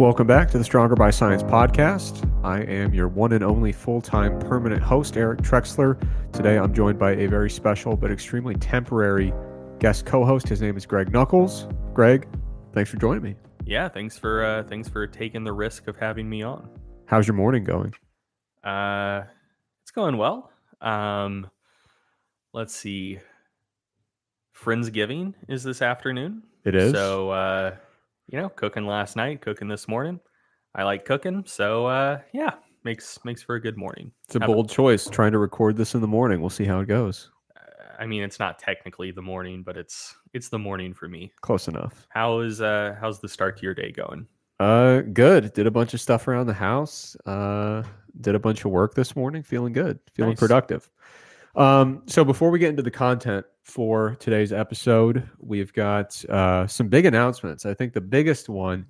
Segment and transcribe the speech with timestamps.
[0.00, 2.26] Welcome back to the Stronger by Science podcast.
[2.42, 6.02] I am your one and only full time permanent host, Eric Trexler.
[6.32, 9.30] Today I'm joined by a very special but extremely temporary
[9.78, 10.48] guest co host.
[10.48, 11.68] His name is Greg Nuckols.
[11.92, 12.26] Greg,
[12.72, 13.34] thanks for joining me.
[13.66, 16.70] Yeah, thanks for uh, thanks for taking the risk of having me on.
[17.04, 17.92] How's your morning going?
[18.64, 19.24] Uh,
[19.82, 20.50] it's going well.
[20.80, 21.50] Um,
[22.54, 23.18] let's see.
[24.56, 26.44] Friendsgiving is this afternoon.
[26.64, 26.92] It is.
[26.92, 27.76] So, uh,
[28.30, 30.20] you know, cooking last night, cooking this morning.
[30.74, 32.54] I like cooking, so uh, yeah,
[32.84, 34.12] makes makes for a good morning.
[34.26, 36.40] It's a How bold choice trying to record this in the morning.
[36.40, 37.30] We'll see how it goes.
[37.98, 41.32] I mean, it's not technically the morning, but it's it's the morning for me.
[41.40, 42.06] Close enough.
[42.08, 44.26] How is uh how's the start to your day going?
[44.60, 45.52] Uh, good.
[45.54, 47.16] Did a bunch of stuff around the house.
[47.26, 47.82] Uh,
[48.20, 49.42] did a bunch of work this morning.
[49.42, 49.98] Feeling good.
[50.14, 50.38] Feeling Nice.
[50.38, 50.90] productive.
[51.54, 56.88] Um, so before we get into the content for today's episode, we've got uh, some
[56.88, 57.66] big announcements.
[57.66, 58.86] I think the biggest one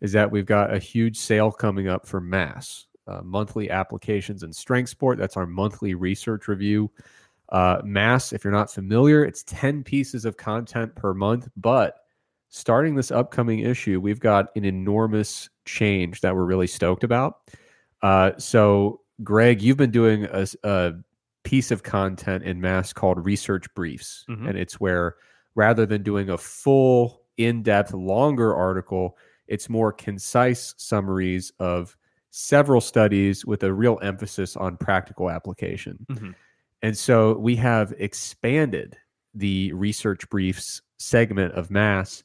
[0.00, 4.54] is that we've got a huge sale coming up for Mass uh, monthly applications and
[4.54, 5.18] strength sport.
[5.18, 6.90] That's our monthly research review.
[7.50, 11.96] Uh, Mass, if you're not familiar, it's 10 pieces of content per month, but
[12.48, 17.40] starting this upcoming issue, we've got an enormous change that we're really stoked about.
[18.02, 20.92] Uh, so, Greg, you've been doing a, a
[21.50, 24.50] piece of content in Mass called Research Briefs, Mhm.
[24.50, 25.16] and it's where
[25.56, 31.96] rather than doing a full, in depth, longer article, it's more concise summaries of
[32.30, 36.06] several studies with a real emphasis on practical application.
[36.08, 36.34] Mhm.
[36.82, 38.96] And so we have expanded
[39.34, 42.22] the research briefs segment of mass.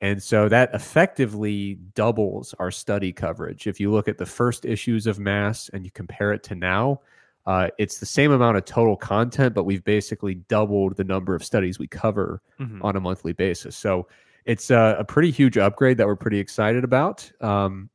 [0.00, 3.66] And so that effectively doubles our study coverage.
[3.66, 7.00] If you look at the first issues of mass and you compare it to now,
[7.48, 11.42] uh, it's the same amount of total content, but we've basically doubled the number of
[11.42, 12.84] studies we cover Mhm.
[12.84, 13.74] on a monthly basis.
[13.74, 14.06] So
[14.44, 17.30] it's a, a pretty huge upgrade that we're pretty excited about.
[17.40, 17.88] Um,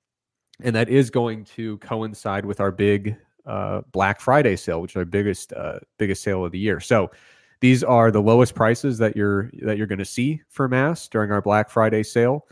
[0.63, 3.15] and that is going to coincide with our big
[3.45, 6.79] uh, Black Friday sale, which is our biggest uh, biggest sale of the year.
[6.79, 7.11] So
[7.59, 11.31] these are the lowest prices that you're that you're going to see for Mass during
[11.31, 12.47] our Black Friday sale.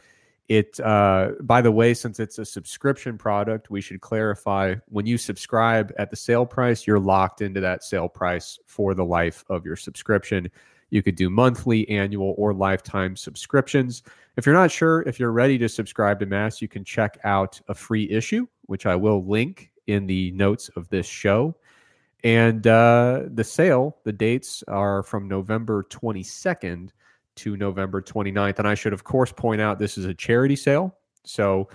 [0.52, 5.18] It uh, by the way, since it's a subscription product, we should clarify when you
[5.18, 9.66] subscribe at the sale price, you're locked into that sale price for the life of
[9.66, 10.52] your subscription.
[10.90, 14.04] You could do monthly, annual, or lifetime subscriptions.
[14.36, 17.62] If you're not sure if you're ready to subscribe to Mass, you can check out
[17.70, 21.56] a free issue, which I will link in the notes of this show.
[22.26, 26.90] And uh, the sale, the dates are from November 22nd
[27.38, 28.60] to November 29th.
[28.60, 30.96] And I should, of course, point out this is a charity sale.
[31.24, 31.70] So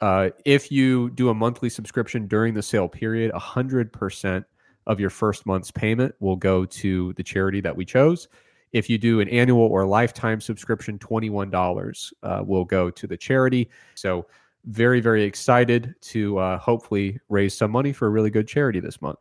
[0.00, 4.44] uh, if you do a monthly subscription during the sale period, 100%
[4.86, 8.28] of your first month's payment will go to the charity that we chose.
[8.72, 13.70] If you do an annual or lifetime subscription, $21 uh, will go to the charity.
[13.94, 14.26] So,
[14.66, 19.02] very, very excited to uh, hopefully raise some money for a really good charity this
[19.02, 19.18] month.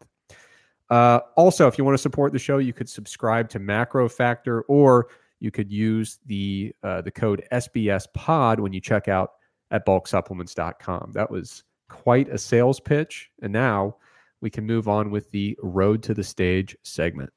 [0.92, 5.08] Uh, also, if you want to support the show, you could subscribe to MacroFactor or
[5.42, 9.32] you could use the uh, the code SBS Pod when you check out
[9.72, 11.12] at bulksupplements.com.
[11.14, 13.30] That was quite a sales pitch.
[13.42, 13.98] And now
[14.40, 17.32] we can move on with the road to the stage segment.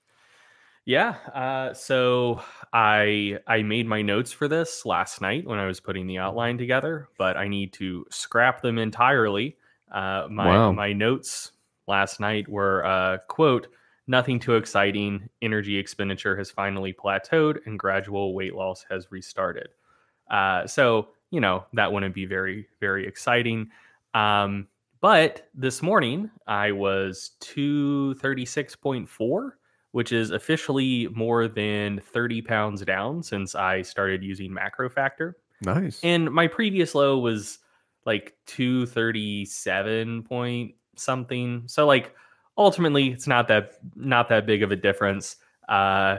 [0.85, 1.15] Yeah.
[1.35, 6.07] Uh, so I I made my notes for this last night when I was putting
[6.07, 9.57] the outline together, but I need to scrap them entirely.
[9.91, 10.73] Uh, my Wow.
[10.73, 11.53] my notes
[11.87, 13.69] last night were uh, quote
[14.07, 15.29] nothing too exciting.
[15.43, 19.69] Energy expenditure has finally plateaued and gradual weight loss has restarted.
[20.31, 23.69] Uh, so you know that wouldn't be very very exciting.
[24.15, 24.69] Um,
[25.01, 29.59] but this morning I was two thirty six point four
[29.95, 35.35] which is officially more than 30 pounds down since I started using MacroFactor.
[35.63, 36.01] Nice.
[36.03, 37.61] And my previous low was
[38.05, 41.63] like 237 point something.
[41.67, 42.13] So like
[42.57, 45.37] ultimately it's not that not that big of a difference.
[45.69, 46.19] Uh,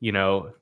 [0.00, 0.52] you know,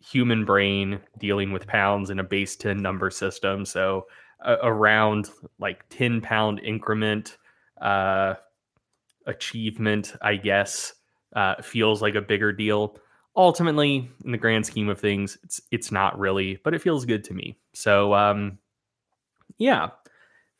[0.00, 3.64] human brain dealing with pounds in a base 10 number system.
[3.64, 4.06] So
[4.44, 7.38] uh, around like 10 pound increment
[7.80, 8.34] uh
[9.26, 10.94] achievement, I guess
[11.34, 12.96] uh, feels like a bigger deal.
[13.36, 17.24] Ultimately, in the grand scheme of things, it's it's not really, but it feels good
[17.24, 17.56] to me.
[17.72, 18.58] So, um,
[19.56, 19.88] yeah,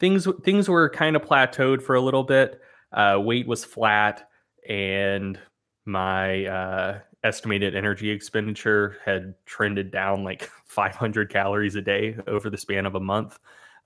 [0.00, 2.60] things things were kind of plateaued for a little bit.
[2.92, 4.28] Uh, weight was flat,
[4.68, 5.38] and
[5.84, 12.58] my uh, estimated energy expenditure had trended down like 500 calories a day over the
[12.58, 13.38] span of a month.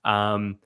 [0.05, 0.59] Um,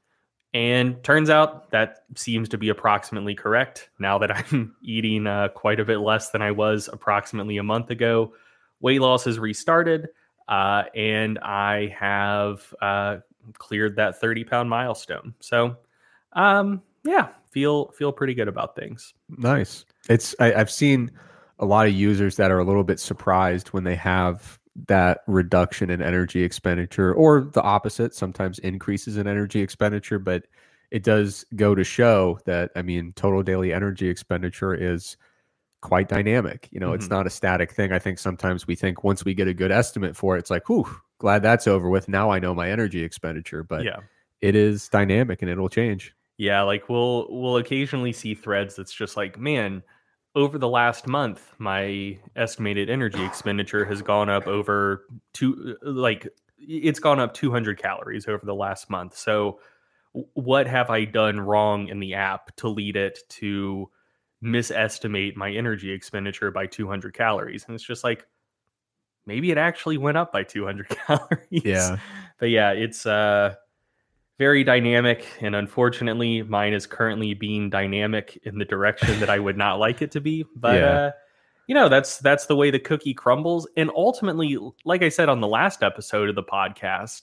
[0.54, 5.80] and turns out that seems to be approximately correct now that I'm eating uh, quite
[5.80, 8.34] a bit less than I was approximately a month ago.
[8.82, 10.10] Weight loss has restarted,
[10.48, 13.18] uh, and I have uh,
[13.54, 15.36] cleared that 30 pound milestone.
[15.40, 15.78] So,
[16.34, 19.14] um, yeah, feel feel pretty good about things.
[19.30, 19.86] Nice.
[20.10, 21.12] It's I, I've seen
[21.60, 25.90] a lot of users that are a little bit surprised when they have that reduction
[25.90, 30.46] in energy expenditure or the opposite sometimes increases in energy expenditure but
[30.92, 35.18] it does go to show that i mean total daily energy expenditure is
[35.82, 36.96] quite dynamic you know mm-hmm.
[36.96, 39.72] it's not a static thing i think sometimes we think once we get a good
[39.72, 40.88] estimate for it it's like whew
[41.18, 44.00] glad that's over with now i know my energy expenditure but yeah
[44.40, 49.16] it is dynamic and it'll change yeah like we'll we'll occasionally see threads that's just
[49.16, 49.84] like man
[50.36, 56.28] over the last month, my estimated energy expenditure has gone up over two, like
[56.58, 59.18] it's gone up 200 calories over the last month.
[59.18, 59.60] So,
[60.34, 63.90] what have I done wrong in the app to lead it to
[64.42, 67.66] misestimate my energy expenditure by 200 calories?
[67.66, 68.26] And it's just like,
[69.26, 71.64] maybe it actually went up by 200 calories.
[71.64, 71.98] Yeah.
[72.40, 73.56] But yeah, it's, uh,
[74.42, 79.56] very dynamic and unfortunately mine is currently being dynamic in the direction that i would
[79.56, 80.44] not like it to be.
[80.56, 80.86] But yeah.
[80.88, 81.12] uh,
[81.68, 83.68] you know that's that's the way the cookie crumbles.
[83.78, 87.22] And ultimately like i said on the last episode of the podcast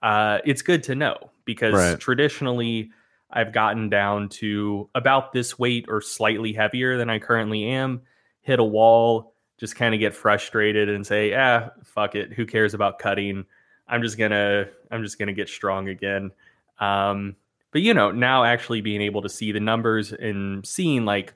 [0.00, 1.98] uh, it's good to know because right.
[1.98, 2.90] traditionally
[3.32, 8.00] i've gotten down to about this weight or slightly heavier than i currently am
[8.42, 12.32] hit a wall just kind of get frustrated and say ah fuck it.
[12.32, 13.44] Who cares about cutting?
[13.88, 16.30] I'm just gonna i'm just gonna get strong again
[16.80, 17.36] um,
[17.72, 21.34] but you know, now actually being able to see the numbers and seeing like,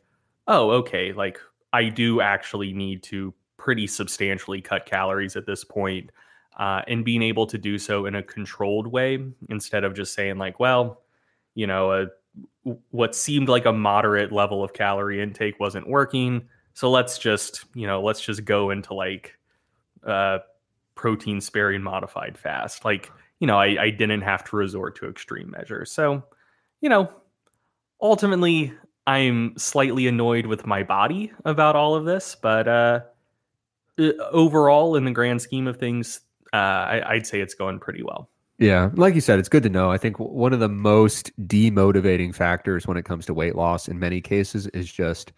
[0.48, 1.38] oh, okay, like
[1.72, 6.10] I do actually need to pretty substantially cut calories at this point,
[6.58, 10.38] uh, and being able to do so in a controlled way instead of just saying
[10.38, 11.02] like, well,
[11.54, 12.06] you know, a,
[12.90, 17.86] what seemed like a moderate level of calorie intake wasn't working, so let's just you
[17.86, 19.38] know let's just go into like
[20.04, 20.38] uh,
[20.94, 23.10] protein sparing modified fast, like
[23.40, 25.92] you know, I, I didn't have to resort to extreme measures.
[25.92, 26.24] So,
[26.80, 27.10] you know,
[28.00, 28.72] ultimately,
[29.06, 33.00] I'm slightly annoyed with my body about all of this, but uh,
[34.30, 36.20] overall, in the grand scheme of things,
[36.52, 38.30] uh, I, I'd say it's going pretty well.
[38.58, 39.90] Yeah, like you said, it's good to know.
[39.90, 43.98] I think one of the most demotivating factors when it comes to weight loss in
[43.98, 45.32] many cases is just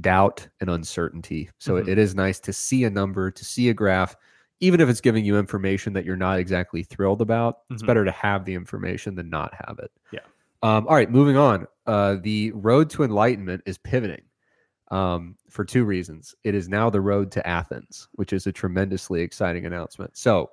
[0.00, 1.50] doubt and uncertainty.
[1.58, 1.88] So mm-hmm.
[1.88, 4.14] it is nice to see a number, to see a graph,
[4.60, 7.74] even if it's giving you information that you're not exactly thrilled about, mm-hmm.
[7.74, 9.90] it's better to have the information than not have it.
[10.12, 10.20] Yeah.
[10.62, 11.66] Um, all right, moving on.
[11.86, 14.22] Uh, the road to enlightenment is pivoting
[14.90, 16.34] um, for two reasons.
[16.44, 20.16] It is now the road to Athens, which is a tremendously exciting announcement.
[20.16, 20.50] So,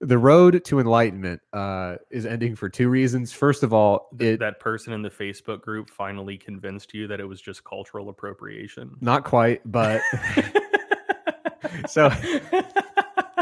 [0.00, 3.32] the road to enlightenment uh, is ending for two reasons.
[3.32, 7.24] First of all, it, that person in the Facebook group finally convinced you that it
[7.24, 8.94] was just cultural appropriation.
[9.00, 10.00] Not quite, but
[11.88, 12.10] so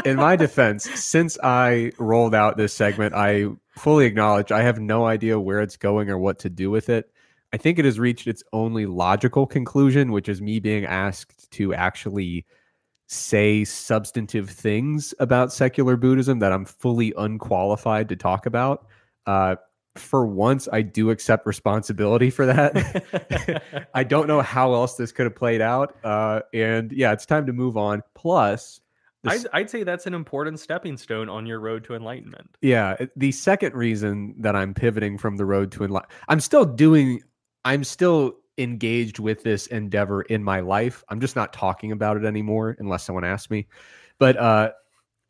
[0.07, 5.05] in my defense, since I rolled out this segment, I fully acknowledge I have no
[5.05, 7.11] idea where it's going or what to do with it.
[7.53, 11.73] I think it has reached its only logical conclusion, which is me being asked to
[11.73, 12.45] actually
[13.07, 18.85] say substantive things about secular Buddhism that I'm fully unqualified to talk about.
[19.25, 19.55] Uh,
[19.95, 23.87] for once, I do accept responsibility for that.
[23.93, 25.95] I don't know how else this could have played out.
[26.03, 28.03] Uh, and yeah, it's time to move on.
[28.13, 28.79] Plus,
[29.27, 32.57] I'd, I'd, say that's an important stepping stone on your road to enlightenment.
[32.61, 32.95] Yeah.
[33.15, 37.21] The second reason that I'm pivoting from the road to enlightenment, I'm still doing,
[37.65, 41.03] I'm still engaged with this endeavor in my life.
[41.09, 43.67] I'm just not talking about it anymore unless someone asks me.
[44.19, 44.71] But uh,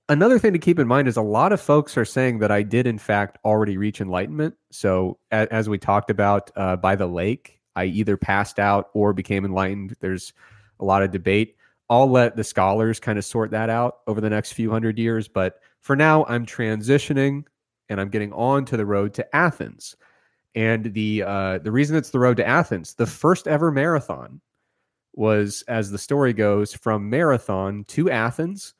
[0.10, 2.64] another thing to keep in mind is a lot of folks are saying that I
[2.64, 4.56] did, in fact, already reach enlightenment.
[4.72, 9.14] So, as, as we talked about uh, by the lake, I either passed out or
[9.14, 9.96] became enlightened.
[10.00, 10.34] There's
[10.80, 11.57] a lot of debate.
[11.90, 15.28] I'll let the scholars kind of sort that out over the next few hundred years.
[15.28, 17.46] But for now, I'm transitioning
[17.90, 19.96] and I'm getting on to the road to Athens.
[20.56, 24.42] And the uh, the reason it's the road to Athens, the first ever marathon,
[25.14, 28.74] was as the story goes from marathon to Athens.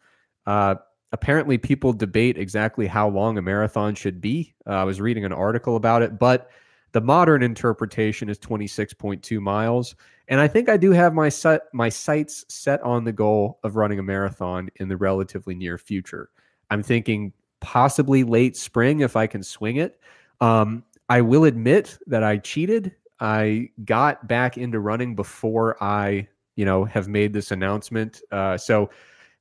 [0.46, 0.76] Uh,
[1.12, 4.56] apparently, people debate exactly how long a marathon should be.
[4.66, 6.50] Uh, I was reading an article about it, but
[6.94, 9.96] the modern interpretation is 26.2 miles.
[10.28, 13.76] And I think I do have my set my sights set on the goal of
[13.76, 16.30] running a marathon in the relatively near future.
[16.70, 20.00] I'm thinking possibly late spring if I can swing it.
[20.42, 22.94] Um, I will admit that I cheated.
[23.20, 28.22] I got back into running before I, you know, have made this announcement.
[28.32, 28.90] Uh, so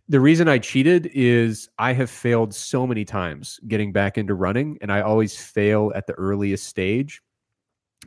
[0.09, 4.78] the reason I cheated is I have failed so many times getting back into running,
[4.81, 7.23] and I always fail at the earliest stage.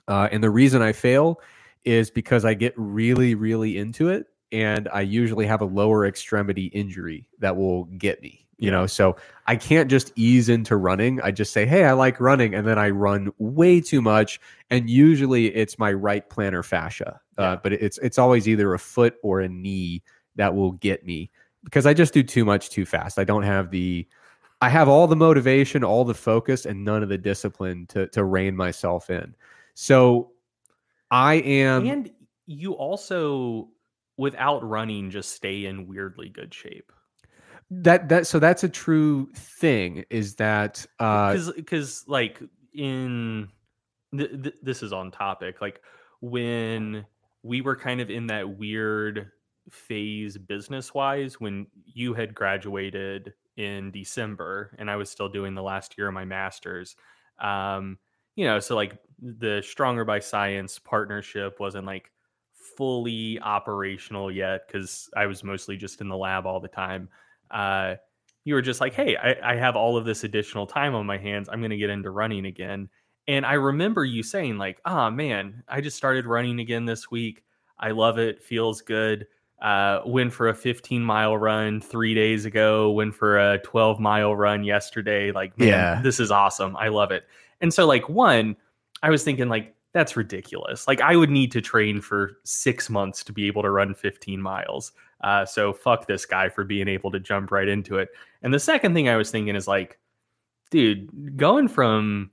[0.07, 1.41] Uh, and the reason I fail
[1.85, 6.65] is because I get really, really into it and I usually have a lower extremity
[6.67, 8.47] injury that will get me.
[8.59, 9.15] you know so
[9.47, 12.77] i can't just ease into running i just say hey i like running and then
[12.79, 17.55] i run way too much and usually it's my right plantar fascia uh, Yeah.
[17.63, 20.03] but it's it's always either a foot or a knee
[20.35, 21.31] that will get me
[21.63, 24.07] because i just do too much too fast i don't have the
[24.61, 28.23] i have all the motivation all the focus and none of the discipline to to
[28.25, 29.35] rein myself in
[29.75, 30.31] so
[31.11, 32.11] i am and
[32.49, 33.69] you also
[34.19, 36.91] without running just stay in weirdly good shape.
[37.71, 42.41] That that so that's a true thing is that uh because because like
[42.73, 43.47] in
[44.15, 45.81] th- th- this is on topic like
[46.19, 47.05] when
[47.43, 49.31] we were kind of in that weird
[49.69, 55.61] phase business wise when you had graduated in december and i was still doing the
[55.61, 56.95] last year of my masters
[57.39, 57.99] um
[58.35, 62.11] you know so like the stronger by science partnership wasn't like
[62.77, 67.09] fully operational yet because i was mostly just in the lab all the time
[67.51, 67.95] uh
[68.45, 71.17] you were just like, hey, I, I have all of this additional time on my
[71.17, 71.49] hands.
[71.49, 72.89] I'm going to get into running again.
[73.27, 77.43] And I remember you saying, like, ah, man, I just started running again this week.
[77.77, 78.41] I love it.
[78.41, 79.27] Feels good.
[79.61, 84.33] Uh, went for a 15 mile run three days ago, went for a 12 mile
[84.35, 85.31] run yesterday.
[85.33, 86.01] Like, man, Yeah.
[86.01, 86.75] this is awesome.
[86.77, 87.25] I love it.
[87.59, 88.55] And so, like, one,
[89.01, 90.87] I was thinking, like, that's ridiculous.
[90.87, 94.41] Like, I would need to train for six months to be able to run 15
[94.41, 94.91] miles.
[95.21, 98.09] Uh, so fuck this guy for being able to jump right into it.
[98.41, 99.99] And the second thing I was thinking is like,
[100.69, 102.31] dude, going from,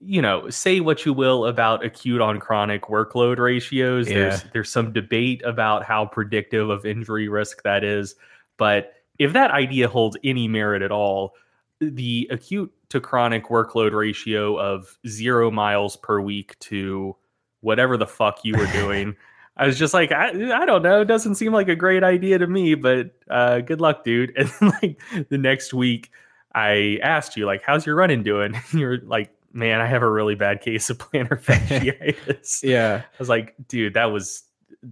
[0.00, 4.06] you know, say what you will about acute on chronic workload ratios.
[4.06, 8.14] There's there's some debate about how predictive of injury risk that is.
[8.58, 11.34] But if that idea holds any merit at all,
[11.80, 17.16] the acute to chronic workload ratio of zero miles per week to
[17.60, 19.16] whatever the fuck you were doing.
[19.56, 21.00] I was just like, I, I don't know.
[21.00, 24.32] It doesn't seem like a great idea to me, but uh, good luck, dude.
[24.36, 26.10] And then, like the next week,
[26.54, 28.54] I asked you, like, how's your running doing?
[28.70, 32.62] And you're like, man, I have a really bad case of plantar fasciitis.
[32.62, 34.44] yeah I was like, dude, that was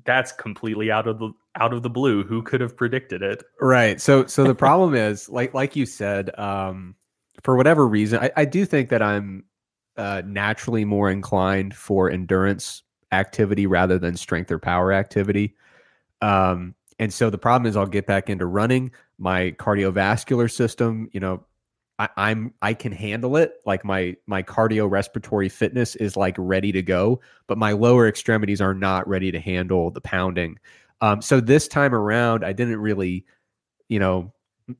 [0.04, 2.24] that's completely out of the out of the blue.
[2.24, 3.44] Who could have predicted it?
[3.60, 4.00] Right.
[4.00, 6.96] So so the problem is like like you said, um,
[7.42, 9.44] for whatever reason, I, I do think that I'm
[9.96, 15.54] uh, naturally more inclined for endurance activity rather than strength or power activity.
[16.22, 18.90] Um, and so the problem is I'll get back into running.
[19.18, 21.44] My cardiovascular system, you know,
[21.98, 23.54] I, I'm I can handle it.
[23.64, 28.74] Like my my cardiorespiratory fitness is like ready to go, but my lower extremities are
[28.74, 30.58] not ready to handle the pounding.
[31.00, 33.24] Um, so this time around, I didn't really,
[33.88, 34.32] you know,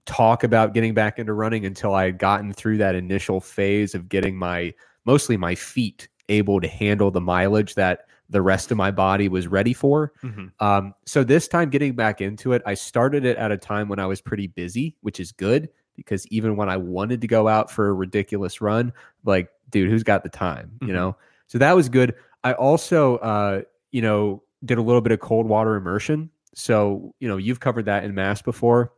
[0.05, 4.09] talk about getting back into running until I had gotten through that initial phase of
[4.09, 4.75] getting my
[5.05, 9.47] mostly my feet able to handle the mileage that the rest of my body was
[9.47, 10.13] ready for.
[10.59, 14.01] Um, so this time getting back into it, I started it at a time when
[14.01, 17.71] I was pretty busy, which is good because even when I wanted to go out
[17.71, 18.93] for a ridiculous run,
[19.25, 20.73] like, dude, who's got the time?
[20.81, 20.89] Mhm.
[20.89, 21.17] You know?
[21.47, 22.17] So that was good.
[22.43, 23.63] I also uh,
[23.93, 26.29] you know, did a little bit of cold water immersion.
[26.55, 28.93] So, you know, you've covered that in mass before.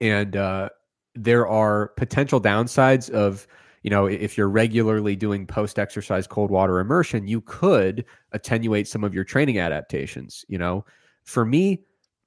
[0.00, 0.68] And uh
[1.14, 3.46] there are potential downsides of
[3.82, 9.04] you know, if you're regularly doing post exercise cold water immersion, you could attenuate some
[9.04, 10.44] of your training adaptations.
[10.48, 10.84] You know,
[11.24, 11.84] for me,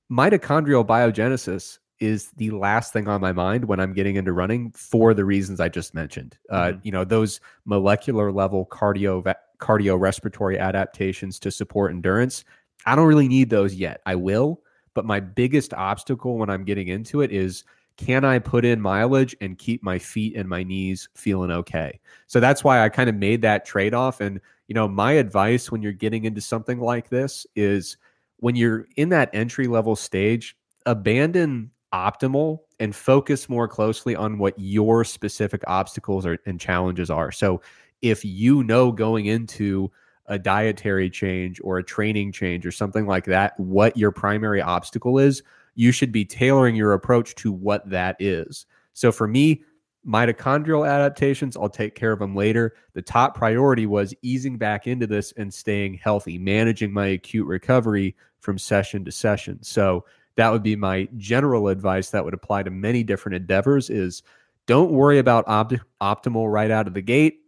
[0.10, 5.14] mitochondrial biogenesis is the last thing on my mind when I'm getting into running for
[5.14, 6.38] the reasons I just mentioned.
[6.50, 6.80] Uh, Mhm.
[6.86, 12.46] you know, those molecular level cardio cardiorespiratory adaptations to support endurance.
[12.86, 14.02] I don't really need those yet.
[14.06, 14.62] I will,
[15.00, 17.64] but my biggest obstacle when I'm getting into it is
[17.96, 22.02] can I put in mileage and keep my feet and my knees feeling okay?
[22.28, 24.20] So that's why I kind of made that trade off.
[24.20, 27.96] And, you know, my advice when you're getting into something like this is
[28.40, 34.54] when you're in that entry level stage, abandon optimal and focus more closely on what
[34.58, 37.32] your specific obstacles are, and challenges are.
[37.32, 37.62] So
[38.02, 39.94] if you know going into
[40.30, 45.20] a dietary change or a training change or something like that, what your primary obstacle
[45.20, 45.44] is,
[45.76, 48.66] you should be tailoring your approach to what that is.
[48.94, 49.64] So for me,
[50.08, 52.76] mitochondrial adaptations, I'll take care of them later.
[52.94, 58.16] The top priority was easing back into this and staying healthy, managing my acute recovery
[58.40, 59.62] from session to session.
[59.62, 60.06] So
[60.36, 64.24] that would be my general advice that would apply to many different endeavors is
[64.68, 67.39] don't worry about opt- optimal right out of the gate.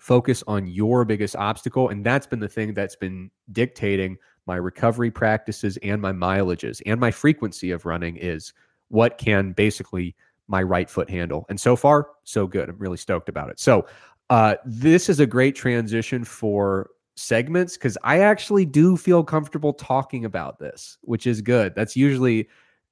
[0.00, 1.90] Focus on your biggest obstacle.
[1.90, 4.16] And that's been the thing that's been dictating
[4.46, 8.52] my recovery practices and my mileages and my frequency of running is
[8.88, 10.16] what can basically
[10.48, 11.44] my right foot handle.
[11.50, 12.68] And so far, so good.
[12.68, 13.60] I'm really stoked about it.
[13.60, 13.86] So,
[14.30, 20.24] uh, this is a great transition for segments because I actually do feel comfortable talking
[20.24, 21.74] about this, which is good.
[21.74, 22.48] That's usually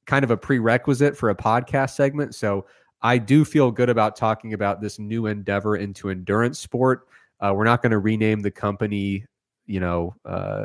[0.06, 2.34] kind of a prerequisite for a podcast segment.
[2.34, 2.66] So
[3.00, 7.06] I do feel good about talking about this new endeavor into endurance sport.
[7.40, 9.24] Uh, we're not going to rename the company,
[9.66, 10.64] you know, uh,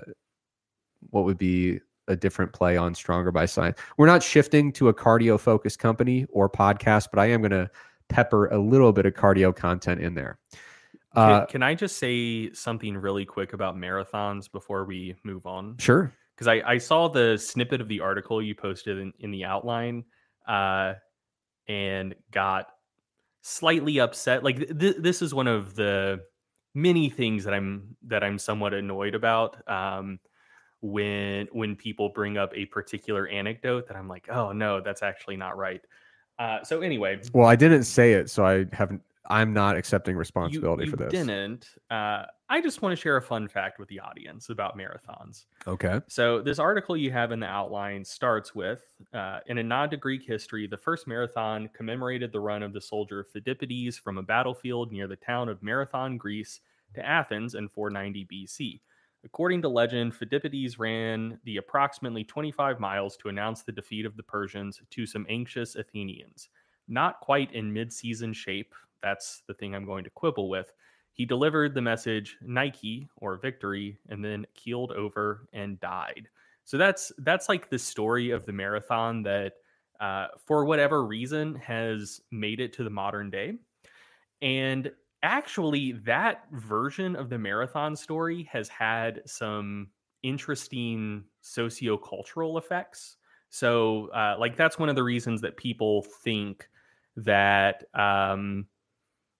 [1.11, 3.77] what would be a different play on Stronger by Science.
[3.97, 7.69] We're not shifting to a cardio focused company or podcast, but I am going to
[8.09, 10.39] pepper a little bit of cardio content in there.
[11.13, 15.77] Can, Uh, can I just say something really quick about marathons before we move on?
[15.77, 16.11] sure.
[16.35, 20.03] Because I, I saw the snippet of the article you posted in, in the outline
[20.47, 20.95] uh,
[21.67, 22.67] and got
[23.41, 24.43] slightly upset.
[24.43, 26.21] Like th- this is one of the
[26.73, 29.67] many things that I'm that I'm somewhat annoyed about.
[29.69, 30.19] Um,
[30.81, 35.37] when when people bring up a particular anecdote that I'm like, oh no, that's actually
[35.37, 35.81] not right.
[36.39, 39.01] Uh, so anyway, Well, I didn't say it, so I haven't.
[39.29, 41.11] I'm not accepting you, responsibility you for this.
[41.11, 41.69] didn't.
[41.89, 45.45] Uh, I just want to share a fun fact with the audience about marathons.
[45.65, 46.01] Okay.
[46.07, 49.97] So this article you have in the outline starts with, uh, in a nod to
[49.97, 54.91] Greek history, the first marathon commemorated the run of the soldier Phidippides from a battlefield
[54.91, 56.59] near the town of Marathon, Greece,
[56.95, 58.81] to Athens in 490 BC.
[59.25, 64.23] According to legend, Phidippides ran the approximately 25 miles to announce the defeat of the
[64.23, 66.49] Persians to some anxious Athenians.
[66.89, 70.73] Not quite in mid-season shape, that's the thing I'm going to quibble with.
[71.11, 76.27] He delivered the message Nike or victory and then keeled over and died.
[76.65, 79.53] So that's that's like the story of the marathon that
[79.99, 83.53] uh, for whatever reason has made it to the modern day.
[84.41, 84.91] And
[85.21, 89.87] actually that version of the marathon story has had some
[90.23, 93.17] interesting sociocultural effects.
[93.49, 96.67] So uh, like that's one of the reasons that people think
[97.15, 98.65] that um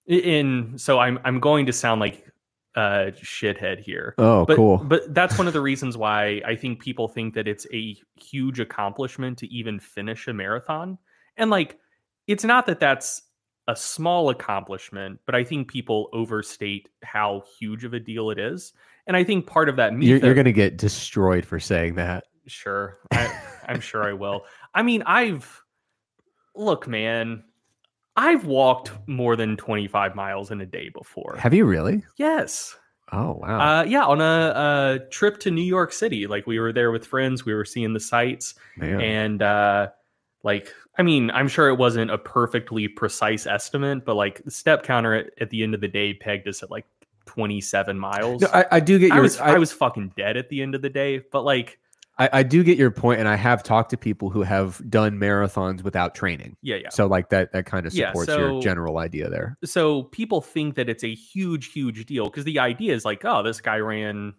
[0.06, 2.26] in so I'm I'm going to sound like
[2.76, 4.14] a shithead here.
[4.18, 4.78] Oh, But, cool.
[4.78, 8.58] but that's one of the reasons why I think people think that it's a huge
[8.58, 10.98] accomplishment to even finish a marathon.
[11.36, 11.78] And like,
[12.26, 13.22] it's not that that's
[13.68, 18.72] a small accomplishment, but I think people overstate how huge of a deal it is.
[19.06, 22.24] And I think part of that you're, you're going to get destroyed for saying that.
[22.46, 22.98] Sure.
[23.12, 24.44] I, I'm sure I will.
[24.74, 25.62] I mean, I've
[26.56, 27.44] look, man,
[28.16, 31.36] I've walked more than 25 miles in a day before.
[31.38, 32.04] Have you really?
[32.16, 32.76] Yes.
[33.12, 33.80] Oh, wow.
[33.80, 36.26] Uh, yeah, on a, a trip to New York City.
[36.26, 39.00] Like we were there with friends, we were seeing the sights, Man.
[39.00, 39.88] and uh,
[40.42, 44.84] like I mean, I'm sure it wasn't a perfectly precise estimate, but like the step
[44.84, 46.86] counter at, at the end of the day pegged us at like
[47.26, 48.42] 27 miles.
[48.42, 49.22] No, I, I do get I your.
[49.22, 51.78] was I, I was fucking dead at the end of the day, but like
[52.16, 55.18] I, I do get your point, and I have talked to people who have done
[55.18, 56.56] marathons without training.
[56.62, 56.88] yeah, yeah.
[56.90, 59.56] So, like that, that kind of Yeah, supports so- your general idea there.
[59.64, 63.42] so people think that it's a huge, huge deal because the idea is like, oh,
[63.42, 64.34] this guy ran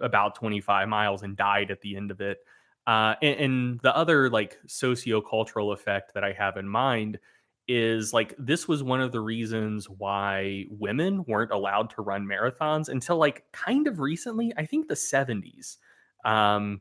[0.00, 2.38] about 25 miles and died at the end of it.
[2.86, 7.18] Uh, and, and the other like sociocultural effect that I have in mind
[7.66, 12.88] is like this was one of the reasons why women weren't allowed to run marathons
[12.88, 14.54] until like kind of recently.
[14.56, 15.76] I think the 70s.
[16.24, 16.80] Um,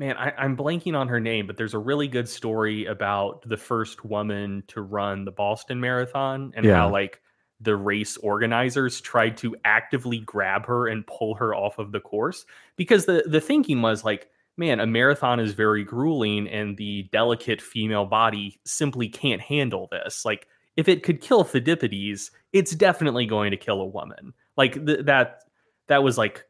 [0.00, 3.58] man, I, I'm blanking on her name, but there's a really good story about the
[3.58, 6.76] first woman to run the Boston Marathon and Yeah.
[6.76, 7.20] how like
[7.60, 12.46] the race organizers tried to actively grab her and pull her off of the course.
[12.76, 17.60] Because the the thinking was like man a marathon is very grueling and the delicate
[17.60, 20.24] female body simply can't handle this.
[20.24, 24.32] Like if it could kill Phidippides it's definitely going to kill a woman.
[24.56, 25.42] Like th- that
[25.88, 26.46] that was like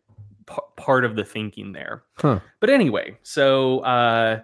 [0.51, 2.41] p- part of the thinking there Huh.
[2.61, 4.41] but anyway so uh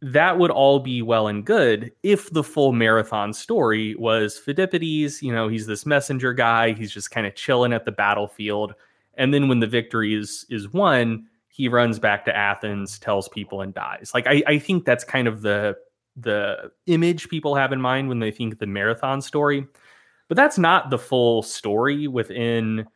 [0.00, 5.32] that would all be well and good if the full marathon story was Phidippides, you
[5.32, 8.74] know, he's this messenger guy, he's just kind of chilling at the battlefield.
[9.14, 13.60] And then when the victory is is won, he runs back to Athens, tells people
[13.60, 14.12] and dies.
[14.14, 15.76] Like I, I think that's kind of the
[16.16, 19.66] the image people have in mind when they think the marathon story.
[20.28, 22.86] But that's not the full story within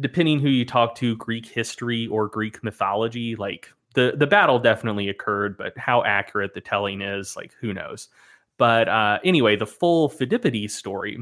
[0.00, 5.08] depending who you talk to, Greek history or Greek mythology, like the the battle definitely
[5.08, 8.08] occurred, but how accurate the telling is, like who knows.
[8.56, 11.18] But uh, anyway, the full Phidippides story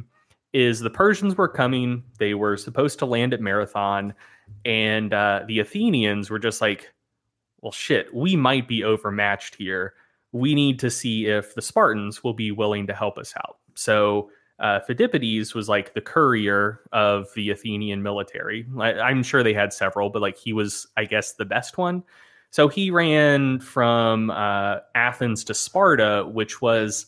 [0.53, 2.03] is the Persians were coming.
[2.19, 4.15] They were supposed to land at Marathon,
[4.65, 6.93] and uh, the Athenians were just like,
[7.61, 9.95] "Well, shit, we might be overmatched here.
[10.33, 14.31] We need to see if the Spartans will be willing to help us out." So
[14.59, 18.67] uh, Phidippides was like the courier of the Athenian military.
[18.79, 22.03] I, I'm sure they had several, but like he was, I guess, the best one.
[22.51, 27.07] So he ran from uh, Athens to Sparta, which was,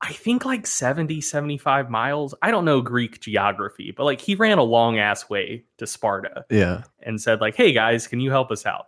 [0.00, 2.34] I think, like 70, 75 miles.
[2.40, 6.46] I don't know Greek geography, but like he ran a long ass way to Sparta
[6.50, 6.84] Yeah.
[7.02, 8.86] and said, like, hey guys, can you help us out?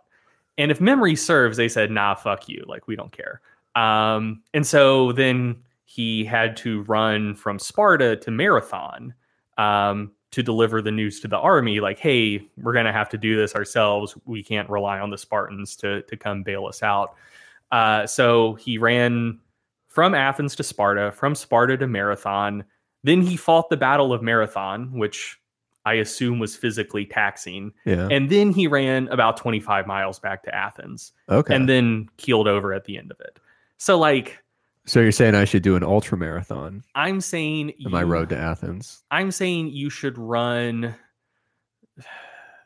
[0.57, 2.63] And if memory serves, they said, nah, fuck you.
[2.67, 3.41] Like, we don't care.
[3.75, 5.57] Um, and so then
[5.91, 9.11] he had to run from Sparta to Marathon
[9.57, 13.17] um, to deliver the news to the army, like, "Hey, we're going to have to
[13.17, 14.15] do this ourselves.
[14.25, 17.15] We can't rely on the Spartans to to come bail us out."
[17.71, 19.39] Uh, so he ran
[19.87, 22.63] from Athens to Sparta, from Sparta to Marathon.
[23.03, 25.39] Then he fought the Battle of Marathon, which
[25.85, 27.73] I assume was physically taxing.
[27.85, 28.07] Yeah.
[28.11, 31.55] And then he ran about 25 miles back to Athens Okay.
[31.55, 33.39] and then keeled over at the end of it.
[33.77, 34.37] So, like,
[34.85, 38.37] so you're saying I should do an ultra marathon I'm saying on my road to
[38.37, 39.03] Athens?
[39.11, 40.95] I'm saying you should run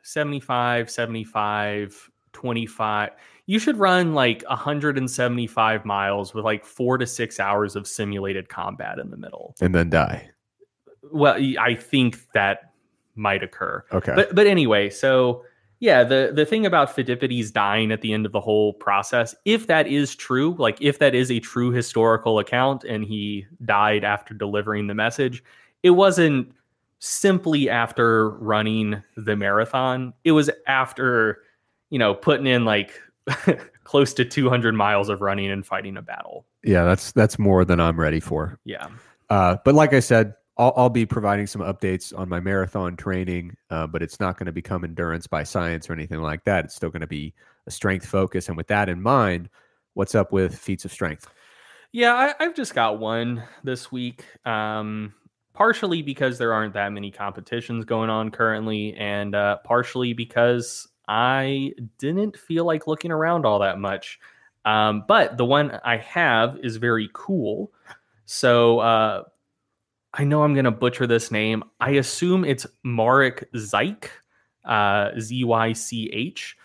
[0.04, 3.10] 75, 75, 25.
[3.46, 9.00] You should run like 175 miles with like four to six hours of simulated combat
[9.00, 9.56] in the middle.
[9.62, 10.30] And then die.
[11.12, 12.74] Well, I think that
[13.16, 13.84] might occur.
[13.92, 14.14] Okay.
[14.16, 15.44] But but anyway, so
[15.84, 19.68] yeah, the the thing about Phidippides dying at the end of the whole process, if
[19.68, 24.34] that is true, like if that is a true historical account and he died after
[24.34, 25.44] delivering the message,
[25.84, 26.50] it wasn't
[27.00, 30.14] simply after running the marathon.
[30.24, 31.40] It was after,
[31.90, 32.98] you know, putting in like
[33.84, 36.46] close to 200 miles of running and fighting a battle.
[36.64, 38.58] yeah, that's that's more than I'm ready for.
[38.64, 38.88] Yeah.
[39.30, 43.56] Uh, but like I said, I'll, I'll be providing some updates on my marathon training,
[43.70, 46.66] uh, but it's not going to become endurance by science or anything like that.
[46.66, 47.34] It's still going to be
[47.66, 48.48] a strength focus.
[48.48, 49.50] And with that in mind,
[49.94, 51.28] what's up with feats of strength?
[51.92, 54.26] Yeah, I, I've just got one this week.
[54.46, 55.14] Um,
[55.54, 61.74] partially because there aren't that many competitions going on currently, and uh, partially because I
[62.00, 64.20] didn't feel like looking around all that much.
[64.66, 67.72] Um, but the one I have is very cool.
[68.26, 69.24] So uh,
[70.14, 71.64] I know I'm going to butcher this name.
[71.80, 74.06] I assume it's Marek Zych,
[74.66, 76.56] uh, Z Y C H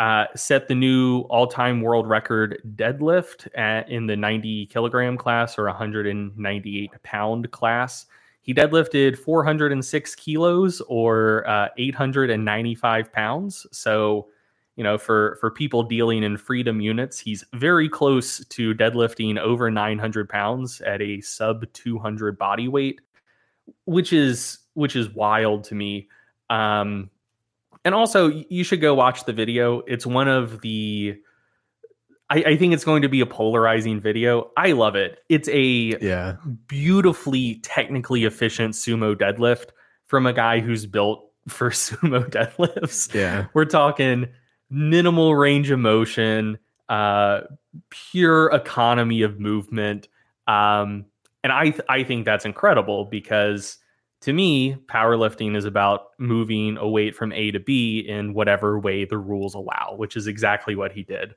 [0.00, 5.66] uh, set the new all-time world record deadlift at, in the 90 kilogram class or
[5.66, 8.06] 198 pound class.
[8.40, 13.66] He deadlifted 406 kilos or uh, 895 pounds.
[13.72, 14.28] So,
[14.76, 19.70] you know, for for people dealing in freedom units, he's very close to deadlifting over
[19.70, 23.00] 900 pounds at a sub 200 body weight,
[23.84, 26.08] which is which is wild to me.
[26.48, 27.10] Um,
[27.84, 29.80] and also, you should go watch the video.
[29.86, 31.16] It's one of the.
[32.28, 34.50] I, I think it's going to be a polarizing video.
[34.56, 35.18] I love it.
[35.28, 36.36] It's a Yeah.
[36.68, 39.70] beautifully technically efficient sumo deadlift
[40.06, 43.12] from a guy who's built for sumo deadlifts.
[43.12, 43.46] Yeah.
[43.52, 44.28] We're talking
[44.70, 47.42] minimal range of motion, uh,
[47.90, 50.08] pure economy of movement,
[50.46, 51.04] um,
[51.42, 53.78] and I th- I think that's incredible because
[54.22, 59.04] to me, powerlifting is about moving a weight from A to B in whatever way
[59.04, 61.30] the rules allow, which is exactly what he did.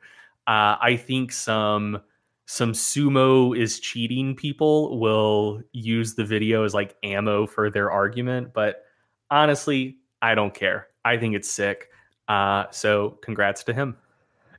[0.47, 2.01] Uh, I think some
[2.45, 8.53] some sumo is cheating people will use the video as like ammo for their argument,
[8.53, 8.83] but
[9.31, 10.87] honestly, I don't care.
[11.05, 11.89] I think it's sick.
[12.27, 13.97] Uh, so congrats to him.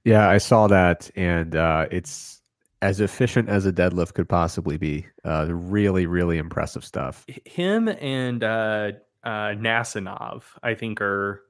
[0.05, 0.29] Yeah.
[0.29, 1.11] I saw that.
[1.17, 2.41] And uh, it's
[2.83, 5.07] as efficient as a deadlift could possibly be.
[5.25, 7.25] Uh, really, really impressive stuff.
[7.47, 8.93] Him and uh,
[9.25, 11.43] uh, Nasanov, I think, are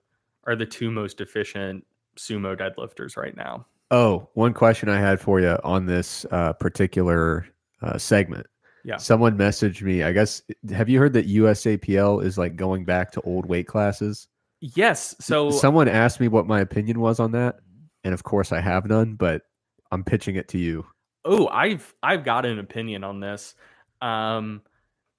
[0.45, 1.85] are the two most efficient
[2.17, 3.67] sumo deadlifters right now.
[3.91, 7.47] Oh, one question I had for you on this uh, particular
[7.83, 8.47] uh, segment.
[8.85, 8.99] Yeah.
[8.99, 10.03] Someone messaged me.
[10.03, 14.29] I guess, have you heard that USAPL is like going back to old weight classes?
[14.61, 15.15] Yes.
[15.21, 17.57] So Someone asked me what my opinion was on that.
[18.03, 19.43] And of course, I have none, but
[19.91, 20.87] I'm pitching it to you.
[21.25, 23.55] Oh, I've I've got an opinion on this.
[24.03, 24.63] Um,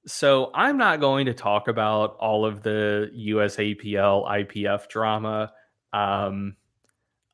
[0.05, 5.51] so I'm not going to talk about all of the USAPL IPF drama.
[5.93, 6.55] Um,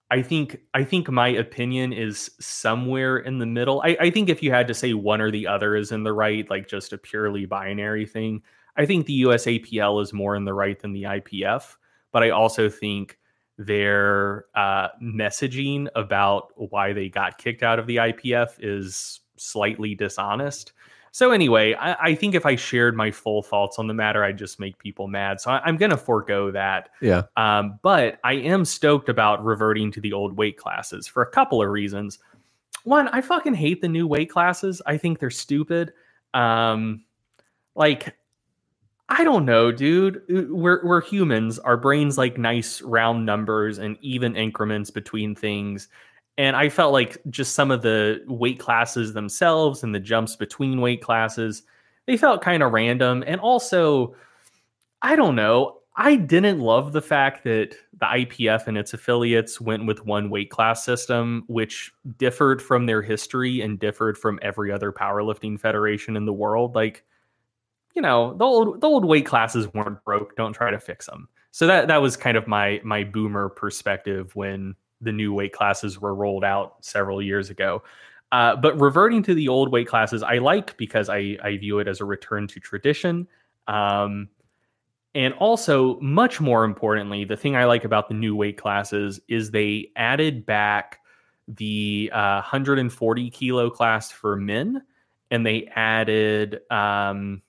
[0.09, 3.81] I think I think my opinion is somewhere in the middle.
[3.81, 6.13] I, I think if you had to say one or the other is in the
[6.13, 8.41] right, like just a purely binary thing,
[8.77, 11.75] I think the USAPL is more in the right than the IPF.
[12.11, 13.17] But I also think
[13.57, 20.73] their uh, messaging about why they got kicked out of the IPF is slightly dishonest.
[21.13, 24.37] So anyway, I, I think if I shared my full thoughts on the matter, I'd
[24.37, 25.41] just make people mad.
[25.41, 26.89] So I, I'm going to forego that.
[27.01, 27.23] Yeah.
[27.35, 31.61] Um, but I am stoked about reverting to the old weight classes for a couple
[31.61, 32.19] of reasons.
[32.83, 34.81] One, I fucking hate the new weight classes.
[34.85, 35.91] I think they're stupid.
[36.33, 37.03] Um,
[37.75, 38.15] like,
[39.11, 40.21] I don't know, dude.
[40.33, 41.59] Uh, we're we're humans.
[41.59, 45.89] Our brains like nice round numbers and even increments between things.
[46.37, 50.79] And I felt like just some of the weight classes themselves and the jumps between
[50.79, 51.63] weight classes,
[52.07, 53.21] they felt kind of random.
[53.27, 54.15] And also,
[55.01, 55.79] I don't know.
[55.97, 60.49] I didn't love the fact that the IPF and its affiliates went with one weight
[60.49, 66.23] class system, which differed from their history and differed from every other powerlifting federation in
[66.25, 66.75] the world.
[66.75, 67.03] Like,
[67.95, 70.35] you know, the old the old weight classes weren't broke.
[70.35, 71.27] Don't try to fix them.
[71.51, 75.99] So that that was kind of my my boomer perspective when the new weight classes
[75.99, 77.83] were rolled out several years ago.
[78.31, 81.87] Uh, but reverting to the old weight classes, I like because I I view it
[81.87, 83.27] as a return to tradition.
[83.67, 84.29] Um,
[85.13, 89.51] and also, much more importantly, the thing I like about the new weight classes is
[89.51, 90.99] they added back
[91.49, 94.81] the uh, 140 kilo class for men,
[95.29, 96.61] and they added.
[96.71, 97.41] Um,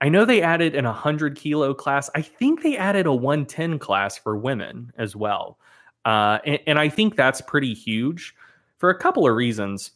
[0.00, 2.10] I know they added an 100 kilo class.
[2.14, 5.58] I think they added a 110 class for women as well,
[6.04, 8.34] uh, and, and I think that's pretty huge
[8.78, 9.92] for a couple of reasons.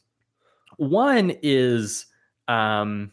[0.78, 2.06] One is
[2.48, 3.12] um,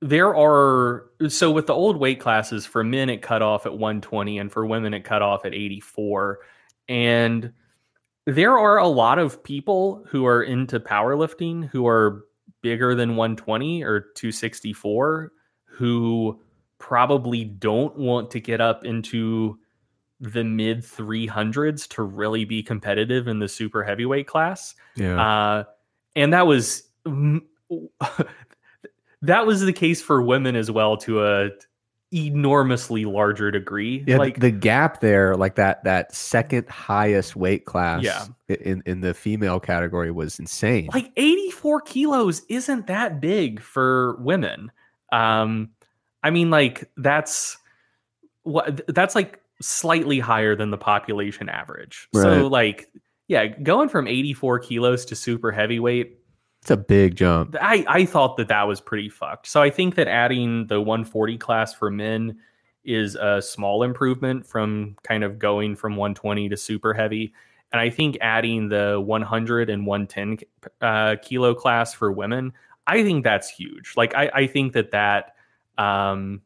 [0.00, 4.38] there are so with the old weight classes for men it cut off at 120
[4.38, 6.40] and for women it cut off at 84
[6.88, 7.52] and
[8.26, 12.24] there are a lot of people who are into powerlifting who are
[12.60, 15.32] bigger than 120 or 264
[15.76, 16.40] who
[16.78, 19.58] probably don't want to get up into
[20.20, 25.20] the mid 300s to really be competitive in the super heavyweight class Yeah.
[25.20, 25.64] uh,
[26.14, 26.84] and that was
[29.22, 31.50] that was the case for women as well to a
[32.12, 34.04] enormously larger degree.
[34.06, 38.26] yeah, like the gap there, like that that second highest weight class Yeah.
[38.48, 40.88] in in the female category was insane.
[40.94, 44.70] like 84 kilos isn't that big for women.
[45.16, 45.70] Um,
[46.22, 47.56] I mean, like that's
[48.42, 52.08] what that's like slightly higher than the population average.
[52.12, 52.22] Right.
[52.22, 52.88] So like,
[53.28, 56.18] yeah, going from 84 kilos to super heavyweight
[56.66, 57.54] it's a big jump.
[57.60, 59.46] I, I thought that that was pretty fucked.
[59.46, 62.40] So I think that adding the 140 class for men
[62.82, 67.32] is a small improvement from kind of going from 120 to super heavy.
[67.70, 70.44] And I think adding the 100 and 110
[70.80, 72.52] uh, kilo class for women,
[72.86, 73.94] I think that's huge.
[73.96, 75.34] Like I, I think that that
[75.78, 76.42] um,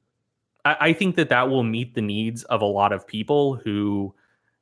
[0.65, 4.15] I, I think that that will meet the needs of a lot of people who,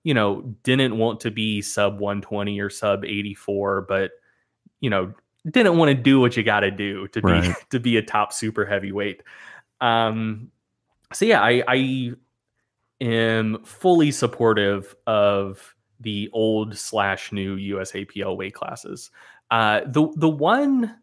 [0.02, 4.12] you know, didn't want to be sub 120 or sub 84, but
[4.80, 5.12] you know
[5.50, 7.54] didn't want to do what you got to do to be Right.
[7.70, 9.22] to be a top super heavyweight.
[9.80, 10.50] Um,
[11.12, 12.12] so yeah, I, I
[13.00, 19.10] am fully supportive of the old slash new USAPL weight classes.
[19.50, 20.96] Uh, the the one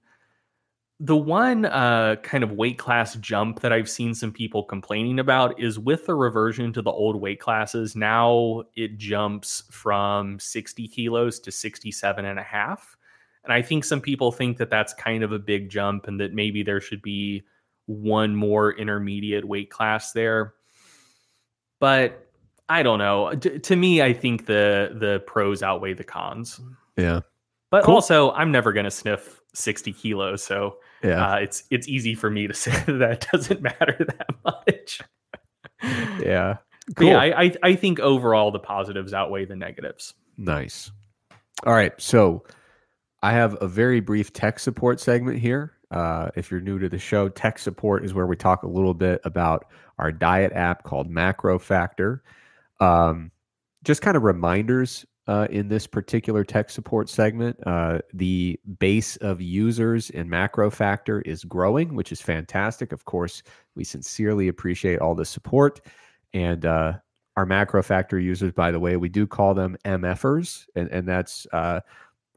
[1.00, 5.60] the one uh, kind of weight class jump that I've seen some people complaining about
[5.60, 7.96] is with the reversion to the old weight classes.
[7.96, 12.96] Now it jumps from 60 kilos to 67 and a half.
[13.44, 16.34] And I think some people think that that's kind of a big jump and that
[16.34, 17.44] maybe there should be
[17.88, 20.54] one more intermediate weight class there.
[21.80, 22.32] But
[22.70, 23.36] I don't know.
[23.36, 26.60] T- to me, I think the the pros outweigh the cons.
[26.98, 27.20] Yeah.
[27.76, 27.96] But Cool.
[27.96, 31.34] also, I'm never going to sniff 60 kilos, so Yeah.
[31.34, 35.02] uh, it's it's easy for me to say that it doesn't matter that much.
[36.22, 36.56] yeah.
[36.96, 37.08] Cool.
[37.10, 40.14] yeah, I, I I think overall the positives outweigh the negatives.
[40.38, 40.90] Nice.
[41.66, 41.92] All right.
[42.00, 42.46] So
[43.22, 45.74] I have a very brief tech support segment here.
[45.92, 48.94] Uh, if you're new to the show, tech support is where we talk a little
[48.94, 49.66] bit about
[50.00, 52.22] our diet app called MacroFactor.
[52.80, 53.32] Um,
[53.84, 57.58] just kind of reminders uh, in this particular tech support segment.
[57.66, 62.92] Uh, the base of users in MacroFactor is growing, which is fantastic.
[62.92, 63.44] Of course,
[63.76, 65.82] we sincerely appreciate all the support.
[66.34, 66.94] And uh,
[67.38, 71.82] our MacroFactor users, by the way, we do call them MFers, and, and that's uh,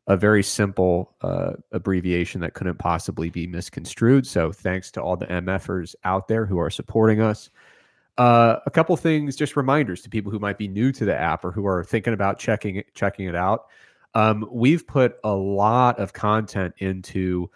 [0.07, 4.27] a very simple uh, abbreviation that couldn't possibly be misconstrued.
[4.27, 7.51] So thanks to all the MFers out there who are supporting us.
[8.18, 11.44] Uh, a couple things, just reminders to people who might be new to the app
[11.44, 13.66] or who are thinking about checking it, checking it out.
[14.14, 17.48] Um, we've put a lot of content into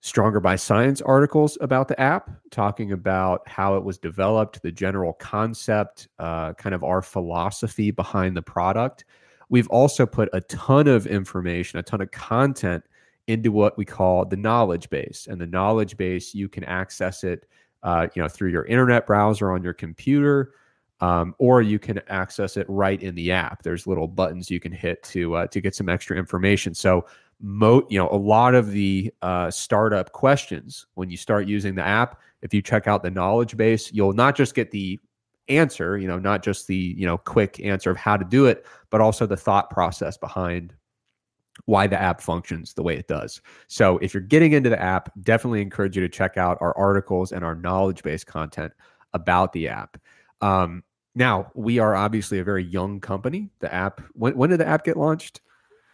[0.00, 5.14] Stronger by Science articles about the app, talking about how it was developed, the general
[5.14, 9.04] concept, uh, kind of our philosophy behind the product.
[9.48, 12.84] We've also put a ton of information, a ton of content
[13.26, 15.26] into what we call the knowledge base.
[15.28, 17.48] And the knowledge base, you can access it,
[17.82, 20.52] uh, you know, through your internet browser on your computer,
[21.00, 23.62] um, or you can access it right in the app.
[23.62, 26.74] There's little buttons you can hit to uh, to get some extra information.
[26.74, 27.06] So
[27.40, 31.86] mo you know a lot of the uh, startup questions when you start using the
[31.86, 34.98] app if you check out the knowledge base you'll not just get the
[35.48, 38.66] answer you know not just the you know quick answer of how to do it
[38.90, 40.74] but also the thought process behind
[41.66, 45.10] why the app functions the way it does so if you're getting into the app
[45.22, 48.72] definitely encourage you to check out our articles and our knowledge based content
[49.12, 49.96] about the app
[50.40, 50.82] Um,
[51.18, 53.50] now we are obviously a very young company.
[53.58, 55.40] The app when when did the app get launched?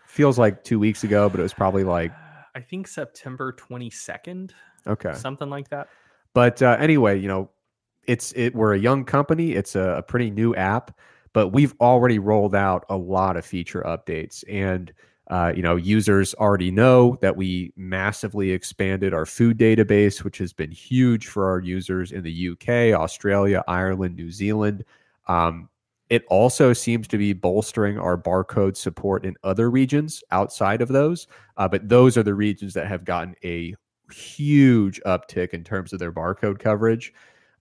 [0.06, 2.12] Feels like two weeks ago, but it was probably like
[2.54, 4.52] I think September 22nd,
[4.86, 5.14] okay.
[5.14, 5.88] something like that.
[6.34, 7.50] But uh, anyway, you know,
[8.06, 8.54] it's it.
[8.54, 9.52] We're a young company.
[9.52, 10.96] It's a, a pretty new app,
[11.32, 14.92] but we've already rolled out a lot of feature updates, and
[15.28, 20.52] uh, you know, users already know that we massively expanded our food database, which has
[20.52, 24.84] been huge for our users in the UK, Australia, Ireland, New Zealand.
[25.26, 25.70] Um,
[26.10, 31.26] it also seems to be bolstering our barcode support in other regions outside of those.
[31.56, 33.74] Uh, but those are the regions that have gotten a
[34.12, 37.14] huge uptick in terms of their barcode coverage.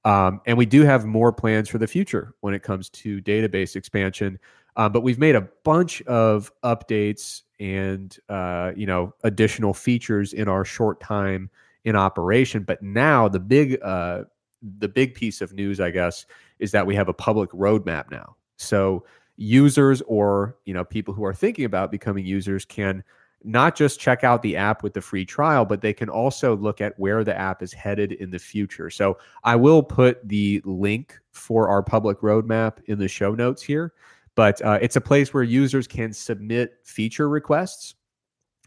[0.05, 3.77] Um, and we do have more plans for the future when it comes to database
[3.77, 4.37] expansion.
[4.75, 10.49] Um, but we've made a bunch of updates and uh, you know additional features in
[10.49, 11.49] our short time
[11.85, 12.63] in operation.
[12.63, 14.25] But now the big uh,
[14.79, 16.25] the big piece of news, I guess,
[16.59, 18.35] is that we have a public roadmap now.
[18.57, 19.05] So
[19.37, 23.01] users or you know people who are thinking about becoming users can
[23.45, 26.81] not just check out the app with the free trial, but they can also look
[26.81, 28.89] at where the app is headed in the future.
[28.89, 33.93] So I will put the link for our public roadmap in the show notes here,
[34.35, 37.95] but uh, it's a place where users can submit feature requests.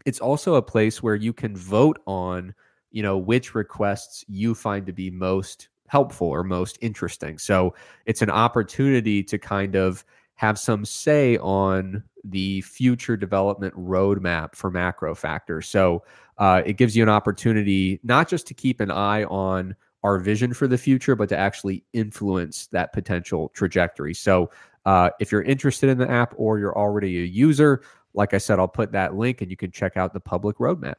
[0.05, 2.53] It's also a place where you can vote on,
[2.91, 7.37] you know, which requests you find to be most helpful or most interesting.
[7.37, 7.73] So
[8.05, 14.71] it's an opportunity to kind of have some say on the future development roadmap for
[14.71, 15.67] MacroFactor's.
[15.67, 16.03] So
[16.37, 20.53] uh, it gives you an opportunity not just to keep an eye on our vision
[20.53, 24.13] for the future, but to actually influence that potential trajectory.
[24.13, 24.49] So
[24.87, 27.81] uh, if you're interested in the app or you're already a user,
[28.13, 30.95] like I said, I'll put that link and you can check out the public roadmap.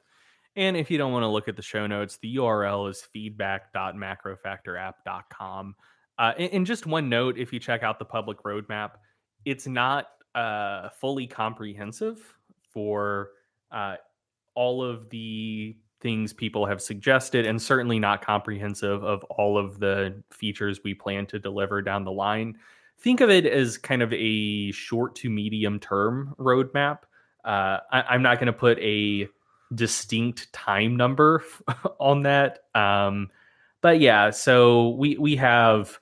[0.57, 5.74] And if you don't want to look at the show notes, the URL is feedback.macrofactorapp.com.
[6.18, 8.90] Uh, and, just one note if you check out the public roadmap,
[9.46, 12.20] it's not uh, fully comprehensive
[12.70, 13.31] for
[13.72, 13.94] uh,
[14.55, 20.22] all of the things people have suggested, and certainly not comprehensive of all of the
[20.31, 22.59] features we plan to deliver down the line.
[23.01, 27.01] Think of it as kind of a short to medium term roadmap.
[27.45, 29.29] Uh, I, am not going to put a
[29.75, 31.45] distinct time number
[32.01, 32.65] on that.
[32.75, 33.31] Um,
[33.81, 35.99] but yeah, so we we have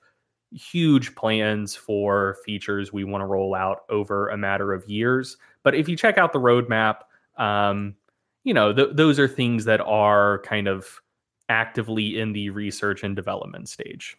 [0.51, 5.37] huge plans for features we want to roll out over a matter of years.
[5.63, 7.01] But if you check out the roadmap,
[7.37, 7.95] um,
[8.43, 11.01] you know th- those are things that are kind of
[11.49, 14.17] actively in the research and development stage.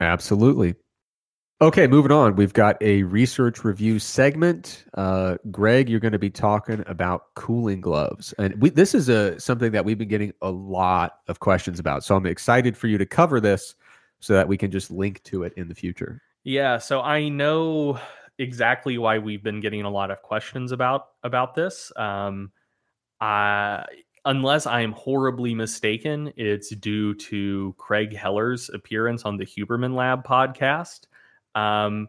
[0.00, 0.74] Absolutely.
[1.62, 2.36] Okay, moving on.
[2.36, 4.86] We've got a research review segment.
[4.94, 9.38] Uh, Greg, you're going to be talking about cooling gloves, and we, this is a
[9.38, 12.02] something that we've been getting a lot of questions about.
[12.02, 13.74] So I'm excited for you to cover this,
[14.20, 16.22] so that we can just link to it in the future.
[16.44, 16.78] Yeah.
[16.78, 17.98] So I know
[18.38, 21.92] exactly why we've been getting a lot of questions about about this.
[21.94, 22.52] Um,
[23.20, 23.84] I
[24.24, 30.26] unless I am horribly mistaken, it's due to Craig Heller's appearance on the Huberman Lab
[30.26, 31.00] podcast
[31.54, 32.08] um,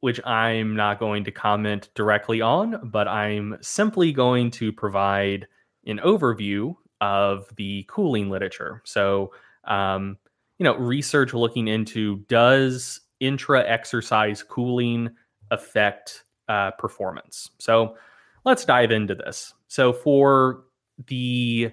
[0.00, 5.46] which I'm not going to comment directly on, but I'm simply going to provide
[5.86, 8.82] an overview of the cooling literature.
[8.84, 9.32] So,
[9.64, 10.18] um,
[10.58, 15.10] you know, research looking into does intra exercise cooling
[15.50, 17.50] affect uh, performance?
[17.58, 17.96] So,
[18.44, 19.54] let's dive into this.
[19.68, 20.64] So, for
[21.06, 21.72] the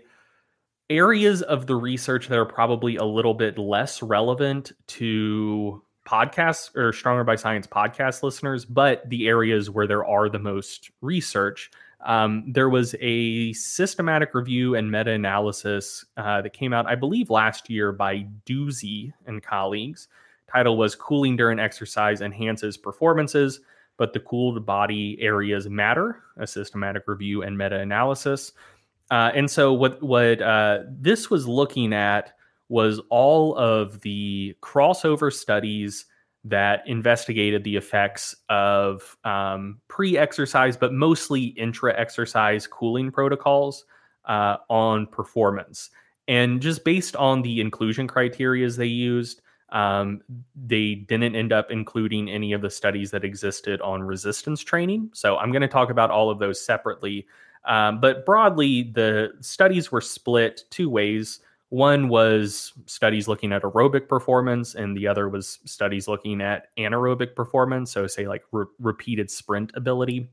[0.89, 6.93] areas of the research that are probably a little bit less relevant to podcasts or
[6.93, 11.69] Stronger by Science podcast listeners, but the areas where there are the most research.
[12.05, 17.29] Um, there was a systematic review and meta analysis uh, that came out, I believe,
[17.29, 20.07] last year by Douzi and colleagues.
[20.49, 23.59] Title was Cooling During Exercise Enhances Performances,
[23.97, 28.53] but the cooled body areas matter, a systematic review and meta analysis.
[29.11, 32.36] Uh, and so, what, what uh, this was looking at
[32.69, 36.05] was all of the crossover studies
[36.43, 43.85] that investigated the effects of um, pre-exercise, but mostly intra-exercise cooling protocols
[44.25, 45.89] uh, on performance.
[46.27, 50.21] And just based on the inclusion criteria they used, um,
[50.55, 55.09] they didn't end up including any of the studies that existed on resistance training.
[55.13, 57.27] So I'm going to talk about all of those separately.
[57.65, 61.39] Um, but broadly, the studies were split two ways.
[61.69, 67.35] One was studies looking at aerobic performance, and the other was studies looking at anaerobic
[67.35, 67.91] performance.
[67.91, 70.29] So, say, like re- repeated sprint ability.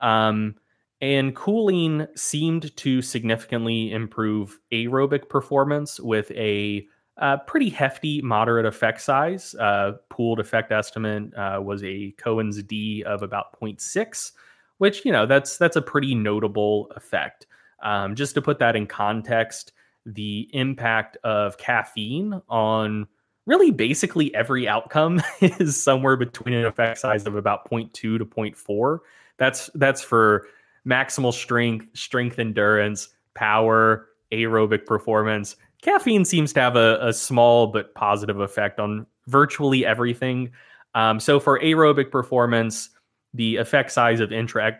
[0.00, 0.54] Um,
[1.02, 6.86] and cooling seemed to significantly improve aerobic performance with a
[7.18, 9.54] uh, pretty hefty, moderate effect size.
[9.54, 14.32] Uh, pooled effect estimate uh, was a Cohen's D of about 0.6,
[14.78, 17.46] which you know that's that's a pretty notable effect.
[17.82, 19.72] Um, just to put that in context,
[20.06, 23.06] the impact of caffeine on
[23.46, 28.98] really basically every outcome is somewhere between an effect size of about 0.2 to 0.4.
[29.38, 30.46] That's that's for
[30.86, 35.56] maximal strength, strength endurance, power, aerobic performance.
[35.82, 40.50] Caffeine seems to have a, a small but positive effect on virtually everything.
[40.94, 42.90] Um, so for aerobic performance,
[43.32, 44.78] the effect size of intra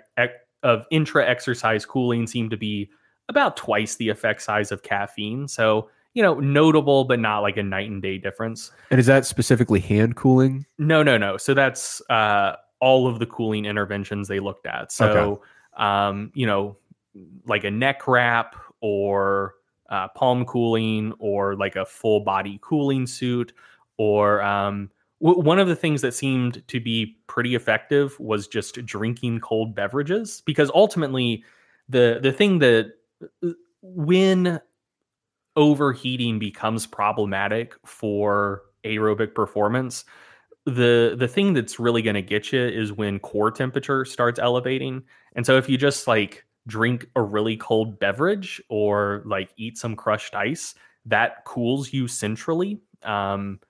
[0.63, 2.91] of intra exercise cooling seemed to be
[3.31, 5.49] about twice the effect size of caffeine.
[5.49, 8.73] So you know, notable but not like a night and day difference.
[8.91, 10.67] And is that specifically hand cooling?
[10.77, 11.37] No, no, no.
[11.37, 14.91] So that's uh, all of the cooling interventions they looked at.
[14.91, 15.43] So, okay.
[15.85, 16.77] um, you know,
[17.47, 19.55] like a neck wrap or
[19.89, 23.53] uh, palm cooling or like a full body cooling suit
[23.97, 24.91] or um,
[25.23, 29.75] w- one of the things that seemed to be pretty effective was just drinking cold
[29.75, 31.45] beverages because ultimately
[31.89, 32.95] the the thing that
[33.83, 34.61] when
[35.57, 40.05] overheating becomes problematic for aerobic performance
[40.67, 45.03] the the thing that's really going to get you is when core temperature starts elevating.
[45.35, 49.97] And so if you just like drink a really cold beverage or like eat some
[49.97, 50.75] crushed ice
[51.07, 52.79] that cools you centrally.
[53.03, 53.61] Um,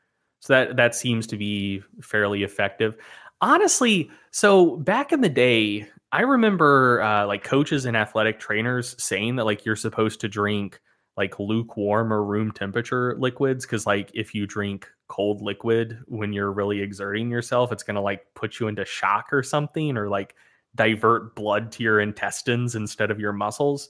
[0.40, 2.96] so that that seems to be fairly effective
[3.40, 9.36] honestly so back in the day i remember uh, like coaches and athletic trainers saying
[9.36, 10.80] that like you're supposed to drink
[11.16, 16.52] like lukewarm or room temperature liquids because like if you drink cold liquid when you're
[16.52, 20.34] really exerting yourself it's going to like put you into shock or something or like
[20.74, 23.88] divert blood to your intestines instead of your muscles.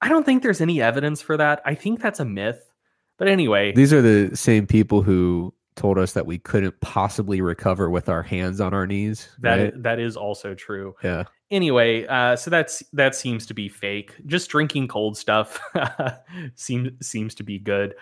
[0.00, 1.62] I don't think there's any evidence for that.
[1.64, 2.72] I think that's a myth.
[3.18, 7.88] But anyway these are the same people who told us that we couldn't possibly recover
[7.90, 9.82] with our hands on our knees That right?
[9.82, 14.14] that is also true yeah anyway, uh, so that's that seems to be fake.
[14.26, 15.60] Just drinking cold stuff
[16.54, 17.94] seems seems to be good.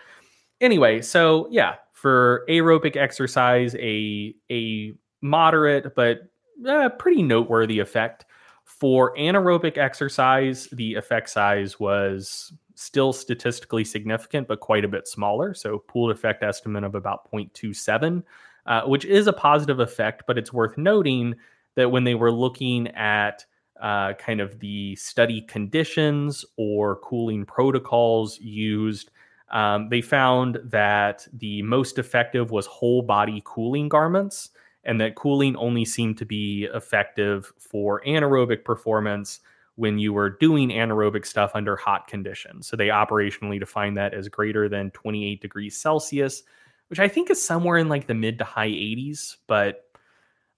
[0.60, 6.28] Anyway, so yeah, for aerobic exercise, a a moderate but
[6.66, 8.26] uh, pretty noteworthy effect.
[8.64, 15.54] For anaerobic exercise, the effect size was still statistically significant, but quite a bit smaller.
[15.54, 18.22] So pooled effect estimate of about 0.27,
[18.66, 21.34] uh, which is a positive effect, but it's worth noting
[21.76, 23.44] that when they were looking at
[23.80, 29.10] uh, kind of the study conditions or cooling protocols used,
[29.50, 34.50] um, they found that the most effective was whole body cooling garments,
[34.84, 39.40] and that cooling only seemed to be effective for anaerobic performance
[39.76, 42.66] when you were doing anaerobic stuff under hot conditions.
[42.66, 46.42] So they operationally define that as greater than 28 degrees Celsius,
[46.88, 49.80] which I think is somewhere in like the mid to high 80s, but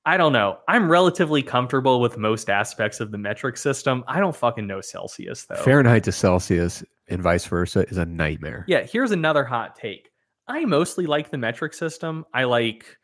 [0.04, 0.58] I don't know.
[0.68, 4.04] I'm relatively comfortable with most aspects of the metric system.
[4.06, 5.56] I don't fucking know Celsius though.
[5.56, 8.64] Fahrenheit to Celsius and vice versa is a nightmare.
[8.68, 10.10] Yeah, here's another hot take.
[10.46, 12.24] I mostly like the metric system.
[12.32, 12.96] I like,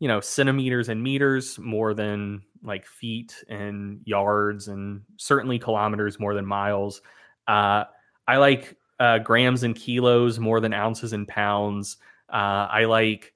[0.00, 6.34] you know, centimeters and meters more than like feet and yards and certainly kilometers more
[6.34, 7.00] than miles.
[7.48, 7.84] Uh,
[8.28, 11.96] I like uh, grams and kilos more than ounces and pounds.
[12.28, 13.32] Uh, I like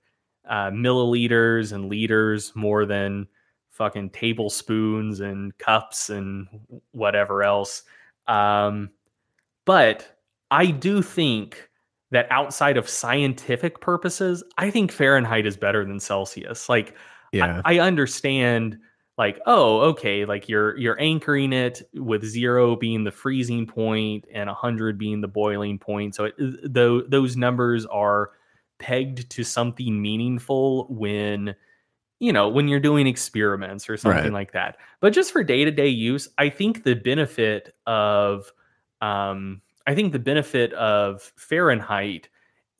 [0.49, 3.27] uh, milliliters and liters more than
[3.70, 6.47] fucking tablespoons and cups and
[6.93, 7.83] whatever else.
[8.29, 8.91] Um,
[9.64, 10.18] but
[10.51, 11.68] I do think
[12.11, 16.68] that outside of scientific purposes, I think Fahrenheit is better than Celsius.
[16.68, 16.95] Like,
[17.33, 17.62] yeah.
[17.64, 18.79] I, I understand
[19.17, 24.49] like oh okay like you're you're anchoring it with zero being the freezing point and
[24.49, 26.15] 100 being the boiling point.
[26.15, 28.31] So it, th- those numbers are
[28.79, 31.55] pegged to something meaningful when
[32.19, 34.33] you know when you're doing experiments or something right.
[34.33, 34.77] like that.
[35.01, 38.51] But just for day-to-day use i think the benefit of
[39.01, 42.29] um i think the benefit of fahrenheit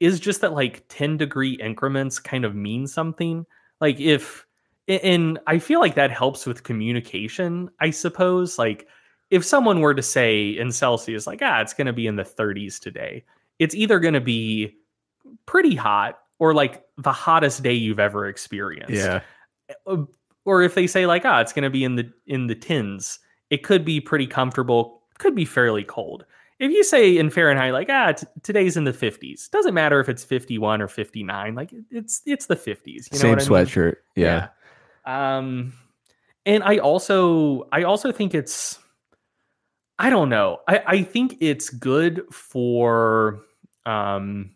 [0.01, 3.47] is just that like 10 degree increments kind of mean something.
[3.81, 4.47] Like if
[4.89, 8.87] and i feel like that helps with communication i suppose like
[9.31, 12.23] if someone were to say in celsius like ah it's going to be in the
[12.23, 13.25] 30s today
[13.59, 14.77] it's either going to be
[15.47, 18.93] pretty hot or like the hottest day you've ever experienced.
[18.93, 19.21] Yeah.
[20.45, 23.19] Or if they say like, ah, it's going to be in the in the tins,
[23.51, 26.25] it could be pretty comfortable, could be fairly cold.
[26.61, 30.09] If you say in Fahrenheit like, ah, t- today's in the 50s, doesn't matter if
[30.09, 32.87] it's 51 or 59, like it's it's the 50s.
[32.87, 33.85] You know Same sweatshirt.
[34.17, 34.25] Mean?
[34.25, 34.25] Yeah.
[34.25, 34.49] yeah.
[35.07, 35.75] Um
[36.47, 38.79] and I also I also think it's
[39.99, 40.59] I don't know.
[40.67, 43.41] I, I think it's good for
[43.87, 44.51] um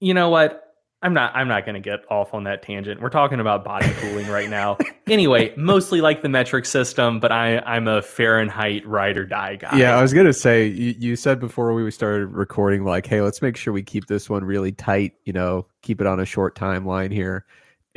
[0.00, 0.64] you know what?
[1.00, 3.00] I'm not I'm not going to get off on that tangent.
[3.00, 4.78] We're talking about body cooling right now.
[5.06, 9.78] anyway, mostly like the metric system, but I I'm a Fahrenheit ride or die guy.
[9.78, 13.40] Yeah, I was gonna say you, you said before we started recording, like, hey, let's
[13.40, 15.12] make sure we keep this one really tight.
[15.24, 17.46] You know, keep it on a short timeline here.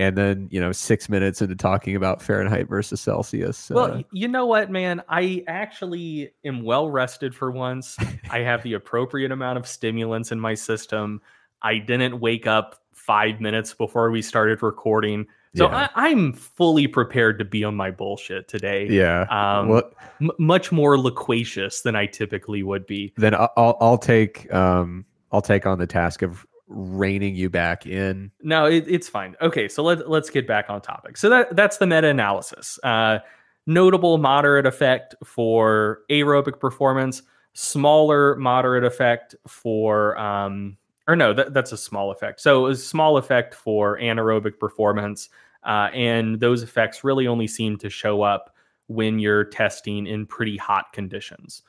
[0.02, 3.70] And then you know, six minutes into talking about Fahrenheit versus Celsius.
[3.70, 5.02] Well, uh, you know what, man?
[5.08, 7.98] I actually am well rested for once.
[8.30, 11.22] I have the appropriate amount of stimulants in my system.
[11.62, 15.28] I didn't wake up five minutes before we started recording.
[15.56, 15.90] So yeah.
[15.96, 18.88] I, am fully prepared to be on my bullshit today.
[18.90, 19.24] Yeah.
[19.24, 19.92] Um, well,
[20.22, 23.14] m- much more loquacious than I typically would be.
[23.18, 28.32] Then I'll, I'll take um, I'll take on the task of reining you back in.
[28.42, 29.36] No, it, it's fine.
[29.42, 31.18] Okay, so let let's get back on topic.
[31.18, 32.80] So that that's the meta analysis.
[32.84, 33.20] Uh,
[33.68, 37.22] notable moderate effect for aerobic performance.
[37.54, 42.40] Smaller moderate effect for um, or no, that, that's a small effect.
[42.40, 45.30] So a small effect for anaerobic performance,
[45.64, 48.56] uh, and those effects really only seem to show up
[48.88, 51.64] when you're testing in pretty hot conditions.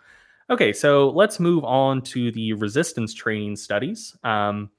[0.51, 4.17] Okay, so let's move on to the resistance training studies.
[4.23, 4.71] Um,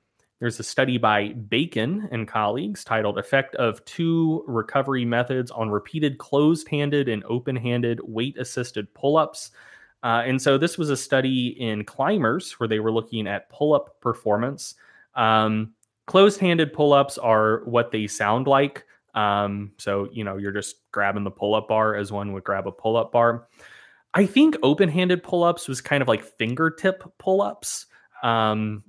[0.44, 6.18] there's a study by Bacon and colleagues titled Effect of Two Recovery Methods on Repeated
[6.18, 9.52] Closed Handed and Open Handed Weight Assisted Pull Ups.
[10.04, 13.74] Uh, and so this was a study in climbers where they were looking at pull
[13.74, 14.76] up performance.
[15.16, 15.76] Um,
[16.08, 18.84] closed handed pull ups are what they sound like.
[19.16, 22.68] Um, so, you know, you're just grabbing the pull up bar as one would grab
[22.68, 23.48] a pull up bar.
[24.14, 27.86] I think open handed pull ups was kind of like fingertip pull ups.
[28.24, 28.84] Um,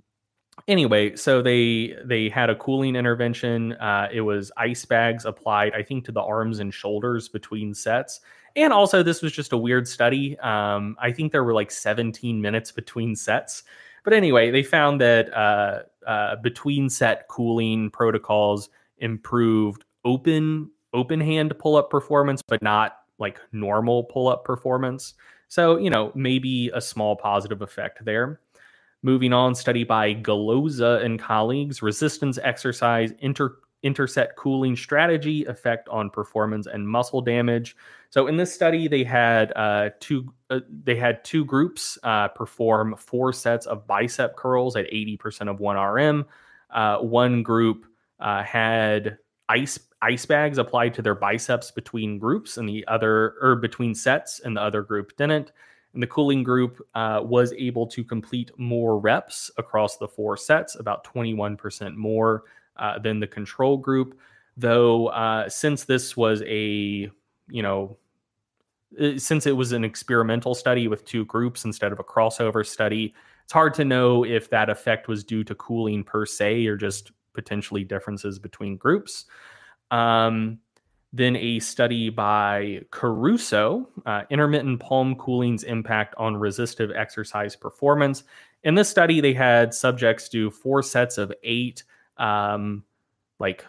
[0.68, 3.72] anyway, so they they had a cooling intervention.
[3.74, 8.20] Uh, it was ice bags applied, I think, to the arms and shoulders between sets,
[8.56, 10.38] and also, this was just a weird study.
[10.38, 13.64] Um, I think there were like 17 minutes between sets.
[14.04, 21.52] But anyway, they found that uh, uh, between set cooling protocols improved open open hand
[21.58, 25.14] pull up performance, but not like normal pull up performance.
[25.48, 28.40] So, you know, maybe a small positive effect there.
[29.04, 36.08] Moving on, study by Galoza and colleagues, resistance exercise inter interset cooling strategy effect on
[36.08, 37.76] performance and muscle damage.
[38.08, 42.96] So in this study, they had uh, two uh, they had two groups uh, perform
[42.96, 46.24] four sets of bicep curls at 80% of one RM.
[46.70, 47.84] Uh, one group
[48.20, 49.18] uh, had
[49.50, 54.40] ice ice bags applied to their biceps between groups, and the other or between sets,
[54.40, 55.52] and the other group didn't.
[55.94, 60.74] And the cooling group uh, was able to complete more reps across the four sets,
[60.74, 62.42] about 21% more
[62.76, 64.18] uh, than the control group.
[64.56, 67.10] Though, uh, since this was a,
[67.48, 67.96] you know,
[69.00, 73.14] uh, since it was an experimental study with two groups instead of a crossover study,
[73.44, 77.12] it's hard to know if that effect was due to cooling per se or just
[77.34, 79.26] potentially differences between groups.
[79.90, 80.58] Um,
[81.16, 88.24] then a study by Caruso, uh, intermittent palm cooling's impact on resistive exercise performance.
[88.64, 91.84] In this study, they had subjects do four sets of eight
[92.16, 92.82] um,
[93.38, 93.64] like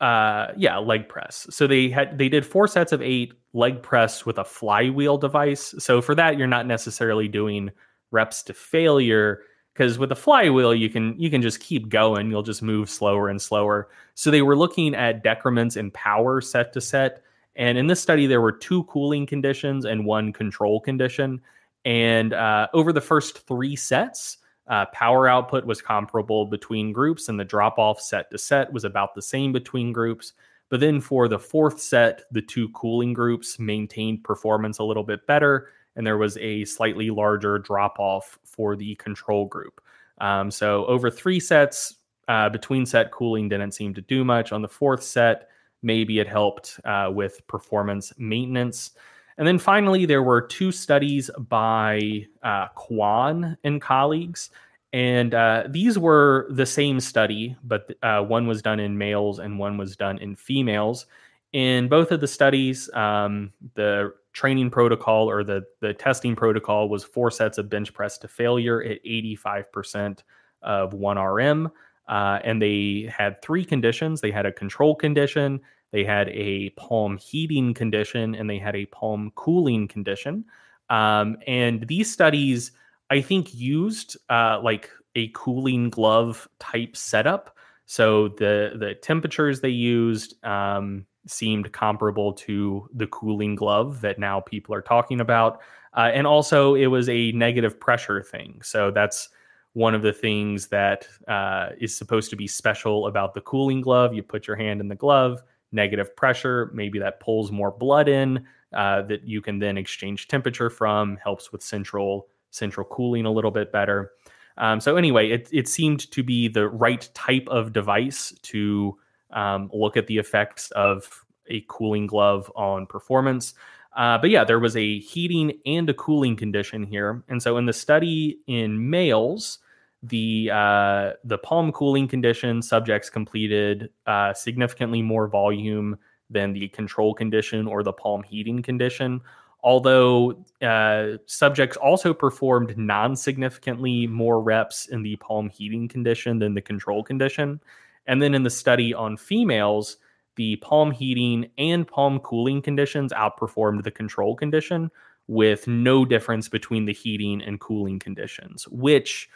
[0.00, 1.46] uh yeah leg press.
[1.50, 5.74] So they had they did four sets of eight leg press with a flywheel device.
[5.78, 7.70] So for that you're not necessarily doing
[8.10, 9.42] reps to failure
[9.74, 12.30] because with a flywheel you can you can just keep going.
[12.30, 13.88] You'll just move slower and slower.
[14.14, 17.22] So they were looking at decrements in power set to set.
[17.56, 21.40] And in this study there were two cooling conditions and one control condition.
[21.84, 27.38] And uh, over the first three sets uh, power output was comparable between groups, and
[27.38, 30.32] the drop off set to set was about the same between groups.
[30.70, 35.26] But then for the fourth set, the two cooling groups maintained performance a little bit
[35.26, 39.80] better, and there was a slightly larger drop off for the control group.
[40.18, 41.96] Um, so over three sets,
[42.28, 44.52] uh, between set cooling didn't seem to do much.
[44.52, 45.48] On the fourth set,
[45.82, 48.92] maybe it helped uh, with performance maintenance.
[49.36, 54.50] And then finally, there were two studies by uh, Kwon and colleagues.
[54.92, 59.58] And uh, these were the same study, but uh, one was done in males and
[59.58, 61.06] one was done in females.
[61.52, 67.04] In both of the studies, um, the training protocol or the, the testing protocol was
[67.04, 70.22] four sets of bench press to failure at 85%
[70.62, 71.70] of 1RM.
[72.06, 75.60] Uh, and they had three conditions they had a control condition,
[75.92, 80.44] they had a palm heating condition and they had a palm cooling condition.
[80.90, 82.72] Um, and these studies,
[83.08, 87.56] I think, used uh, like a cooling glove type setup.
[87.86, 94.40] So the the temperatures they used um, seemed comparable to the cooling glove that now
[94.40, 95.60] people are talking about.
[95.96, 98.60] Uh, and also, it was a negative pressure thing.
[98.62, 99.28] So that's
[99.74, 104.14] one of the things that uh, is supposed to be special about the cooling glove.
[104.14, 108.46] You put your hand in the glove, negative pressure, maybe that pulls more blood in
[108.72, 113.50] uh, that you can then exchange temperature from, helps with central central cooling a little
[113.50, 114.12] bit better.
[114.58, 118.96] Um, so anyway, it it seemed to be the right type of device to
[119.34, 123.54] um, look at the effects of a cooling glove on performance.
[123.96, 127.66] Uh, but yeah, there was a heating and a cooling condition here, and so in
[127.66, 129.58] the study in males,
[130.02, 135.96] the uh, the palm cooling condition subjects completed uh, significantly more volume
[136.30, 139.20] than the control condition or the palm heating condition.
[139.62, 146.52] Although uh, subjects also performed non significantly more reps in the palm heating condition than
[146.52, 147.60] the control condition.
[148.06, 149.96] And then in the study on females,
[150.36, 154.90] the palm heating and palm cooling conditions outperformed the control condition
[155.26, 159.28] with no difference between the heating and cooling conditions, which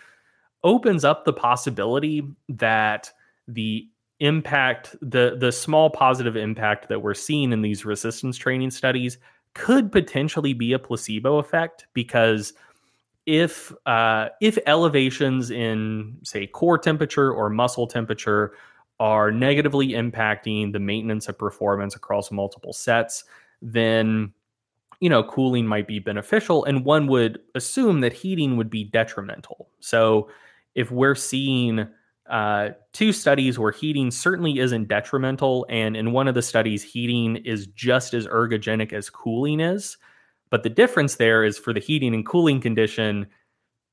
[0.64, 3.10] opens up the possibility that
[3.46, 3.88] the
[4.20, 9.16] impact the the small positive impact that we're seeing in these resistance training studies
[9.54, 12.52] could potentially be a placebo effect because
[13.28, 18.54] if uh, if elevations in say core temperature or muscle temperature
[18.98, 23.24] are negatively impacting the maintenance of performance across multiple sets
[23.60, 24.32] then
[25.00, 29.68] you know cooling might be beneficial and one would assume that heating would be detrimental
[29.78, 30.30] so
[30.74, 31.86] if we're seeing
[32.30, 37.36] uh, two studies where heating certainly isn't detrimental, and in one of the studies, heating
[37.36, 39.96] is just as ergogenic as cooling is.
[40.50, 43.26] But the difference there is for the heating and cooling condition,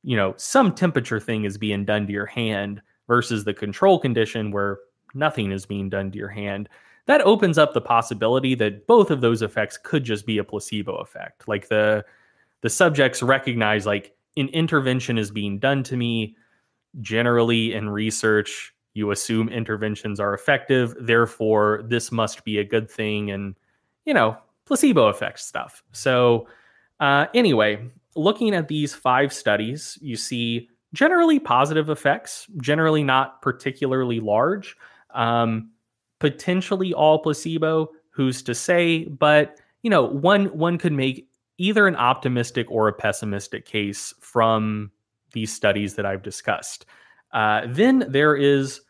[0.03, 4.51] you know, some temperature thing is being done to your hand versus the control condition
[4.51, 4.79] where
[5.13, 6.69] nothing is being done to your hand.
[7.07, 10.95] That opens up the possibility that both of those effects could just be a placebo
[10.95, 11.47] effect.
[11.47, 12.05] Like the
[12.61, 16.35] the subjects recognize like an intervention is being done to me
[17.01, 23.29] generally in research you assume interventions are effective therefore this must be a good thing
[23.29, 23.55] and
[24.05, 24.35] you know
[24.65, 26.47] placebo effect stuff so
[26.99, 27.83] uh, anyway
[28.15, 34.75] looking at these five studies you see generally positive effects generally not particularly large
[35.13, 35.69] um,
[36.19, 41.95] potentially all placebo who's to say but you know one one could make either an
[41.95, 44.91] optimistic or a pessimistic case from
[45.33, 46.85] these studies that I've discussed.
[47.31, 48.81] Uh, then there is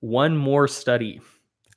[0.00, 1.20] one more study.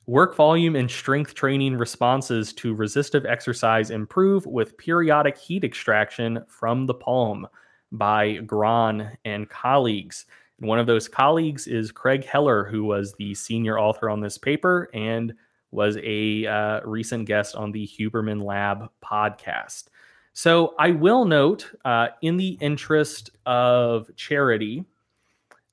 [0.06, 6.86] Work volume and strength training responses to resistive exercise improve with periodic heat extraction from
[6.86, 7.46] the palm
[7.92, 10.26] by Grahn and colleagues.
[10.58, 14.38] And one of those colleagues is Craig Heller, who was the senior author on this
[14.38, 15.34] paper and
[15.70, 19.84] was a uh, recent guest on the Huberman Lab podcast.
[20.32, 24.84] So I will note, uh, in the interest of charity,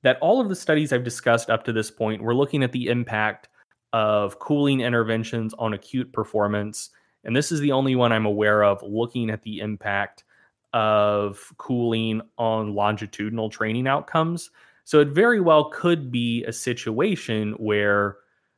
[0.02, 2.86] that all of the studies I've discussed up to this point, we're looking at the
[2.86, 3.48] impact
[3.92, 6.90] of cooling interventions on acute performance.
[7.24, 10.24] And this is the only one I'm aware of looking at the impact
[10.72, 14.50] of cooling on longitudinal training outcomes.
[14.84, 18.16] So it very well could be a situation where,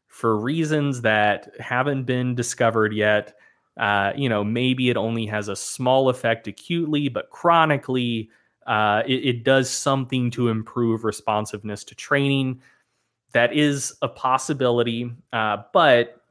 [0.08, 3.34] for reasons that haven't been discovered yet,
[3.78, 8.30] uh, you know, maybe it only has a small effect acutely, but chronically,
[8.66, 12.60] uh, it, it, does something to improve responsiveness to training.
[13.32, 16.22] That is a possibility, uh, but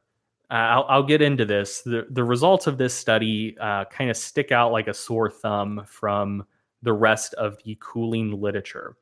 [0.49, 1.81] uh, I'll, I'll, get into this.
[1.81, 5.83] The, the results of this study uh, kind of stick out like a sore thumb
[5.87, 6.45] from
[6.83, 8.97] the rest of the cooling literature.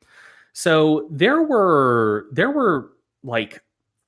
[0.52, 2.92] So there were there were
[3.22, 3.62] like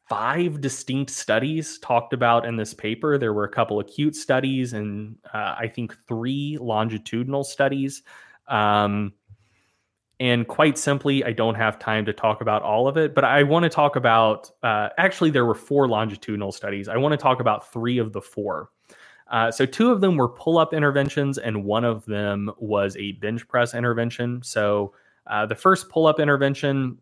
[0.09, 3.18] five distinct studies talked about in this paper.
[3.18, 8.03] There were a couple acute studies and uh, I think three longitudinal studies.
[8.49, 9.14] Um,
[10.23, 13.43] and quite simply, I don't have time to talk about all of it, but I
[13.43, 16.87] want to talk about uh, actually, there were four longitudinal studies.
[16.87, 18.70] I want to talk about three of the four.
[19.33, 23.12] Uh, so, two of them were pull up interventions, and one of them was a
[23.12, 24.41] bench press intervention.
[24.45, 24.95] So,
[25.27, 26.99] uh, the first pull up intervention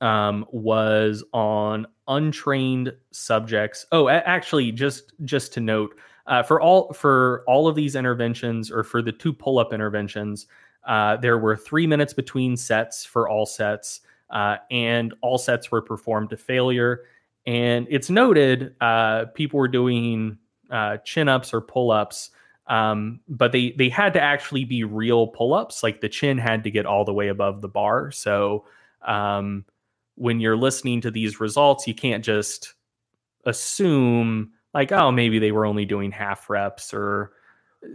[0.00, 3.84] um, was on untrained subjects.
[3.92, 5.94] Oh, actually, just just to note,
[6.26, 10.46] uh, for all for all of these interventions, or for the two pull up interventions,
[10.86, 15.82] uh, there were three minutes between sets for all sets, uh, and all sets were
[15.82, 17.02] performed to failure.
[17.46, 20.38] And it's noted uh, people were doing
[20.70, 22.30] uh, chin ups or pull ups.
[22.68, 25.82] Um, but they they had to actually be real pull ups.
[25.82, 28.10] Like the chin had to get all the way above the bar.
[28.10, 28.64] So
[29.06, 29.64] um,
[30.16, 32.74] when you're listening to these results, you can't just
[33.44, 37.32] assume like, oh, maybe they were only doing half reps or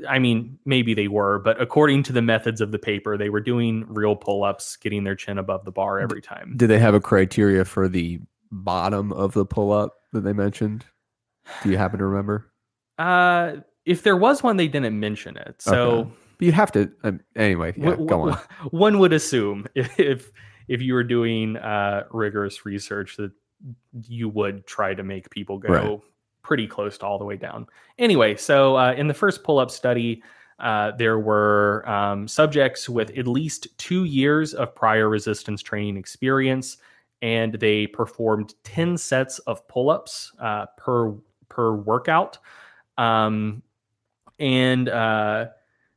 [0.07, 3.41] I mean, maybe they were, but according to the methods of the paper, they were
[3.41, 6.53] doing real pull ups, getting their chin above the bar every time.
[6.55, 8.19] Did they have a criteria for the
[8.51, 10.85] bottom of the pull up that they mentioned?
[11.63, 12.51] Do you happen to remember?
[12.97, 15.61] Uh, if there was one, they didn't mention it.
[15.61, 16.11] So Okay.
[16.39, 16.91] You have to.
[17.03, 18.39] Um, anyway, yeah, w- go w- on.
[18.71, 20.31] one would assume if
[20.67, 23.31] if you were doing uh, rigorous research that
[24.07, 25.99] you would try to make people go Right.
[26.43, 27.67] Pretty close to all the way down.
[27.97, 30.21] Anyway, so uh, in the first pull up study,
[30.59, 36.77] uh, there were um, subjects with at least two years of prior resistance training experience,
[37.21, 41.13] and they performed ten sets of pull ups uh, per
[41.49, 42.37] per workout.
[42.97, 43.63] Um,
[44.39, 45.47] and uh,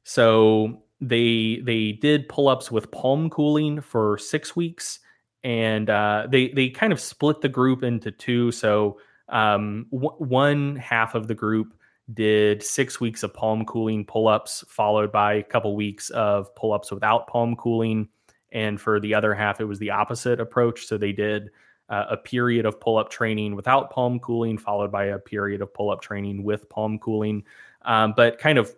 [0.04, 5.00] so they they did pull ups with palm cooling for six weeks,
[5.42, 8.50] and uh, they they kind of split the group into two.
[8.50, 8.98] So
[9.28, 11.74] um, w- one half of the group
[12.12, 16.72] did six weeks of palm cooling pull ups, followed by a couple weeks of pull
[16.72, 18.08] ups without palm cooling.
[18.52, 20.86] And for the other half, it was the opposite approach.
[20.86, 21.50] So they did
[21.88, 25.72] uh, a period of pull up training without palm cooling, followed by a period of
[25.72, 27.44] pull up training with palm cooling.
[27.82, 28.74] Um, but kind of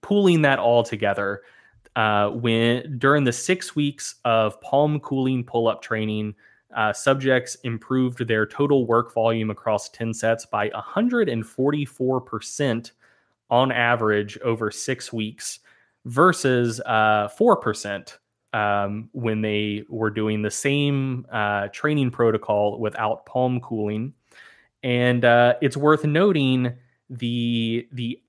[0.00, 1.42] pooling that all together
[1.96, 6.34] uh, when during the six weeks of palm cooling pull up training,
[6.74, 12.90] uh, subjects improved their total work volume across 10 sets by 144%
[13.50, 15.58] on average over six weeks
[16.04, 18.18] versus uh, 4%
[18.52, 24.12] um, when they were doing the same uh, training protocol without palm cooling.
[24.82, 26.74] And uh, it's worth noting
[27.10, 28.20] the the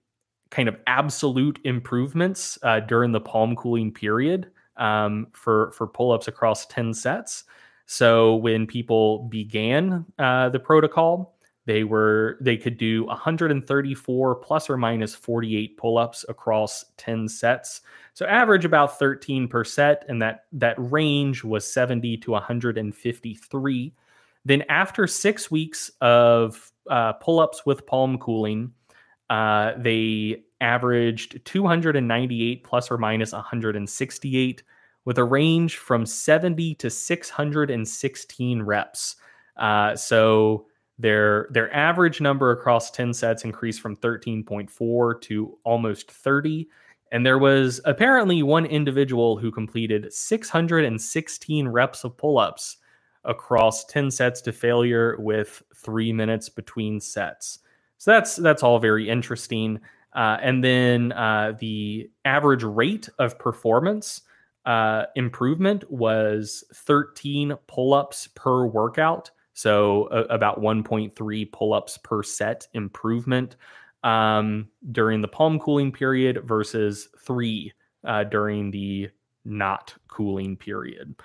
[0.50, 6.28] kind of absolute improvements uh, during the palm cooling period um, for for pull ups
[6.28, 7.44] across ten sets.
[7.86, 14.78] So when people began uh, the protocol, they were they could do 134 plus or
[14.78, 17.82] minus 48 pull ups across 10 sets.
[18.14, 23.94] So average about 13 per set, and that that range was 70 to 153.
[24.46, 28.72] Then after six weeks of uh, pull ups with palm cooling,
[29.32, 34.64] uh, they averaged 298 plus or minus 168
[35.06, 39.16] with a range from 70 to 616 reps.
[39.58, 40.66] Uh, so
[40.98, 46.68] their their average number across 10 sets increased from 13.4 to almost 30
[47.12, 52.78] and there was apparently one individual who completed 616 reps of pull-ups
[53.24, 57.60] across 10 sets to failure with 3 minutes between sets.
[57.98, 59.80] So that's that's all very interesting.
[60.14, 64.22] Uh, and then uh, the average rate of performance
[64.66, 69.32] uh, improvement was 13 pull-ups per workout.
[69.54, 73.56] So a- about 1.3 pull-ups per set improvement
[74.04, 79.10] um, during the palm cooling period versus three uh, during the
[79.46, 81.16] not cooling period.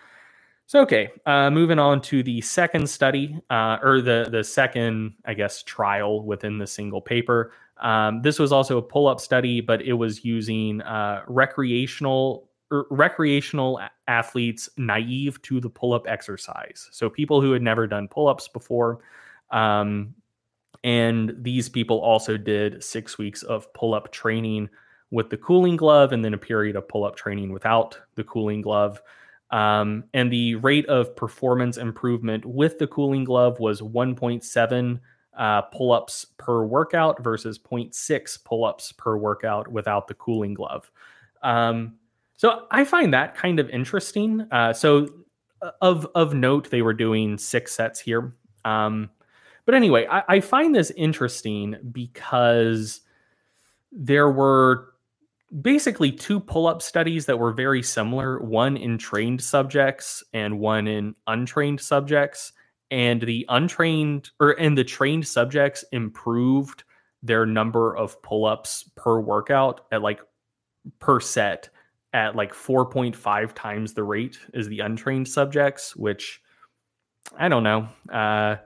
[0.66, 5.34] So okay, uh, moving on to the second study, uh, or the the second, I
[5.34, 7.52] guess, trial within the single paper.
[7.80, 14.68] Um, this was also a pull-up study, but it was using uh, recreational recreational athletes
[14.76, 16.88] naive to the pull-up exercise.
[16.92, 19.00] So people who had never done pull-ups before,
[19.50, 20.14] um,
[20.84, 24.68] and these people also did six weeks of pull-up training
[25.10, 29.02] with the cooling glove, and then a period of pull-up training without the cooling glove.
[29.50, 35.00] Um, and the rate of performance improvement with the cooling glove was 1.7
[35.36, 40.90] uh, pull ups per workout versus 0.6 pull ups per workout without the cooling glove.
[41.42, 41.94] Um,
[42.40, 44.46] so I find that kind of interesting.
[44.50, 45.08] Uh, so
[45.60, 48.34] uh, of of note, they were doing six sets here.
[48.64, 49.10] Um,
[49.66, 53.02] but anyway, I, I find this interesting because
[53.92, 54.86] there were
[55.60, 61.14] basically two pull-up studies that were very similar one in trained subjects and one in
[61.26, 62.54] untrained subjects
[62.90, 66.84] and the untrained or and the trained subjects improved
[67.22, 70.20] their number of pull-ups per workout at like
[71.00, 71.68] per set
[72.12, 76.42] at like 4.5 times the rate as the untrained subjects which
[77.38, 78.56] i don't know uh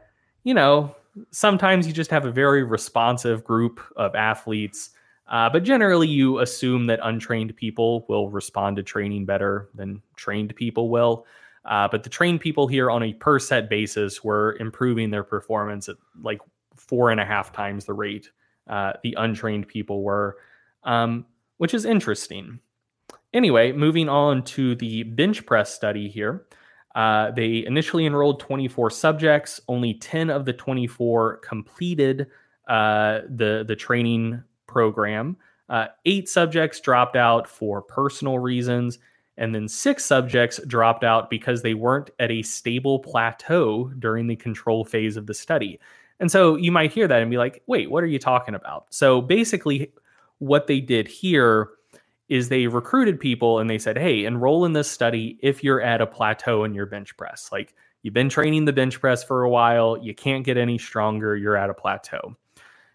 [0.44, 0.94] you know
[1.30, 4.90] sometimes you just have a very responsive group of athletes
[5.26, 10.54] uh, but generally, you assume that untrained people will respond to training better than trained
[10.54, 11.26] people will.
[11.64, 15.88] Uh, but the trained people here on a per set basis were improving their performance
[15.88, 16.40] at like
[16.76, 18.30] four and a half times the rate
[18.68, 20.36] uh, the untrained people were,
[20.84, 21.24] um,
[21.56, 22.58] which is interesting.
[23.34, 26.46] Anyway, moving on to the bench press study here.
[26.94, 29.60] Uh, they initially enrolled 24 subjects.
[29.68, 32.28] Only 10 of the 24 completed
[32.68, 35.36] uh, the the training program.
[35.68, 38.98] Uh, eight subjects dropped out for personal reasons,
[39.36, 44.36] and then six subjects dropped out because they weren't at a stable plateau during the
[44.36, 45.80] control phase of the study.
[46.20, 48.86] And so you might hear that and be like, wait, what are you talking about?
[48.90, 49.92] So basically,
[50.38, 51.70] what they did here
[52.28, 56.00] is they recruited people and they said, hey, enroll in this study if you're at
[56.00, 57.50] a plateau in your bench press.
[57.52, 61.36] Like you've been training the bench press for a while, you can't get any stronger,
[61.36, 62.36] you're at a plateau.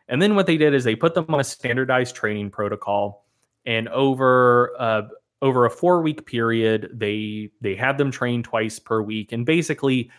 [0.07, 3.25] And then what they did is they put them on a standardized training protocol.
[3.65, 5.03] And over uh,
[5.41, 9.31] over a four week period, they they had them train twice per week.
[9.31, 10.09] And basically,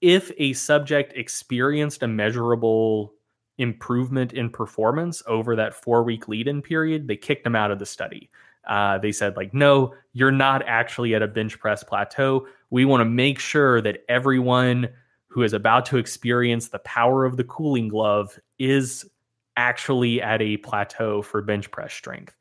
[0.00, 3.14] if a subject experienced a measurable
[3.58, 7.78] improvement in performance over that four week lead in period, they kicked them out of
[7.78, 8.30] the study.
[8.70, 12.46] Uh, they said, like, no, you're not actually at a bench press plateau.
[12.70, 14.88] We want to make sure that everyone
[15.26, 19.04] who is about to experience the power of the cooling glove is
[19.56, 22.36] actually at a plateau for bench press strength.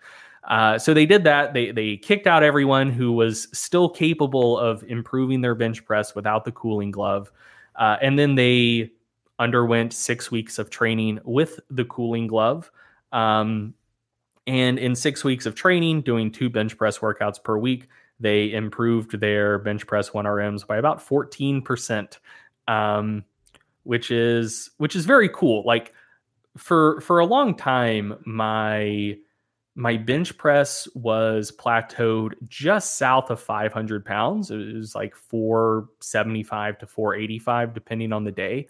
[0.47, 1.53] Uh, so they did that.
[1.53, 6.45] They they kicked out everyone who was still capable of improving their bench press without
[6.45, 7.31] the cooling glove,
[7.75, 8.91] uh, and then they
[9.39, 12.71] underwent six weeks of training with the cooling glove.
[13.11, 13.73] Um,
[14.49, 17.87] and in six weeks of training, doing two bench press workouts per week,
[18.19, 22.17] they improved their bench press 1RMs by about 14%,
[22.67, 23.23] um,
[23.83, 25.63] which is which is very cool.
[25.67, 25.93] Like
[26.57, 29.17] for for a long time, my
[29.75, 34.49] my bench press was plateaued just south of 500 pounds.
[34.49, 38.67] It was like 475 to 485, depending on the day.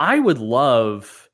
[0.00, 1.27] I would love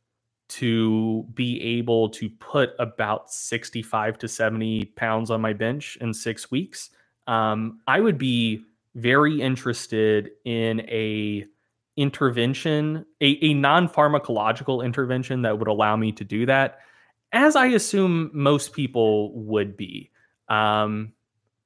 [0.55, 6.51] to be able to put about 65 to 70 pounds on my bench in six
[6.51, 6.91] weeks.
[7.27, 8.63] Um, I would be
[8.95, 11.45] very interested in a
[11.97, 16.79] intervention, a, a non-pharmacological intervention that would allow me to do that,
[17.33, 20.11] as I assume most people would be.
[20.49, 21.13] Um,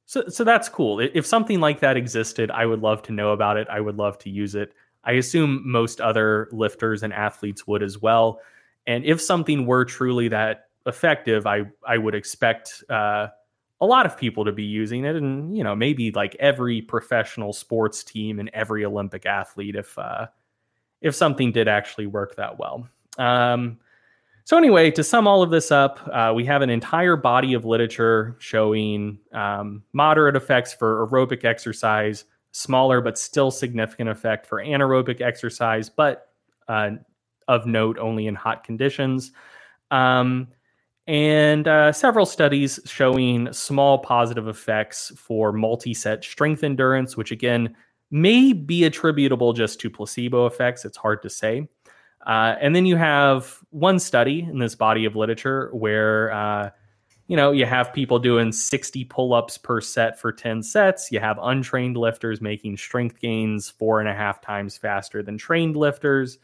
[0.07, 1.01] so, so that's cool.
[1.01, 3.69] If something like that existed, I would love to know about it.
[3.71, 4.73] I would love to use it.
[5.05, 8.41] I assume most other lifters and athletes would as well.
[8.89, 13.29] And if something were truly that effective, I I would expect uh,
[13.81, 17.53] a lot of people to be using it, and you know maybe like every professional
[17.53, 20.27] sports team and every Olympic athlete, if uh,
[21.03, 22.89] if something did actually work that well.
[23.19, 23.79] Um,
[24.45, 27.67] so anyway, to sum all of this up, uh, we have an entire body of
[27.67, 35.21] literature showing um, moderate effects for aerobic exercise, smaller but still significant effect for anaerobic
[35.21, 36.31] exercise, but
[36.69, 36.93] uh,
[37.49, 39.33] of note only in hot conditions.
[39.91, 40.49] Um,
[41.09, 47.75] and uh, several studies showing small positive effects for multi set strength endurance, which again
[48.11, 50.85] may be attributable just to placebo effects.
[50.85, 51.67] It's hard to say.
[52.27, 56.71] Uh, and then you have one study in this body of literature where, uh,
[57.27, 61.11] you know, you have people doing 60 pull ups per set for 10 sets.
[61.11, 65.77] You have untrained lifters making strength gains four and a half times faster than trained
[65.77, 66.39] lifters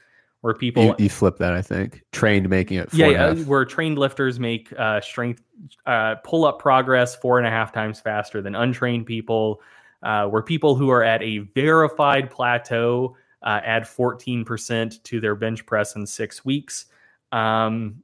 [0.44, 2.02] where people you, you, flip that I think.
[2.12, 5.40] Trained making it yeah, yeah where trained lifters make uh, strength
[5.86, 9.62] uh, pull up progress four and a half times faster than untrained people
[10.02, 15.64] uh, where people who are at a verified plateau uh, add 14% to their bench
[15.64, 16.86] press in six weeks.
[17.32, 18.02] Um,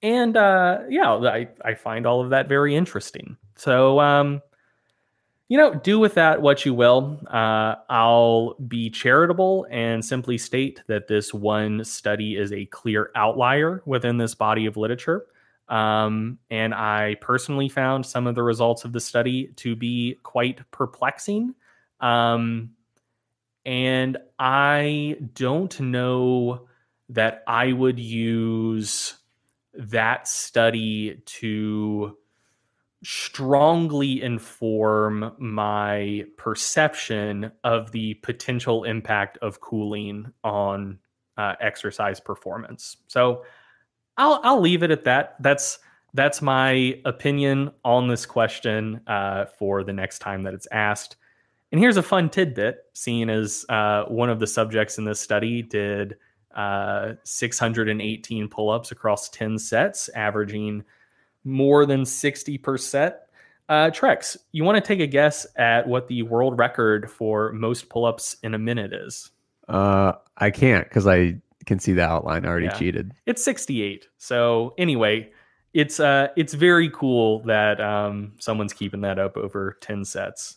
[0.00, 3.36] and uh, yeah I, I find all of that very interesting.
[3.56, 4.42] So um,
[5.48, 7.18] you know, do with that what you will.
[7.26, 13.82] Uh, I'll be charitable and simply state that this one study is a clear outlier
[13.86, 15.24] within this body of literature.
[15.68, 20.60] Um, and I personally found some of the results of the study to be quite
[20.70, 21.54] perplexing.
[22.00, 22.70] Um,
[23.64, 26.68] and I don't know
[27.10, 29.14] that I would use
[29.74, 32.16] that study to
[33.04, 40.98] strongly inform my perception of the potential impact of cooling on
[41.36, 42.96] uh, exercise performance.
[43.06, 43.44] So
[44.16, 45.36] I'll I'll leave it at that.
[45.40, 45.78] That's
[46.14, 51.16] that's my opinion on this question uh, for the next time that it's asked.
[51.70, 55.62] And here's a fun tidbit: seeing as uh, one of the subjects in this study
[55.62, 56.16] did
[56.54, 60.82] uh, 618 pull-ups across 10 sets, averaging
[61.48, 63.14] more than 60%.
[63.68, 67.88] Uh, Trex, you want to take a guess at what the world record for most
[67.88, 69.30] pull ups in a minute is?
[69.68, 72.46] Uh, I can't because I can see the outline.
[72.46, 72.78] I already yeah.
[72.78, 73.12] cheated.
[73.26, 74.08] It's 68.
[74.16, 75.30] So, anyway,
[75.74, 80.56] it's uh it's very cool that um someone's keeping that up over 10 sets.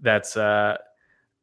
[0.00, 0.78] That's uh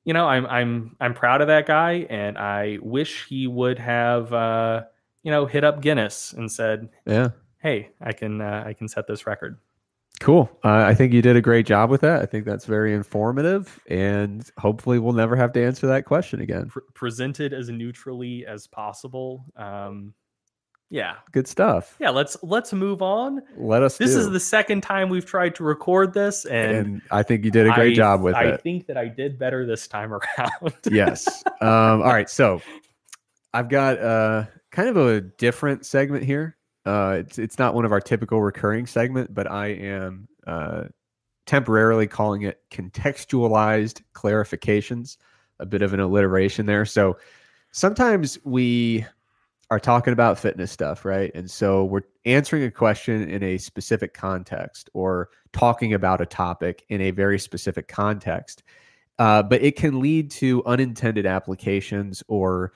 [0.04, 4.34] you know, I'm I'm I'm proud of that guy and I wish he would have
[4.34, 4.84] uh
[5.22, 7.30] you know hit up Guinness and said, "Yeah,
[7.64, 9.58] hey, I can uh, I can set this record.
[10.20, 10.50] Cool.
[10.64, 12.22] Uh, I think you did a great job with that.
[12.22, 16.68] I think that's very informative, and hopefully, we'll never have to answer that question again.
[16.68, 19.44] Pre- presented as neutrally as possible.
[19.58, 20.14] Um,
[20.90, 21.96] yeah, Good stuff.
[22.00, 22.12] yeah.
[22.12, 23.42] Let's let's move on.
[23.58, 23.98] Let us.
[23.98, 24.20] This do.
[24.20, 27.66] is the second time we've tried to record this, and, and I think you did
[27.68, 28.54] a great I- job with I it.
[28.54, 30.74] I think that I did better this time around.
[30.92, 31.44] yes.
[31.62, 32.30] Um, all right.
[32.30, 32.62] So
[33.56, 36.56] I've got uh, kind of a different segment here.
[36.86, 40.84] Uh, it's it's not one of our typical recurring segment, but I am uh,
[41.46, 45.18] temporarily calling it contextualized clarifications.
[45.60, 46.86] A bit of an alliteration there.
[46.86, 47.18] So
[47.72, 49.06] sometimes we
[49.70, 51.32] are talking about fitness stuff, right?
[51.34, 56.86] And so we're answering a question in a specific context or talking about a topic
[56.90, 58.64] in a very specific context.
[59.20, 62.74] Uh, but it can lead to unintended applications or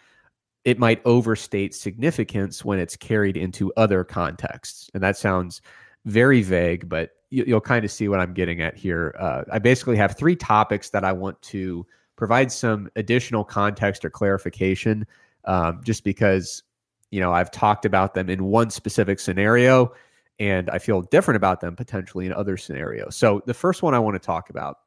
[0.67, 4.91] it might overstate significance when it's carried into other contexts.
[4.93, 5.61] And that sounds
[6.03, 9.15] very vague, but you, you'll kind of see what I'm getting at here.
[9.17, 11.87] Uh, I basically have three topics that I want to
[12.17, 15.07] provide some additional context or clarification,
[15.45, 16.63] um, just because
[17.11, 19.93] you know I've talked about them in one specific scenario,
[20.37, 23.15] and I feel different about them potentially in other scenarios.
[23.15, 24.79] So the first one I want to talk about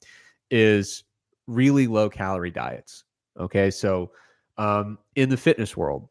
[0.50, 1.04] is
[1.46, 3.04] really low calorie diets.
[3.38, 4.10] Okay, so
[4.60, 6.06] um, in the fitness world,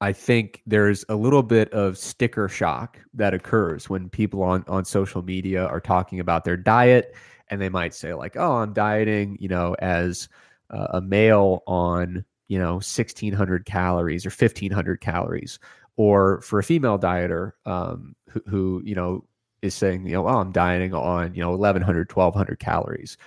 [0.00, 4.84] I think there's a little bit of sticker shock that occurs when people on on
[4.84, 7.14] social media are talking about their diet,
[7.48, 10.28] and they might say like, "Oh, I'm dieting," you know, as
[10.70, 15.58] uh, a male on you know 1600 calories or 1500 calories,
[15.96, 19.24] or for a female dieter um, who, who you know
[19.60, 23.18] is saying, you know, "Oh, I'm dieting on you know 1100, 1200 calories."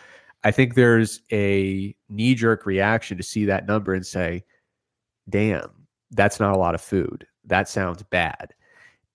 [0.44, 4.44] I think there's a knee jerk reaction to see that number and say,
[5.30, 5.70] damn,
[6.12, 7.28] that's not a lot of food.
[7.46, 8.54] That sounds bad.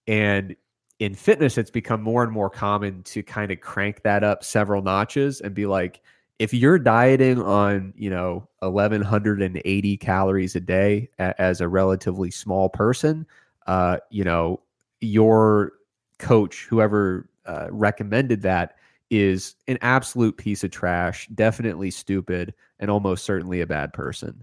[0.07, 0.55] And
[0.99, 4.83] in fitness, it's become more and more common to kind of crank that up several
[4.83, 6.01] notches and be like,
[6.39, 13.27] if you're dieting on, you know, 1180 calories a day as a relatively small person,
[13.67, 14.61] uh, you know,
[15.01, 15.73] your
[16.19, 18.77] coach, whoever uh, recommended that,
[19.11, 24.43] is an absolute piece of trash, definitely stupid, and almost certainly a bad person.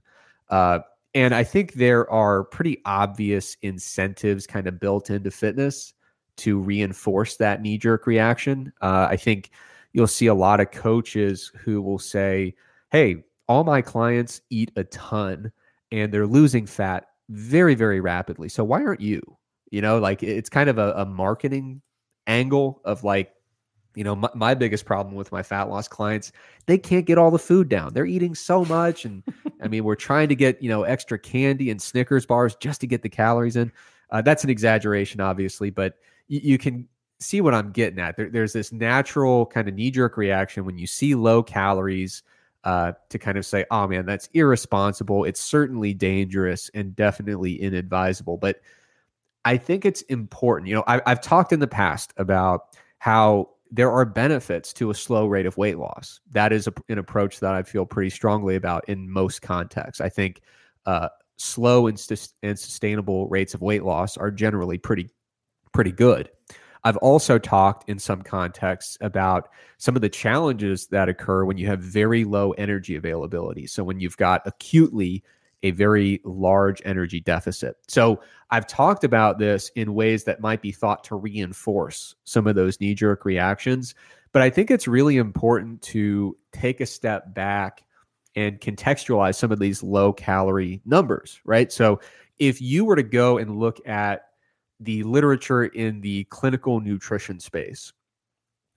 [0.49, 0.79] Uh,
[1.15, 5.93] and I think there are pretty obvious incentives kind of built into fitness
[6.37, 8.73] to reinforce that knee jerk reaction.
[8.81, 9.51] Uh, I think
[9.93, 12.55] you'll see a lot of coaches who will say,
[12.91, 15.51] Hey, all my clients eat a ton
[15.91, 18.49] and they're losing fat very, very rapidly.
[18.49, 19.21] So why aren't you?
[19.69, 21.81] You know, like it's kind of a, a marketing
[22.25, 23.33] angle of like,
[23.95, 26.31] you know, my, my biggest problem with my fat loss clients,
[26.65, 27.93] they can't get all the food down.
[27.93, 29.05] They're eating so much.
[29.05, 29.23] And
[29.61, 32.87] I mean, we're trying to get, you know, extra candy and Snickers bars just to
[32.87, 33.71] get the calories in.
[34.09, 35.95] Uh, that's an exaggeration, obviously, but
[36.29, 36.87] y- you can
[37.19, 38.17] see what I'm getting at.
[38.17, 42.23] There, there's this natural kind of knee jerk reaction when you see low calories
[42.63, 45.23] uh, to kind of say, oh man, that's irresponsible.
[45.25, 48.37] It's certainly dangerous and definitely inadvisable.
[48.37, 48.61] But
[49.45, 50.69] I think it's important.
[50.69, 54.93] You know, I, I've talked in the past about how there are benefits to a
[54.93, 56.19] slow rate of weight loss.
[56.31, 59.99] That is a, an approach that I feel pretty strongly about in most contexts.
[59.99, 60.41] I think
[60.85, 61.97] uh, slow and,
[62.43, 65.09] and sustainable rates of weight loss are generally pretty
[65.73, 66.29] pretty good.
[66.83, 69.49] I've also talked in some contexts about
[69.79, 73.65] some of the challenges that occur when you have very low energy availability.
[73.65, 75.23] So when you've got acutely
[75.63, 77.77] a very large energy deficit.
[77.87, 82.55] So I've talked about this in ways that might be thought to reinforce some of
[82.55, 83.95] those knee jerk reactions.
[84.33, 87.83] But I think it's really important to take a step back
[88.35, 91.71] and contextualize some of these low calorie numbers, right?
[91.71, 91.99] So
[92.39, 94.25] if you were to go and look at
[94.79, 97.93] the literature in the clinical nutrition space,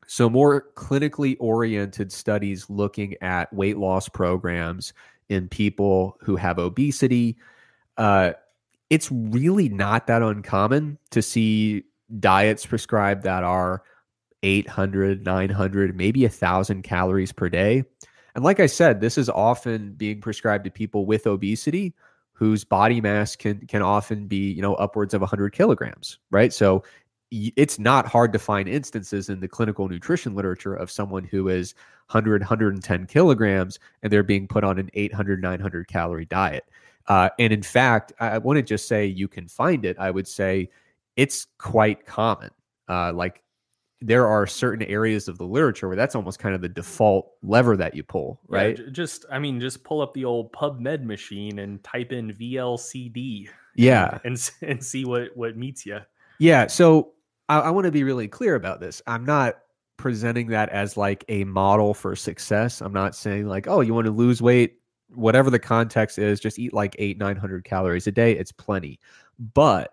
[0.06, 4.92] so more clinically oriented studies looking at weight loss programs
[5.28, 7.36] in people who have obesity,
[7.96, 8.32] uh,
[8.90, 11.84] it's really not that uncommon to see
[12.20, 13.82] diets prescribed that are
[14.42, 17.84] 800 900 maybe a thousand calories per day.
[18.34, 21.94] And like i said this is often being prescribed to people with obesity
[22.32, 26.52] whose body mass can can often be you know upwards of 100 kilograms right?
[26.52, 26.84] So
[27.30, 31.74] it's not hard to find instances in the clinical nutrition literature of someone who is
[32.10, 36.64] 100 110 kilograms and they're being put on an 800 900 calorie diet
[37.08, 39.96] uh, and in fact, I wouldn't just say you can find it.
[39.98, 40.70] I would say
[41.14, 42.50] it's quite common.
[42.88, 43.42] Uh, like
[44.00, 47.76] there are certain areas of the literature where that's almost kind of the default lever
[47.76, 48.76] that you pull, right?
[48.76, 53.48] j- just, I mean, just pull up the old PubMed machine and type in VLCD.
[53.76, 54.18] Yeah.
[54.24, 56.00] and and see what what meets you.
[56.38, 56.66] Yeah.
[56.66, 57.12] So
[57.48, 59.02] I, I want to be really clear about this.
[59.06, 59.56] I'm not
[59.96, 62.80] presenting that as like a model for success.
[62.80, 64.78] I'm not saying like, oh, you want to lose weight,
[65.14, 68.32] whatever the context is, just eat like eight, 900 calories a day.
[68.32, 69.00] It's plenty.
[69.54, 69.92] But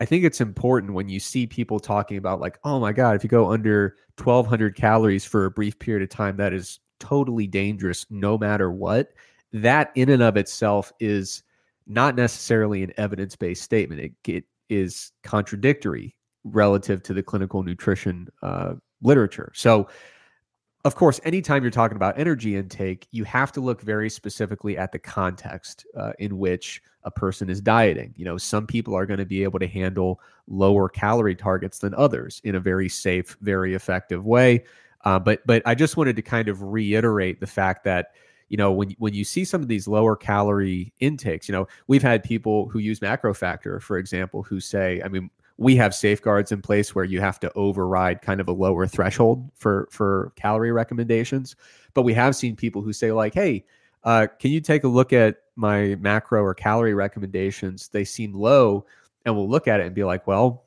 [0.00, 3.24] I think it's important when you see people talking about like, oh my God, if
[3.24, 8.06] you go under 1200 calories for a brief period of time, that is totally dangerous
[8.10, 9.12] no matter what.
[9.52, 11.42] That in and of itself is
[11.86, 14.00] not necessarily an evidence based statement.
[14.00, 16.16] It, it is contradictory
[16.46, 19.52] relative to the clinical nutrition uh, literature.
[19.54, 19.88] So,
[20.84, 24.92] of course, anytime you're talking about energy intake, you have to look very specifically at
[24.92, 28.14] the context uh, in which a person is dieting.
[28.16, 31.92] You know, some people are going to be able to handle lower calorie targets than
[31.94, 34.64] others in a very safe, very effective way.
[35.04, 38.12] Uh, but but I just wanted to kind of reiterate the fact that
[38.48, 42.02] you know when when you see some of these lower calorie intakes, you know, we've
[42.02, 46.60] had people who use MacroFactor, for example, who say, I mean, we have safeguards in
[46.60, 51.56] place where you have to override kind of a lower threshold for for calorie recommendations.
[51.94, 53.64] But we have seen people who say like hey
[54.04, 57.88] uh, can you take a look at my macro or calorie recommendations?
[57.88, 58.86] They seem low
[59.24, 60.64] and we'll look at it and be like well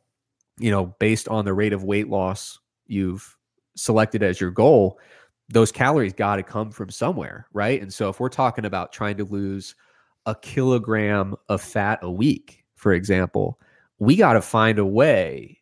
[0.57, 3.37] you know based on the rate of weight loss you've
[3.75, 4.99] selected as your goal
[5.51, 7.81] those calories got to come from somewhere right?
[7.81, 9.75] And so if we're talking about trying to lose
[10.25, 13.59] a kilogram of fat a week for example
[13.99, 15.59] we got to find a way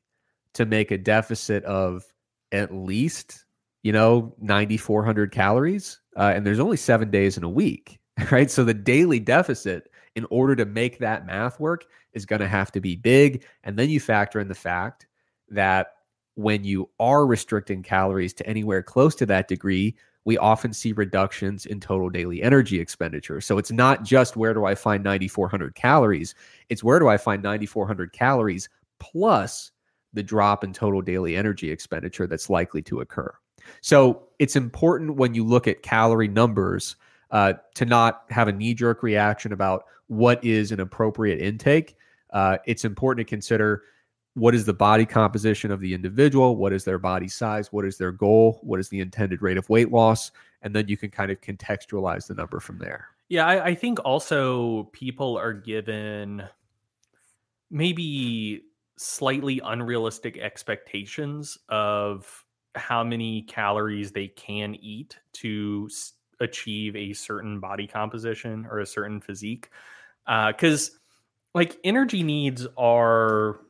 [0.54, 2.04] to make a deficit of
[2.52, 3.46] at least
[3.84, 8.00] you know 9400 calories uh, and there's only seven days in a week
[8.32, 8.50] right?
[8.50, 12.72] So the daily deficit in order to make that math work is going to have
[12.72, 15.08] to be big and then you factor in the fact
[15.50, 15.88] that
[16.36, 19.96] when you are restricting calories to anywhere close to that degree
[20.28, 23.40] we often see reductions in total daily energy expenditure.
[23.40, 26.36] So it's not just where do I find 9,400 calories,
[26.68, 28.68] it's where do I find 9,400 calories
[29.00, 29.72] plus
[30.12, 33.34] the drop in total daily energy expenditure that's likely to occur.
[33.80, 36.98] So it's important when you look at calorie numbers
[37.32, 41.96] uh, to not have a knee jerk reaction about what is an appropriate intake.
[42.32, 43.84] Uh, it's important to consider
[44.38, 46.56] what is the body composition of the individual?
[46.58, 47.74] What is their body size?
[47.74, 48.60] What is their goal?
[48.62, 50.32] What is the intended rate of weight loss?
[50.62, 53.08] And then you can kind of contextualize the number from there.
[53.30, 56.44] Yeah I, I think also people are given
[57.72, 58.64] maybe
[58.98, 65.90] slightly unrealistic expectations of how many calories they can eat to
[66.40, 69.72] achieve a certain body composition or a certain physique.
[70.28, 70.98] Because uh,
[71.56, 73.62] like energy needs are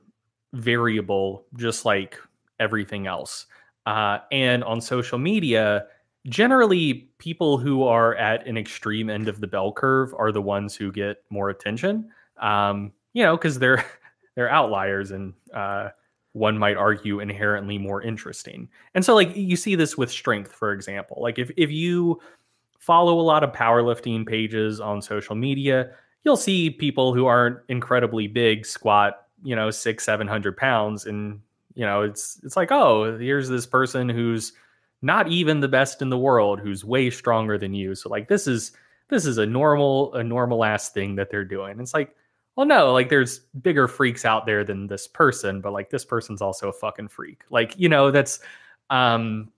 [0.53, 2.17] variable, just like
[2.59, 3.45] everything else.
[3.85, 5.85] Uh, and on social media,
[6.27, 10.75] generally, people who are at an extreme end of the bell curve are the ones
[10.75, 12.09] who get more attention.
[12.41, 13.85] Um, you know, because they're
[14.35, 15.89] they're outliers and uh,
[16.33, 18.69] one might argue inherently more interesting.
[18.93, 21.17] And so, like you see this with strength, for example.
[21.21, 22.19] Like if if you
[22.79, 25.91] follow a lot of powerlifting pages on social media,
[26.23, 31.39] you'll see people who aren't incredibly big squat you know six seven hundred pounds and
[31.75, 34.53] you know it's it's like oh here's this person who's
[35.01, 37.93] not even the best in the world who's way stronger than you.
[37.93, 38.71] So like this is
[39.09, 41.79] this is a normal a normal ass thing that they're doing.
[41.79, 42.15] It's like
[42.55, 46.41] well no like there's bigger freaks out there than this person but like this person's
[46.41, 47.43] also a fucking freak.
[47.49, 48.39] Like you know that's
[48.89, 49.51] um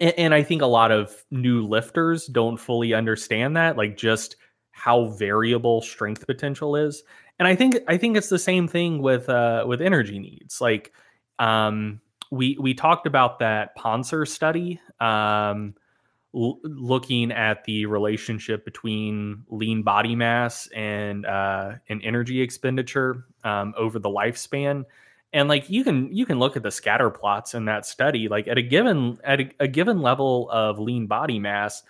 [0.00, 4.36] and, and i think a lot of new lifters don't fully understand that like just
[4.70, 7.02] how variable strength potential is
[7.38, 10.60] and I think I think it's the same thing with uh, with energy needs.
[10.60, 10.92] Like
[11.38, 12.00] um,
[12.30, 15.74] we we talked about that Pontzer study, um,
[16.34, 23.74] l- looking at the relationship between lean body mass and uh, and energy expenditure um,
[23.76, 24.84] over the lifespan.
[25.32, 28.28] And like you can you can look at the scatter plots in that study.
[28.28, 31.82] Like at a given at a, a given level of lean body mass,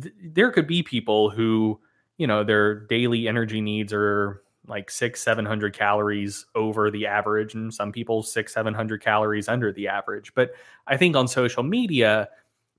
[0.00, 1.80] th- there could be people who
[2.18, 7.72] you know their daily energy needs are like six, 700 calories over the average, and
[7.72, 10.34] some people six, 700 calories under the average.
[10.34, 10.52] But
[10.86, 12.28] I think on social media,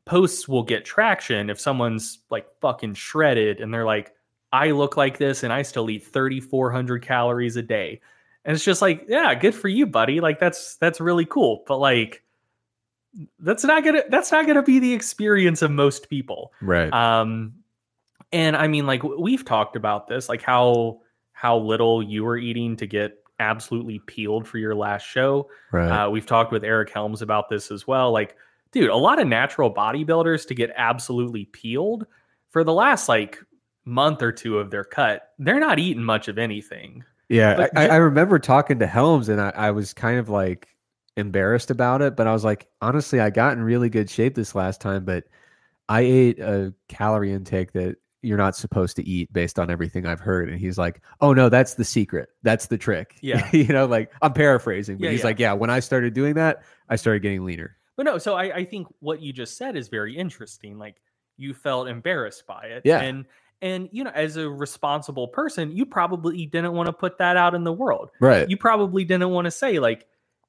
[0.08, 4.14] posts will get traction if someone's like fucking shredded and they're like,
[4.52, 8.02] I look like this and I still eat 3,400 calories a day.
[8.46, 10.22] And it's just like, yeah, good for you, buddy.
[10.22, 11.64] Like that's that's really cool.
[11.68, 12.24] But like
[13.40, 16.54] that's not gonna that's not gonna be the experience of most people.
[16.62, 16.92] Right.
[16.94, 17.56] Um
[18.32, 21.02] and I mean, like we've talked about this, like how
[21.38, 25.48] how little you were eating to get absolutely peeled for your last show.
[25.72, 25.88] Right.
[25.88, 28.12] Uh, we've talked with Eric Helms about this as well.
[28.12, 28.36] Like,
[28.72, 32.08] dude, a lot of natural bodybuilders to get absolutely peeled
[32.50, 33.38] for the last like
[33.86, 37.04] month or two of their cut, they're not eating much of anything.
[37.30, 40.68] Yeah, I, I remember talking to Helms, and I, I was kind of like
[41.18, 44.56] embarrassed about it, but I was like, honestly, I got in really good shape this
[44.56, 45.26] last time, but
[45.88, 50.20] I ate a calorie intake that you're not supposed to eat based on everything I've
[50.20, 50.50] heard.
[50.50, 52.30] And he's like, oh no, that's the secret.
[52.44, 53.16] That's the trick.
[53.22, 53.48] Yeah.
[53.52, 55.26] you know, like I'm paraphrasing, but Yeah, he's yeah.
[55.26, 57.78] like, yeah, when I started doing that, I started getting leaner.
[57.96, 60.78] But no, so I, I think what you just said is very interesting.
[60.78, 60.96] Like
[61.38, 62.82] you felt embarrassed by it.
[62.86, 63.00] Yeah.
[63.02, 63.26] And
[63.62, 67.56] and you know, as a responsible person, you probably didn't want to put that out
[67.56, 68.12] in the world.
[68.20, 68.48] Right.
[68.50, 70.06] You probably didn't want to say, like,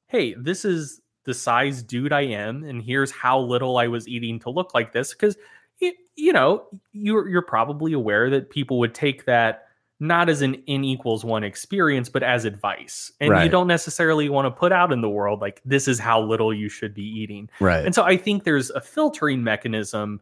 [0.09, 4.39] hey, this is the size dude I am, and here's how little I was eating
[4.41, 5.15] to look like this.
[5.15, 5.37] Because
[5.79, 9.69] you, you know, you're you're probably aware that people would take that
[10.01, 13.11] not as an n equals one experience, but as advice.
[13.21, 16.21] And you don't necessarily want to put out in the world like this is how
[16.21, 17.51] little you should be eating.
[17.61, 17.85] right.
[17.85, 20.21] And so I think there's a filtering mechanism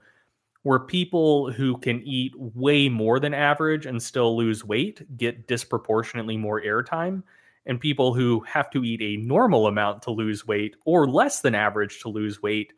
[0.63, 6.37] where people who can eat way more than average and still lose weight get disproportionately
[6.37, 7.23] more airtime.
[7.67, 11.55] And people who have to eat a normal amount to lose weight or less than
[11.55, 12.73] average to lose weight,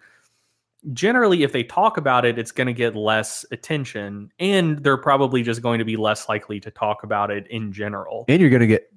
[0.92, 4.30] generally, if they talk about it, it's going to get less attention.
[4.38, 8.24] And they're probably just going to be less likely to talk about it in general.
[8.28, 8.90] and you're going to get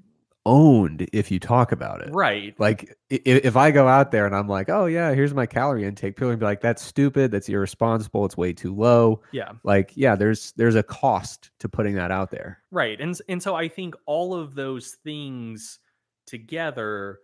[0.48, 2.10] owned if you talk about it.
[2.12, 2.60] Right.
[2.60, 5.46] Like i- i- if I go out there and I'm like, oh yeah, here's my
[5.46, 9.22] calorie intake, people are be like, that's stupid, that's irresponsible, it's way too low.
[9.32, 9.52] Yeah.
[9.64, 12.58] Like, yeah, there's there's a cost to putting that out there.
[12.72, 13.00] Right.
[13.00, 15.78] And and so I think all of those things
[16.26, 17.20] together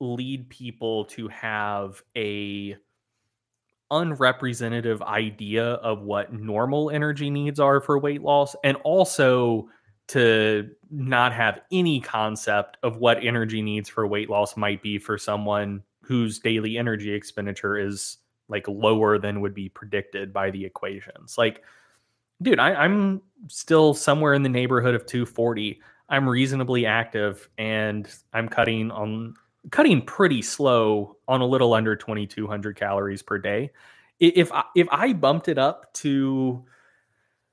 [0.00, 2.76] lead people to have a
[3.92, 9.68] unrepresentative idea of what normal energy needs are for weight loss and also
[10.08, 15.16] to not have any concept of what energy needs for weight loss might be for
[15.16, 21.38] someone whose daily energy expenditure is like lower than would be predicted by the equations.
[21.38, 21.62] Like
[22.42, 25.80] dude, I, I'm still somewhere in the neighborhood of 240.
[26.08, 29.34] I'm reasonably active and I'm cutting on
[29.70, 33.70] cutting pretty slow on a little under 2200 calories per day.
[34.18, 36.64] If I, if I bumped it up to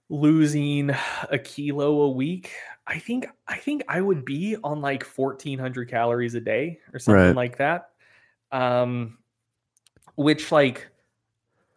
[0.10, 0.91] losing
[1.30, 2.52] a kilo a week,
[2.88, 7.27] I think I think I would be on like 1400 calories a day or something
[7.27, 7.36] Right.
[7.36, 7.90] like that.
[8.52, 9.18] Um
[10.15, 10.88] which like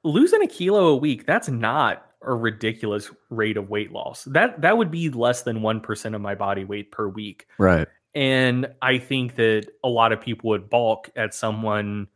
[0.02, 4.76] losing a kilo a week that's not a ridiculous rate of weight loss that that
[4.76, 7.86] would be less than 1% of my body weight per week Right.
[8.14, 12.06] And i think that a lot of people would balk at someone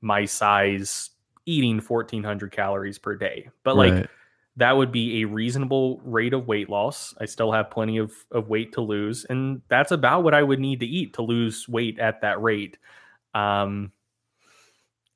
[0.00, 1.10] my size
[1.48, 3.48] eating 1400 calories per day.
[3.64, 4.10] But like
[4.56, 7.14] that would be a reasonable rate of weight loss.
[7.18, 10.60] I still have plenty of, of weight to lose and that's about what i would
[10.60, 12.78] need to eat to lose weight at that rate.
[13.34, 13.92] Um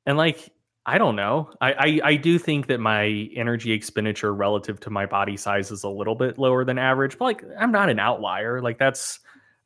[0.05, 0.49] and like
[0.85, 1.51] i don't know.
[1.61, 5.83] I, I i do think that my energy expenditure relative to my body size is
[5.83, 8.59] a little bit lower than average but like i'm not an outlier.
[8.59, 9.19] Like that's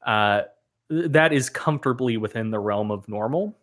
[0.06, 0.41] uh
[0.89, 3.57] that is comfortably within the realm of normal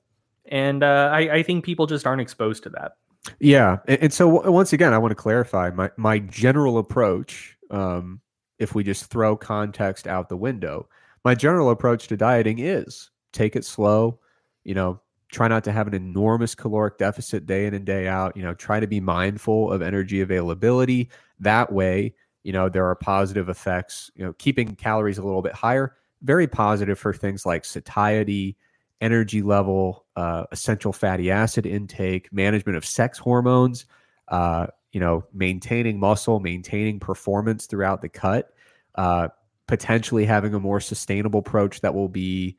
[0.46, 2.96] and uh i i think people just aren't exposed to that
[3.40, 7.56] Yeah, and, so once again, I want to clarify my my general approach.
[7.70, 8.20] Um,
[8.58, 10.88] if we just throw context out the window,
[11.24, 14.18] my general approach to dieting is take it slow.
[14.64, 15.00] You know,
[15.32, 18.36] try not to have an enormous caloric deficit day in and day out.
[18.36, 21.10] You know, try to be mindful of energy availability.
[21.40, 24.10] That way, you know, there are positive effects.
[24.14, 28.56] You know, keeping calories a little bit higher, very positive for things like satiety,
[29.00, 33.84] energy level, uh, essential fatty acid intake, management of sex hormones,
[34.28, 38.50] uh, you know, maintaining muscle, maintaining performance throughout the cut,
[38.94, 39.28] uh,
[39.66, 42.56] potentially having a more sustainable approach that will be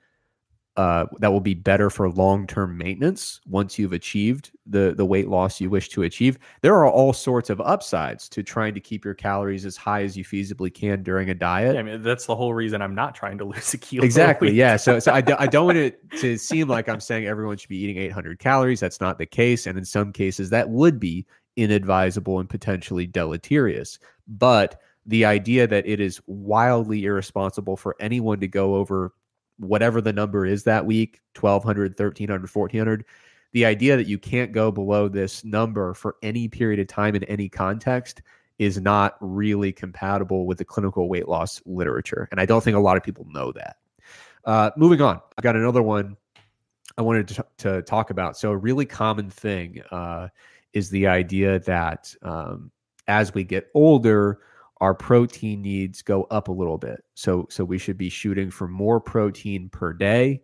[0.78, 5.62] uh, that will be better for long-term maintenance once you've achieved the the weight loss
[5.62, 6.38] you wish to achieve.
[6.62, 10.18] There are all sorts of upsides to trying to keep your calories as high as
[10.18, 11.76] you feasibly can during a diet.
[11.76, 14.04] Yeah, I mean, that's the whole reason I'm not trying to lose a kilo.
[14.04, 14.50] Exactly.
[14.50, 14.58] week.
[14.58, 14.76] Yeah.
[14.76, 17.70] So, so I, do, I don't want it to seem like I'm saying everyone should
[17.70, 18.80] be eating 800 calories.
[18.82, 19.68] That's not the case.
[19.68, 21.26] And in some cases, that would be
[21.56, 23.98] inadvisable and potentially deleterious.
[24.28, 29.14] But the idea that it is wildly irresponsible for anyone to go over
[29.58, 33.06] whatever the number is that week 1200, 1300, 1400
[33.56, 37.24] the idea that you can't go below this number for any period of time in
[37.24, 38.22] any context
[38.60, 42.28] is not really compatible with the clinical weight loss literature.
[42.32, 43.78] And I don't think a lot of people know that.
[44.44, 46.18] Uh, moving on, I've got another one
[46.98, 48.38] I wanted to, to talk about.
[48.38, 50.28] So, a really common thing uh,
[50.74, 52.72] is the idea that um,
[53.08, 54.40] as we get older,
[54.82, 57.04] our protein needs go up a little bit.
[57.14, 60.42] So, so we should be shooting for more protein per day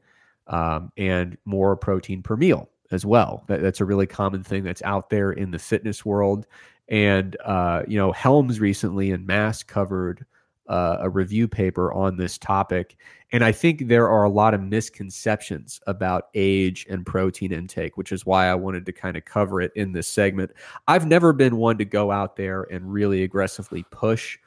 [0.47, 3.43] um, and more protein per meal as well.
[3.47, 6.47] That, that's a really common thing that's out there in the fitness world.
[6.87, 10.25] And uh, you know, Helms recently in Mass covered
[10.67, 12.97] uh, a review paper on this topic.
[13.31, 18.11] And I think there are a lot of misconceptions about age and protein intake, which
[18.11, 20.51] is why I wanted to kind of cover it in this segment.
[20.87, 24.37] I've never been one to go out there and really aggressively push,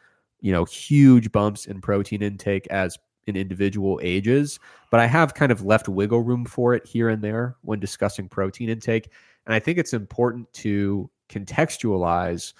[0.41, 4.61] you know, huge bumps in protein intake as in individual ages,
[4.91, 8.29] but I have kind of left wiggle room for it here and there when discussing
[8.29, 9.11] protein intake.
[9.47, 12.53] And I think it's important to contextualize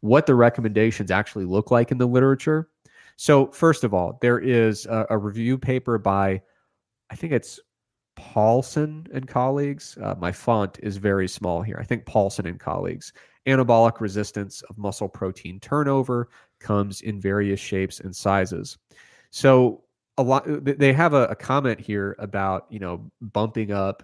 [0.00, 2.68] what the recommendations actually look like in the literature
[3.22, 6.42] so, first of all, there is a, a review paper by,
[7.08, 7.60] I think it's
[8.16, 9.96] Paulson and colleagues.
[10.02, 11.78] Uh, my font is very small here.
[11.78, 13.12] I think Paulson and colleagues.
[13.46, 18.76] Anabolic resistance of muscle protein turnover comes in various shapes and sizes.
[19.30, 19.84] So,
[20.18, 24.02] a lot they have a, a comment here about you know bumping up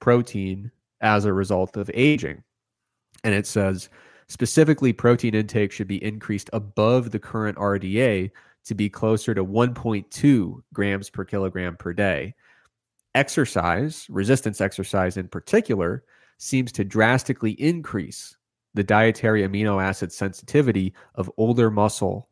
[0.00, 0.70] protein
[1.02, 2.42] as a result of aging,
[3.24, 3.90] and it says
[4.28, 8.30] Specifically, protein intake should be increased above the current RDA
[8.64, 12.34] to be closer to 1.2 grams per kilogram per day.
[13.14, 16.04] Exercise, resistance exercise in particular,
[16.38, 18.36] seems to drastically increase
[18.74, 22.28] the dietary amino acid sensitivity of older muscle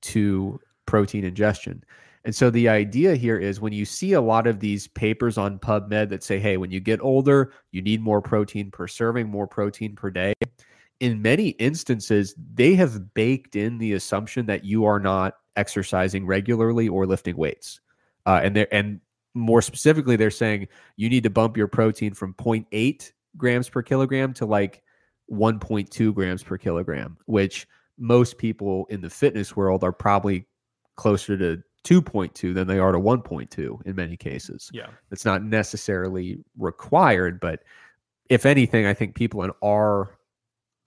[0.00, 1.84] to protein ingestion.
[2.24, 5.58] And so the idea here is when you see a lot of these papers on
[5.58, 9.46] PubMed that say, hey, when you get older, you need more protein per serving, more
[9.46, 10.32] protein per day
[11.00, 16.88] in many instances, they have baked in the assumption that you are not exercising regularly
[16.88, 17.80] or lifting weights.
[18.26, 19.00] Uh, and they and
[19.34, 24.32] more specifically, they're saying you need to bump your protein from 0.8 grams per kilogram
[24.34, 24.82] to like
[25.30, 27.66] 1.2 grams per kilogram, which
[27.98, 30.46] most people in the fitness world are probably
[30.96, 34.70] closer to 2.2 than they are to 1.2 in many cases.
[34.72, 34.88] Yeah.
[35.10, 37.62] It's not necessarily required, but
[38.30, 40.18] if anything, I think people in our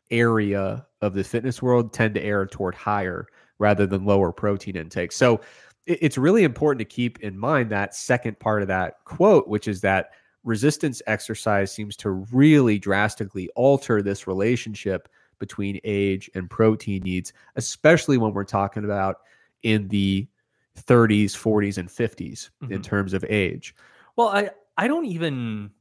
[0.09, 3.27] area of the fitness world tend to err toward higher
[3.59, 5.11] rather than lower protein intake.
[5.11, 5.41] So
[5.85, 9.81] it's really important to keep in mind that second part of that quote, which is
[9.81, 10.11] that
[10.43, 15.09] resistance exercise seems to really drastically alter this relationship
[15.39, 19.17] between age and protein needs, especially when we're talking about
[19.63, 20.27] in the
[20.77, 22.73] 30s, 40s, and 50s mm-hmm.
[22.73, 23.75] in terms of age.
[24.15, 25.71] Well, I, I don't even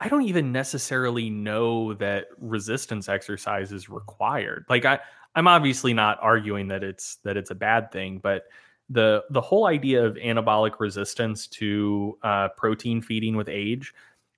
[0.00, 4.64] I don't even necessarily know that resistance exercise is required.
[4.68, 4.98] Like I
[5.34, 8.44] I'm obviously not arguing that it's that it's a bad thing, but
[8.90, 13.94] the the whole idea of anabolic resistance to uh, protein feeding with age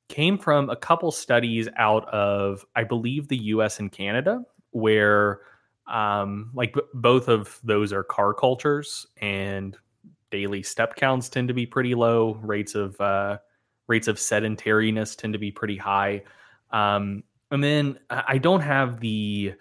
[0.09, 3.81] came from a couple studies out of I believe the U.S.
[3.81, 5.41] and Canada, where
[5.87, 9.77] um, like b- both of those are car cultures, and
[10.31, 12.35] daily step counts tend to be pretty low.
[12.43, 13.39] Rates of uh,
[13.89, 16.23] rates of sedentariness tend to be pretty high.
[16.71, 19.55] Um, and then I don't have the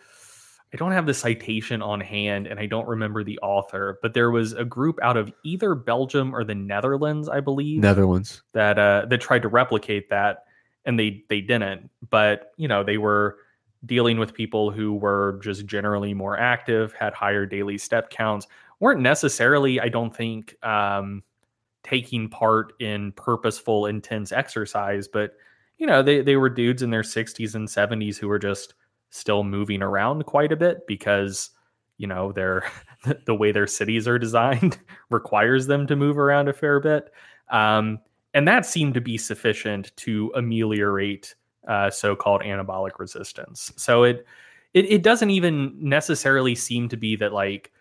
[0.74, 4.32] I don't have the citation on hand and I don't remember the author, but there
[4.32, 7.82] was a group out of either Belgium or the Netherlands, I believe.
[7.82, 8.42] Netherlands.
[8.54, 10.46] That uh that tried to replicate that
[10.86, 11.90] and they they didn't.
[12.10, 13.38] But, you know, they were
[13.86, 18.48] dealing with people who were just generally more active, had higher daily step counts,
[18.80, 21.22] weren't necessarily, I don't think, um,
[21.84, 25.36] taking part in purposeful, intense exercise, but
[25.78, 28.74] you know, they, they were dudes in their 60s and 70s who were just
[29.14, 31.52] still moving around quite a bit because,
[31.98, 32.64] you know, their
[33.26, 34.80] the way their cities are designed
[35.12, 37.12] requires them to move around a fair bit.
[37.52, 38.00] Um,
[38.34, 41.36] and that seemed to be sufficient to ameliorate
[41.68, 43.72] uh, so-called anabolic resistance.
[43.78, 44.26] So it,
[44.74, 47.72] it it doesn't even necessarily seem to be that like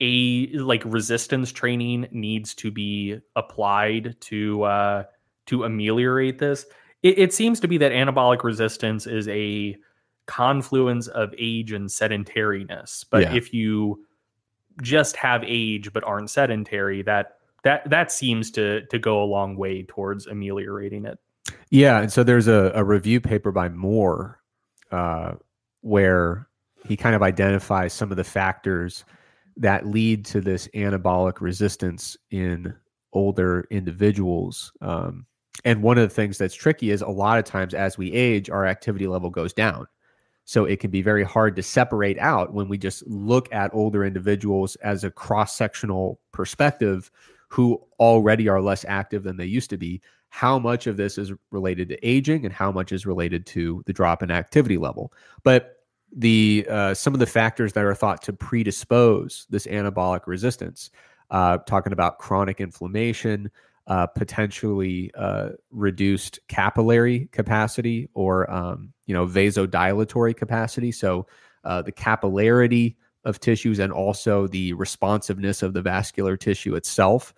[0.00, 5.04] a like resistance training needs to be applied to uh,
[5.46, 6.66] to ameliorate this.
[7.04, 9.76] It, it seems to be that anabolic resistance is a
[10.28, 13.04] confluence of age and sedentariness.
[13.10, 13.34] But yeah.
[13.34, 14.04] if you
[14.80, 19.56] just have age but aren't sedentary, that that that seems to to go a long
[19.56, 21.18] way towards ameliorating it.
[21.70, 24.40] Yeah, and so there's a, a review paper by Moore
[24.92, 25.32] uh,
[25.80, 26.46] where
[26.86, 29.04] he kind of identifies some of the factors
[29.56, 32.72] that lead to this anabolic resistance in
[33.12, 34.72] older individuals.
[34.80, 35.26] Um,
[35.64, 38.48] and one of the things that's tricky is a lot of times as we age,
[38.50, 39.86] our activity level goes down.
[40.48, 44.02] So it can be very hard to separate out when we just look at older
[44.02, 47.10] individuals as a cross sectional perspective
[47.48, 50.00] who already are less active than they used to be.
[50.30, 53.92] How much of this is related to aging and how much is related to the
[53.92, 55.12] drop in activity level?
[55.42, 55.82] But
[56.16, 60.90] the uh, some of the factors that are thought to predispose this anabolic resistance.
[61.30, 63.50] Uh, talking about chronic inflammation,
[63.88, 70.92] uh, potentially uh, reduced capillary capacity or um, you know vasodilatory capacity.
[70.92, 71.26] So
[71.64, 77.34] uh, the capillarity of tissues and also the responsiveness of the vascular tissue itself.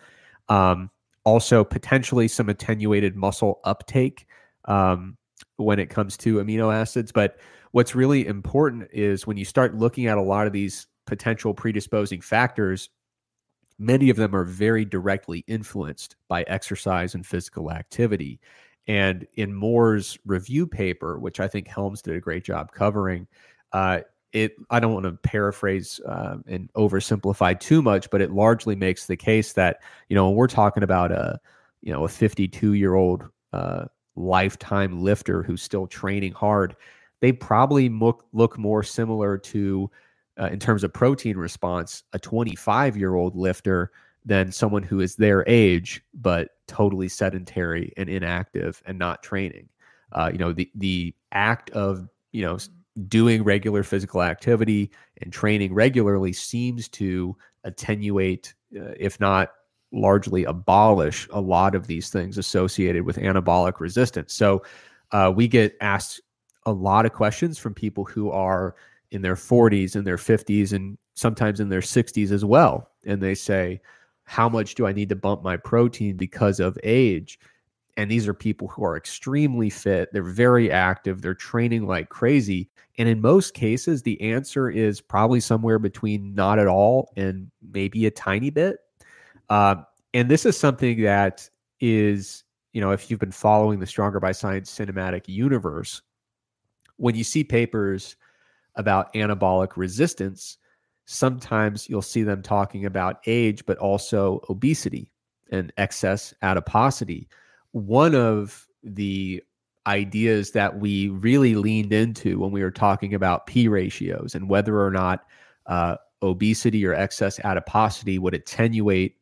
[0.48, 0.90] Um,
[1.24, 4.27] also, potentially some attenuated muscle uptake
[4.64, 5.16] um,
[5.56, 7.12] when it comes to amino acids.
[7.12, 7.39] But
[7.72, 12.20] what's really important is when you start looking at a lot of these potential predisposing
[12.20, 12.89] factors,
[13.81, 18.39] many of them are very directly influenced by exercise and physical activity.
[18.86, 23.27] And in Moore's review paper, which I think Helms did a great job covering,
[23.73, 24.01] uh,
[24.32, 29.07] it I don't want to paraphrase uh, and oversimplify too much, but it largely makes
[29.07, 31.40] the case that you know when we're talking about a
[31.81, 36.77] you know a 52 year old uh, lifetime lifter who's still training hard,
[37.20, 39.90] they probably look look more similar to
[40.40, 43.92] uh, in terms of protein response, a 25 year old lifter
[44.24, 49.68] than someone who is their age but totally sedentary and inactive and not training.
[50.12, 52.58] Uh, you know, the the act of you know
[53.08, 54.90] doing regular physical activity
[55.22, 59.52] and training regularly seems to attenuate, uh, if not
[59.92, 64.32] largely abolish, a lot of these things associated with anabolic resistance.
[64.32, 64.62] So
[65.12, 66.20] uh, we get asked
[66.66, 68.74] a lot of questions from people who are
[69.11, 72.91] in their 40s and their 50s and sometimes in their 60s as well.
[73.07, 73.81] And they say
[74.24, 77.39] how much do i need to bump my protein because of age?
[77.97, 80.11] And these are people who are extremely fit.
[80.12, 81.20] They're very active.
[81.20, 82.70] They're training like crazy.
[82.99, 88.07] And in most cases the answer is probably somewhere between not at all and maybe
[88.07, 88.78] a tiny bit.
[89.49, 89.77] Uh,
[90.15, 91.49] and this is something that
[91.81, 96.03] is you know if you've been following the stronger by science cinematic universe
[96.97, 98.16] when you see papers
[98.81, 100.59] about anabolic resistance,
[101.07, 105.12] sometimes you'll see them talking about age, but also obesity
[105.52, 107.28] and excess adiposity.
[107.73, 109.43] One of the
[109.86, 114.81] ideas that we really leaned into when we were talking about P ratios and whether
[114.81, 115.24] or not
[115.66, 119.16] uh, obesity or excess adiposity would attenuate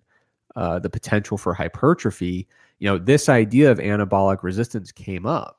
[0.56, 2.48] uh, the potential for hypertrophy.
[2.80, 5.57] You know, this idea of anabolic resistance came up.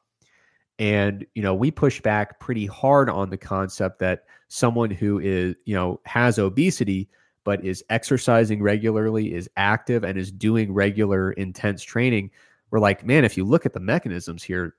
[0.79, 5.55] And, you know, we push back pretty hard on the concept that someone who is,
[5.65, 7.09] you know, has obesity,
[7.43, 12.31] but is exercising regularly, is active, and is doing regular intense training.
[12.71, 14.75] We're like, man, if you look at the mechanisms here,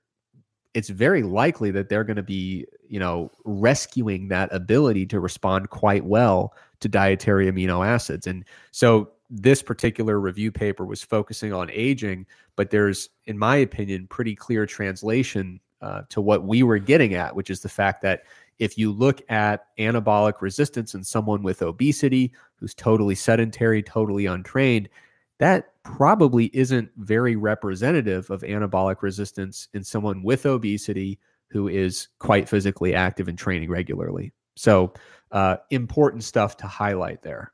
[0.73, 5.69] it's very likely that they're going to be, you know, rescuing that ability to respond
[5.69, 8.25] quite well to dietary amino acids.
[8.25, 12.25] And so this particular review paper was focusing on aging,
[12.55, 17.35] but there's, in my opinion, pretty clear translation uh, to what we were getting at,
[17.35, 18.23] which is the fact that
[18.59, 24.87] if you look at anabolic resistance in someone with obesity who's totally sedentary, totally untrained,
[25.39, 32.47] that probably isn't very representative of anabolic resistance in someone with obesity who is quite
[32.47, 34.31] physically active and training regularly.
[34.55, 34.93] So,
[35.31, 37.51] uh, important stuff to highlight there.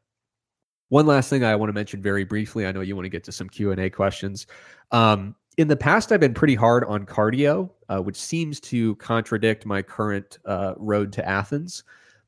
[0.90, 2.66] One last thing I want to mention very briefly.
[2.66, 4.48] I know you want to get to some Q and A questions.
[4.92, 9.66] Um, in the past, I've been pretty hard on cardio, uh, which seems to contradict
[9.66, 11.84] my current uh, road to Athens.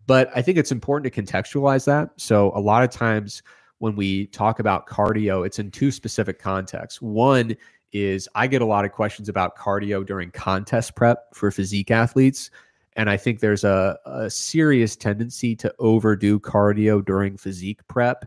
[0.08, 2.10] But I think it's important to contextualize that.
[2.18, 3.44] So, a lot of times
[3.78, 7.02] when we talk about cardio, it's in two specific contexts.
[7.02, 7.56] One
[7.92, 12.50] is I get a lot of questions about cardio during contest prep for physique athletes.
[12.96, 18.26] And I think there's a, a serious tendency to overdo cardio during physique prep.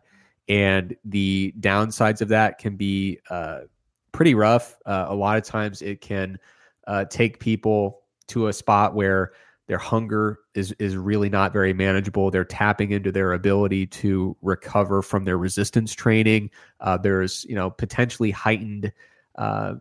[0.48, 3.60] And the downsides of that can be uh,
[4.12, 4.76] pretty rough.
[4.86, 6.38] Uh, a lot of times it can
[6.86, 9.32] uh, take people to a spot where
[9.68, 12.30] their hunger is is really not very manageable.
[12.30, 16.50] They're tapping into their ability to recover from their resistance training.
[16.80, 18.92] Uh, there's you know potentially heightened
[19.36, 19.74] uh,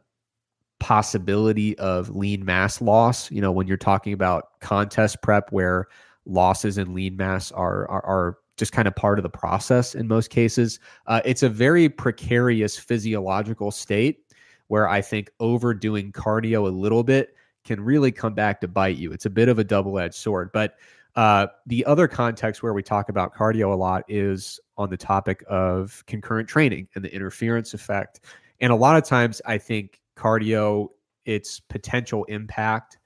[0.80, 3.30] possibility of lean mass loss.
[3.32, 5.88] You know when you're talking about contest prep where
[6.26, 10.08] losses in lean mass are are, are just kind of part of the process in
[10.08, 10.80] most cases.
[11.08, 14.20] Uh, it's a very precarious physiological state
[14.68, 17.36] where I think overdoing cardio a little bit
[17.66, 19.12] can really come back to bite you.
[19.12, 20.52] It's a bit of a double edged sword.
[20.54, 20.76] But
[21.16, 25.44] uh, the other context where we talk about cardio a lot is on the topic
[25.50, 28.20] of concurrent training and the interference effect.
[28.60, 30.90] And a lot of times, I think cardio,
[31.26, 33.00] its potential impact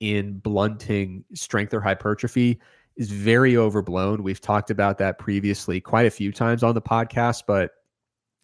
[0.00, 2.58] in blunting strength or hypertrophy
[2.96, 4.22] is very overblown.
[4.22, 7.72] We've talked about that previously quite a few times on the podcast, but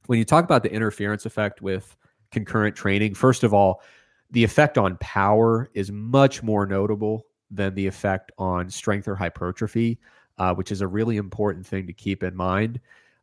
[0.06, 1.96] when you talk about the interference effect with
[2.30, 3.82] concurrent training, first of all,
[4.30, 9.98] the effect on power is much more notable than the effect on strength or hypertrophy,
[10.38, 12.80] uh, which is a really important thing to keep in mind.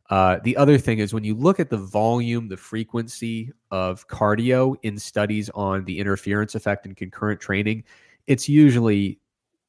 [0.08, 4.74] Uh, the other thing is when you look at the volume, the frequency of cardio
[4.82, 7.84] in studies on the interference effect in concurrent training,
[8.26, 9.19] it's usually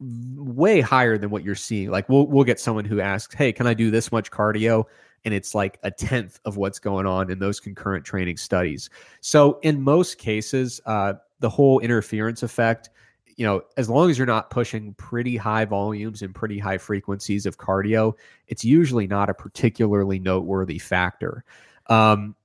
[0.01, 1.91] way higher than what you're seeing.
[1.91, 4.85] Like we'll we'll get someone who asks, "Hey, can I do this much cardio?"
[5.23, 8.89] and it's like a tenth of what's going on in those concurrent training studies.
[9.21, 12.89] So in most cases, uh, the whole interference effect,
[13.37, 17.45] you know, as long as you're not pushing pretty high volumes and pretty high frequencies
[17.45, 18.13] of cardio,
[18.47, 21.43] it's usually not a particularly noteworthy factor.
[21.87, 22.35] Um,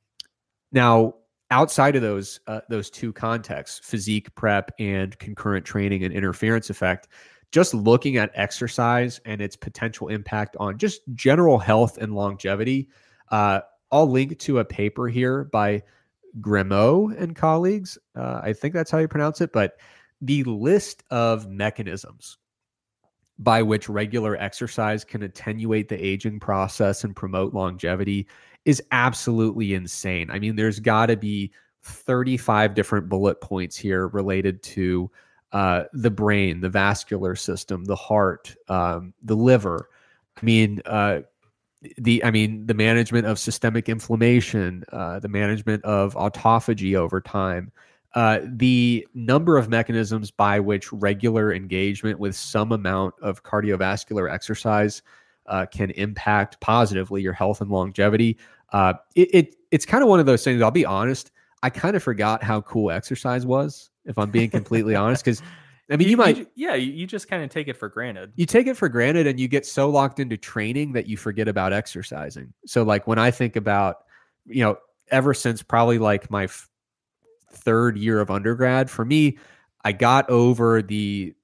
[0.73, 1.15] now,
[1.51, 7.09] outside of those uh, those two contexts, physique prep and concurrent training and interference effect,
[7.53, 12.89] just looking at exercise and its potential impact on just general health and longevity.
[13.31, 13.61] Uh,
[13.91, 15.83] I'll link to a paper here by
[16.41, 17.99] Grimaud and colleagues.
[18.15, 19.79] Uh, I think that's how you pronounce it, but
[20.21, 22.39] the list of mechanisms
[23.39, 28.27] by which regular exercise can attenuate the aging process and promote longevity
[28.65, 30.31] is absolutely insane.
[30.31, 31.53] I mean, there's got to be
[31.83, 35.11] 35 different bullet points here related to
[35.53, 39.89] uh, the brain, the vascular system, the heart, um, the liver.
[40.41, 41.21] I mean, uh,
[41.99, 47.71] the I mean, the management of systemic inflammation, uh, the management of autophagy over time,
[48.15, 55.03] uh, the number of mechanisms by which regular engagement with some amount of cardiovascular exercise
[55.47, 58.37] uh, can impact positively your health and longevity.
[58.75, 60.61] It, it it's kind of one of those things.
[60.61, 61.31] I'll be honest.
[61.63, 65.43] I kind of forgot how cool exercise was, if I'm being completely honest, because
[65.91, 68.33] I mean, you, you might, you, yeah, you just kind of take it for granted.
[68.35, 71.47] You take it for granted, and you get so locked into training that you forget
[71.47, 72.53] about exercising.
[72.67, 73.99] So, like when I think about,
[74.47, 74.79] you know,
[75.11, 76.49] ever since probably like my
[77.53, 79.39] third year of undergrad, for me,
[79.85, 81.35] I got over the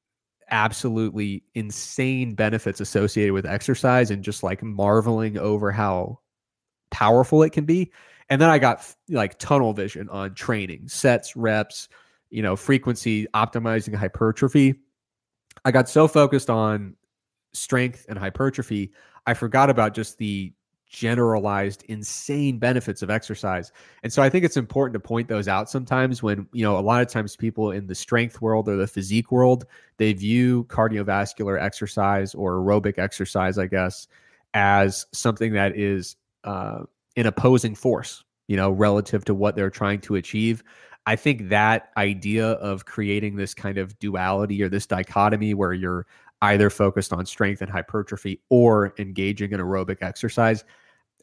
[0.51, 6.18] absolutely insane benefits associated with exercise and just like marveling over how
[6.90, 7.90] powerful it can be.
[8.28, 11.89] And then I got like tunnel vision on training, sets, reps,
[12.33, 14.75] you know, frequency, optimizing hypertrophy.
[15.65, 16.97] I got so focused on
[17.53, 18.93] strength and hypertrophy,
[19.27, 20.53] I forgot about just the
[20.87, 23.73] generalized insane benefits of exercise.
[24.03, 26.81] And so I think it's important to point those out sometimes when, you know, a
[26.81, 29.65] lot of times people in the strength world or the physique world,
[29.97, 34.07] they view cardiovascular exercise or aerobic exercise, I guess,
[34.53, 36.81] as something that is uh,
[37.17, 40.63] an opposing force, you know, relative to what they're trying to achieve.
[41.07, 46.07] I think that idea of creating this kind of duality or this dichotomy where you're
[46.43, 50.65] either focused on strength and hypertrophy or engaging in aerobic exercise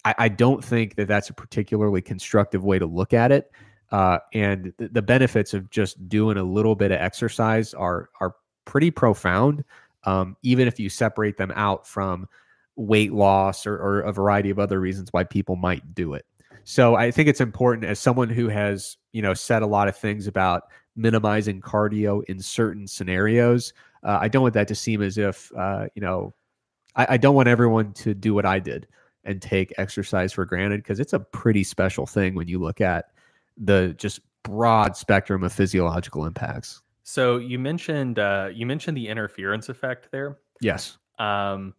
[0.05, 3.51] I, I don't think that that's a particularly constructive way to look at it.
[3.91, 8.35] Uh, and th- the benefits of just doing a little bit of exercise are are
[8.65, 9.63] pretty profound.
[10.05, 12.27] Um, even if you separate them out from
[12.75, 16.25] weight loss or, or a variety of other reasons why people might do it.
[16.69, 19.97] So I think it's important as someone who has you know said a lot of
[19.97, 20.65] things about
[20.95, 23.73] minimizing cardio in certain scenarios.
[24.03, 26.35] Uh, I don't want that to seem as if uh, you know
[26.95, 28.85] I, I, don't want everyone to do what I did,
[29.23, 33.05] and take exercise for granted because it's a pretty special thing when you look at
[33.57, 36.83] the just broad spectrum of physiological impacts.
[37.01, 40.37] So you mentioned uh, you mentioned the interference effect there.
[40.61, 40.99] Yes.
[41.17, 41.73] Um,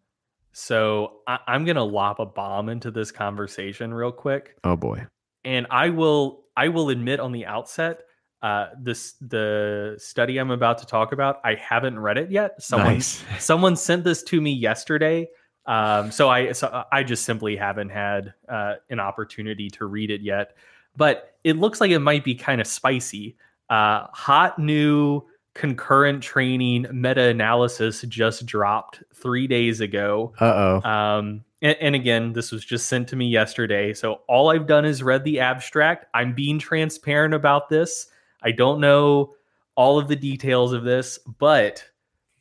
[0.52, 4.56] so I, I'm gonna lop a bomb into this conversation real quick.
[4.64, 5.06] Oh boy.
[5.44, 8.02] And I will I will admit on the outset,
[8.43, 12.62] uh, this the study I'm about to talk about, I haven't read it yet.
[12.62, 13.24] Someone nice.
[13.39, 15.28] someone sent this to me yesterday
[15.66, 20.10] um, so I so uh, I just simply haven't had uh, an opportunity to read
[20.10, 20.56] it yet,
[20.97, 23.36] but it looks like it might be kind of spicy.
[23.68, 25.22] Uh, hot new
[25.60, 30.32] concurrent training meta analysis just dropped three days ago.
[30.40, 30.88] Uh oh.
[30.88, 33.92] Um, and, and, again, this was just sent to me yesterday.
[33.92, 36.06] So all I've done is read the abstract.
[36.14, 38.06] I'm being transparent about this.
[38.42, 39.34] I don't know
[39.74, 41.84] all of the details of this, but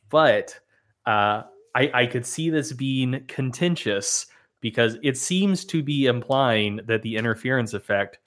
[0.08, 0.58] but
[1.04, 1.42] uh,
[1.74, 4.28] I, I could see this being contentious
[4.62, 8.18] because it seems to be implying that the interference effect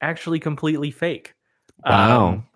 [0.00, 1.34] actually completely fake.
[1.84, 2.28] Wow.
[2.28, 2.46] Um,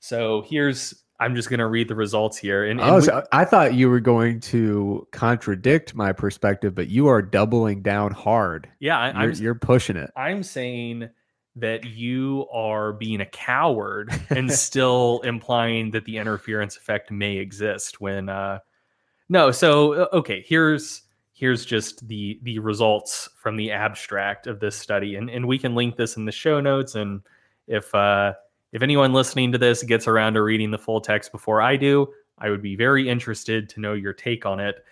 [0.00, 2.64] so here's I'm just going to read the results here.
[2.64, 7.08] And, and oh, so I thought you were going to contradict my perspective, but you
[7.08, 8.68] are doubling down hard.
[8.78, 10.10] Yeah, I, you're, you're pushing it.
[10.16, 11.08] I'm saying
[11.56, 18.00] that you are being a coward and still implying that the interference effect may exist
[18.00, 18.60] when uh,
[19.28, 25.16] no, so okay, here's here's just the the results from the abstract of this study,
[25.16, 26.94] and and we can link this in the show notes.
[26.94, 27.22] And
[27.66, 28.34] if uh,
[28.72, 32.12] if anyone listening to this gets around to reading the full text before I do,
[32.38, 34.84] I would be very interested to know your take on it.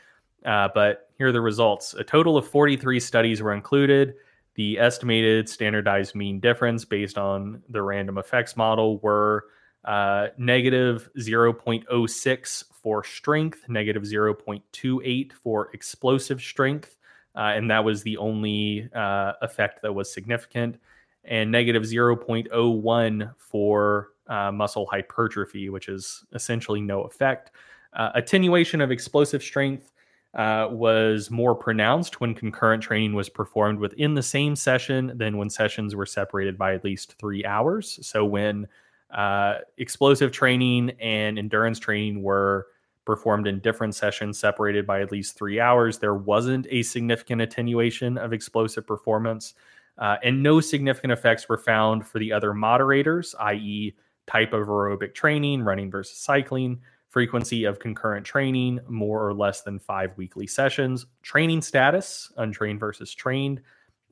[0.44, 1.94] Uh, but here are the results.
[1.94, 4.14] A total of 43 studies were included.
[4.54, 9.46] The estimated standardized mean difference based on the random effects model were
[9.84, 16.96] uh, negative 0.06 for strength, negative 0.28 for explosive strength.
[17.34, 20.78] Uh, and that was the only uh, effect that was significant,
[21.26, 27.50] and negative 0.01 for uh, muscle hypertrophy, which is essentially no effect.
[27.92, 29.92] Uh, attenuation of explosive strength
[30.34, 35.48] uh, was more pronounced when concurrent training was performed within the same session than when
[35.48, 37.98] sessions were separated by at least three hours.
[38.06, 38.68] So when
[39.10, 42.66] uh, explosive training and endurance training were
[43.06, 48.18] performed in different sessions separated by at least three hours, there wasn't a significant attenuation
[48.18, 49.54] of explosive performance.
[49.98, 53.94] Uh, and no significant effects were found for the other moderators, i.e.,
[54.26, 59.78] type of aerobic training, running versus cycling, frequency of concurrent training, more or less than
[59.78, 63.62] five weekly sessions, training status, untrained versus trained,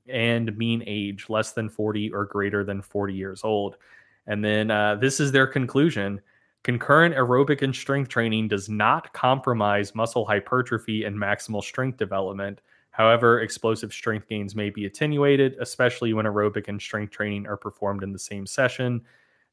[0.08, 3.76] and mean age, less than 40 or greater than 40 years old.
[4.26, 6.20] And then uh, this is their conclusion.
[6.62, 12.60] Concurrent aerobic and strength training does not compromise muscle hypertrophy and maximal strength development.
[12.94, 18.04] However, explosive strength gains may be attenuated, especially when aerobic and strength training are performed
[18.04, 19.02] in the same session.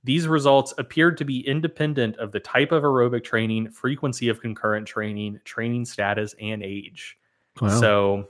[0.03, 4.87] These results appeared to be independent of the type of aerobic training, frequency of concurrent
[4.87, 7.17] training, training status, and age.
[7.59, 7.79] Wow.
[7.79, 8.27] So,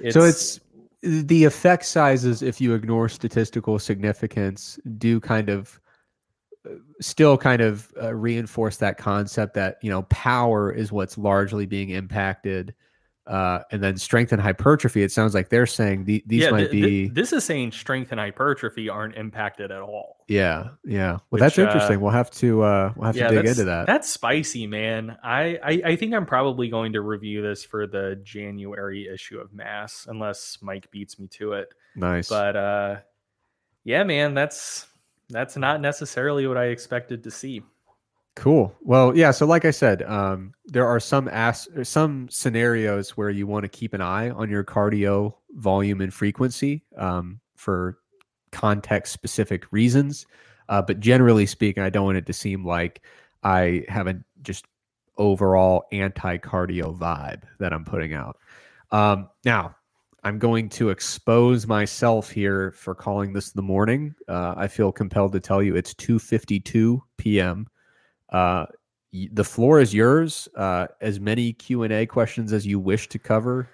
[0.00, 0.58] it's, so it's
[1.00, 2.42] the effect sizes.
[2.42, 5.80] If you ignore statistical significance, do kind of
[6.66, 6.70] uh,
[7.00, 11.90] still kind of uh, reinforce that concept that you know power is what's largely being
[11.90, 12.74] impacted
[13.28, 15.02] uh, and then strength and hypertrophy.
[15.02, 16.80] It sounds like they're saying the, these yeah, might th- be.
[16.80, 20.24] Th- this is saying strength and hypertrophy aren't impacted at all.
[20.28, 21.12] Yeah, yeah.
[21.12, 21.98] Well, Which, that's interesting.
[21.98, 23.86] Uh, we'll have to uh, we'll have yeah, to dig into that.
[23.86, 25.18] That's spicy, man.
[25.22, 29.52] I, I I think I'm probably going to review this for the January issue of
[29.52, 31.68] Mass, unless Mike beats me to it.
[31.96, 32.96] Nice, but uh,
[33.84, 34.86] yeah, man, that's
[35.28, 37.62] that's not necessarily what I expected to see.
[38.38, 38.72] Cool.
[38.82, 39.32] Well, yeah.
[39.32, 43.68] So, like I said, um, there are some as- some scenarios where you want to
[43.68, 47.98] keep an eye on your cardio volume and frequency um, for
[48.52, 50.24] context specific reasons.
[50.68, 53.02] Uh, but generally speaking, I don't want it to seem like
[53.42, 54.66] I have a just
[55.16, 58.38] overall anti cardio vibe that I'm putting out.
[58.92, 59.74] Um, now,
[60.22, 64.14] I'm going to expose myself here for calling this the morning.
[64.28, 67.66] Uh, I feel compelled to tell you it's 2:52 p.m.
[68.30, 68.66] Uh,
[69.32, 70.48] the floor is yours.
[70.54, 73.68] Uh, as many Q and A questions as you wish to cover,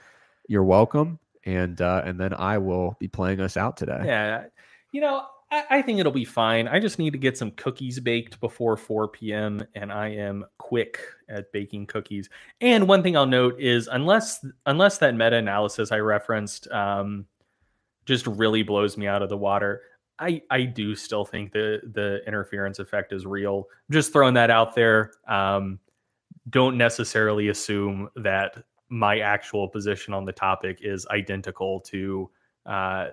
[0.48, 1.18] you're welcome.
[1.44, 4.00] And uh, and then I will be playing us out today.
[4.04, 4.44] Yeah,
[4.92, 6.68] you know, I, I think it'll be fine.
[6.68, 9.64] I just need to get some cookies baked before 4 p.m.
[9.74, 12.28] and I am quick at baking cookies.
[12.60, 17.26] And one thing I'll note is unless unless that meta analysis I referenced um,
[18.06, 19.82] just really blows me out of the water,
[20.18, 23.66] I I do still think the the interference effect is real.
[23.88, 25.12] I'm just throwing that out there.
[25.26, 25.80] Um,
[26.50, 32.30] don't necessarily assume that my actual position on the topic is identical to
[32.66, 33.08] uh,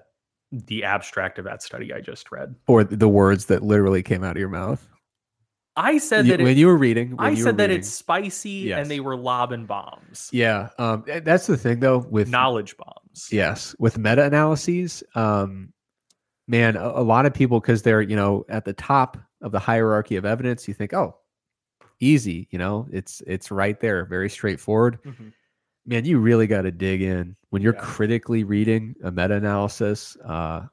[0.51, 4.35] the abstract of that study I just read, or the words that literally came out
[4.35, 4.87] of your mouth.
[5.75, 7.15] I said that when it, you were reading.
[7.17, 8.79] I said that reading, it's spicy yes.
[8.79, 10.29] and they were lobbing bombs.
[10.33, 13.29] Yeah, um, that's the thing though with knowledge bombs.
[13.31, 15.71] Yes, with meta analyses, um,
[16.51, 19.59] man, a, a lot of people because they're you know at the top of the
[19.59, 21.15] hierarchy of evidence, you think, oh,
[21.99, 24.99] easy, you know, it's it's right there, very straightforward.
[25.03, 25.29] Mm-hmm.
[25.87, 27.81] Man, you really got to dig in when you're yeah.
[27.81, 30.15] critically reading a meta analysis.
[30.23, 30.67] Uh,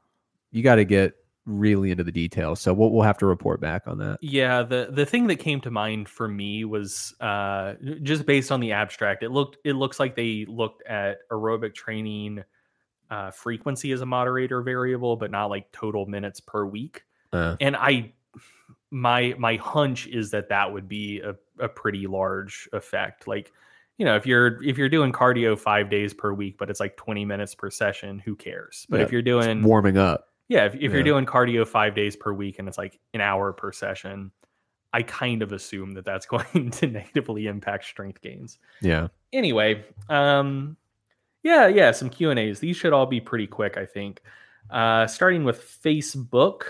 [0.50, 1.14] you got to get
[1.46, 2.60] really into the details.
[2.60, 4.18] So we'll we'll have to report back on that.
[4.20, 8.60] Yeah, the the thing that came to mind for me was uh, just based on
[8.60, 9.22] the abstract.
[9.22, 12.44] It looked it looks like they looked at aerobic training
[13.10, 17.02] uh, frequency as a moderator variable, but not like total minutes per week.
[17.32, 17.56] Uh.
[17.60, 18.12] And I,
[18.90, 23.26] my my hunch is that that would be a, a pretty large effect.
[23.26, 23.52] Like,
[23.98, 26.96] you know, if you're if you're doing cardio five days per week, but it's like
[26.96, 28.86] 20 minutes per session, who cares?
[28.88, 30.90] But yeah, if you're doing warming up, yeah, if, if yeah.
[30.90, 34.32] you're doing cardio five days per week and it's like an hour per session,
[34.92, 38.58] I kind of assume that that's going to negatively impact strength gains.
[38.80, 39.08] Yeah.
[39.32, 40.76] Anyway, um,
[41.42, 42.60] yeah, yeah, some Q and A's.
[42.60, 44.22] These should all be pretty quick, I think.
[44.70, 46.62] Uh, starting with Facebook,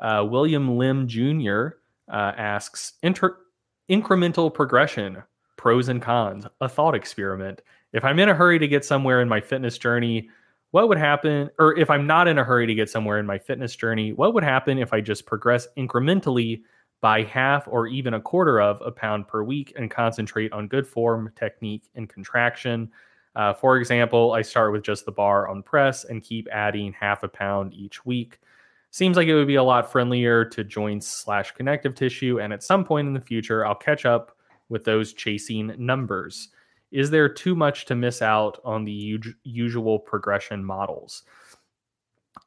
[0.00, 1.68] uh, William Lim Jr.
[2.10, 3.38] Uh, asks Inter-
[3.90, 5.22] incremental progression,
[5.56, 7.62] pros and cons, a thought experiment.
[7.92, 10.28] If I'm in a hurry to get somewhere in my fitness journey,
[10.70, 11.48] what would happen?
[11.58, 14.34] Or if I'm not in a hurry to get somewhere in my fitness journey, what
[14.34, 16.62] would happen if I just progress incrementally
[17.00, 20.86] by half or even a quarter of a pound per week and concentrate on good
[20.86, 22.90] form, technique, and contraction?
[23.38, 27.22] Uh, for example, I start with just the bar on press and keep adding half
[27.22, 28.40] a pound each week.
[28.90, 32.64] Seems like it would be a lot friendlier to joints slash connective tissue, and at
[32.64, 34.36] some point in the future, I'll catch up
[34.68, 36.48] with those chasing numbers?
[36.90, 41.22] Is there too much to miss out on the u- usual progression models?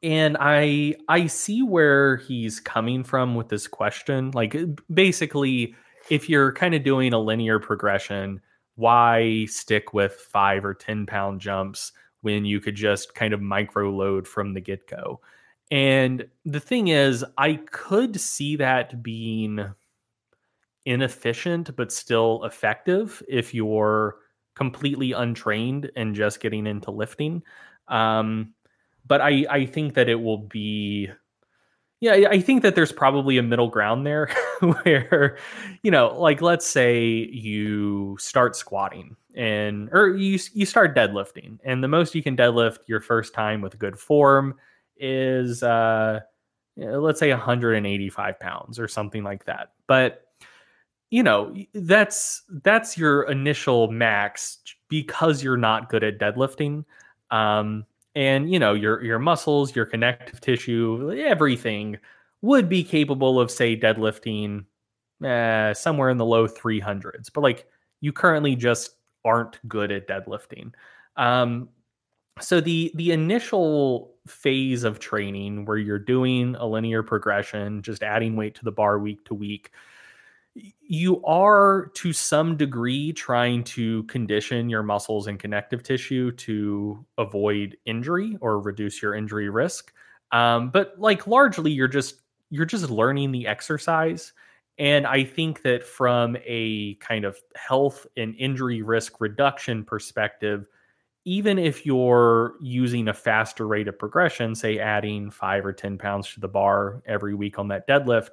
[0.03, 4.31] And I I see where he's coming from with this question.
[4.31, 4.57] Like
[4.93, 5.75] basically,
[6.09, 8.41] if you're kind of doing a linear progression,
[8.81, 11.91] why stick with five or ten pound jumps
[12.21, 15.21] when you could just kind of micro load from the get go?
[15.69, 19.63] And the thing is, I could see that being
[20.85, 24.17] inefficient but still effective if you're
[24.55, 27.43] completely untrained and just getting into lifting.
[27.87, 28.53] Um,
[29.05, 31.09] but I, I think that it will be
[32.01, 34.29] yeah i think that there's probably a middle ground there
[34.83, 35.37] where
[35.83, 41.81] you know like let's say you start squatting and or you you start deadlifting and
[41.81, 44.55] the most you can deadlift your first time with good form
[44.97, 46.19] is uh
[46.77, 49.71] let's say 185 pounds or something like that.
[49.87, 50.25] But
[51.09, 56.85] you know that's that's your initial max because you're not good at deadlifting.
[57.29, 61.97] Um and you know your your muscles your connective tissue everything
[62.41, 64.65] would be capable of say deadlifting
[65.23, 67.65] uh, somewhere in the low 300s but like
[68.01, 70.73] you currently just aren't good at deadlifting.
[71.15, 71.69] Um,
[72.39, 78.35] so the the initial phase of training where you're doing a linear progression just adding
[78.35, 79.71] weight to the bar week to week
[80.55, 87.77] you are to some degree trying to condition your muscles and connective tissue to avoid
[87.85, 89.93] injury or reduce your injury risk.
[90.31, 94.33] Um, but like largely you're just you're just learning the exercise.
[94.77, 100.65] And i think that from a kind of health and injury risk reduction perspective
[101.23, 106.33] even if you're using a faster rate of progression say adding five or ten pounds
[106.33, 108.29] to the bar every week on that deadlift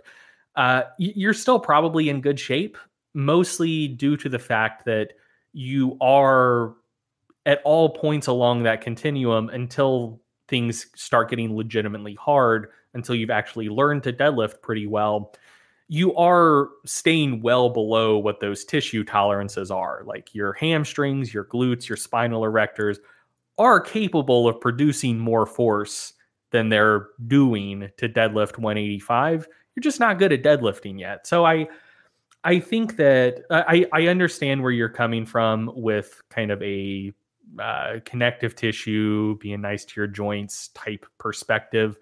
[0.58, 2.76] uh, you're still probably in good shape,
[3.14, 5.12] mostly due to the fact that
[5.52, 6.74] you are
[7.46, 13.68] at all points along that continuum until things start getting legitimately hard, until you've actually
[13.68, 15.32] learned to deadlift pretty well.
[15.86, 20.02] You are staying well below what those tissue tolerances are.
[20.04, 22.98] Like your hamstrings, your glutes, your spinal erectors
[23.58, 26.14] are capable of producing more force
[26.50, 29.46] than they're doing to deadlift 185
[29.78, 31.24] you're just not good at deadlifting yet.
[31.24, 31.68] So I
[32.42, 37.12] I think that I I understand where you're coming from with kind of a
[37.60, 41.96] uh, connective tissue being nice to your joints type perspective.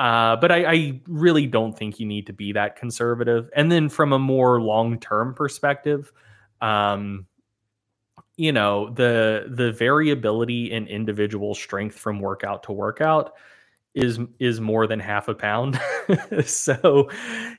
[0.00, 3.50] Uh, but I, I, really don't think you need to be that conservative.
[3.54, 6.12] And then from a more long term perspective,
[6.60, 7.26] um,
[8.36, 13.34] you know the the variability in individual strength from workout to workout
[13.94, 15.80] is is more than half a pound.
[16.44, 17.10] so,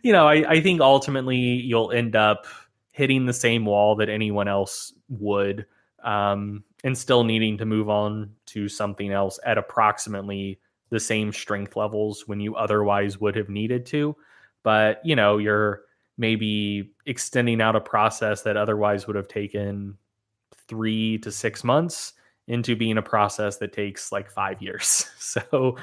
[0.01, 2.45] you know, I, I think ultimately you'll end up
[2.91, 5.65] hitting the same wall that anyone else would,
[6.03, 11.75] um, and still needing to move on to something else at approximately the same strength
[11.75, 14.15] levels when you otherwise would have needed to.
[14.63, 15.81] But you know, you're
[16.17, 19.97] maybe extending out a process that otherwise would have taken
[20.67, 22.13] three to six months
[22.47, 25.09] into being a process that takes like five years.
[25.23, 25.77] So,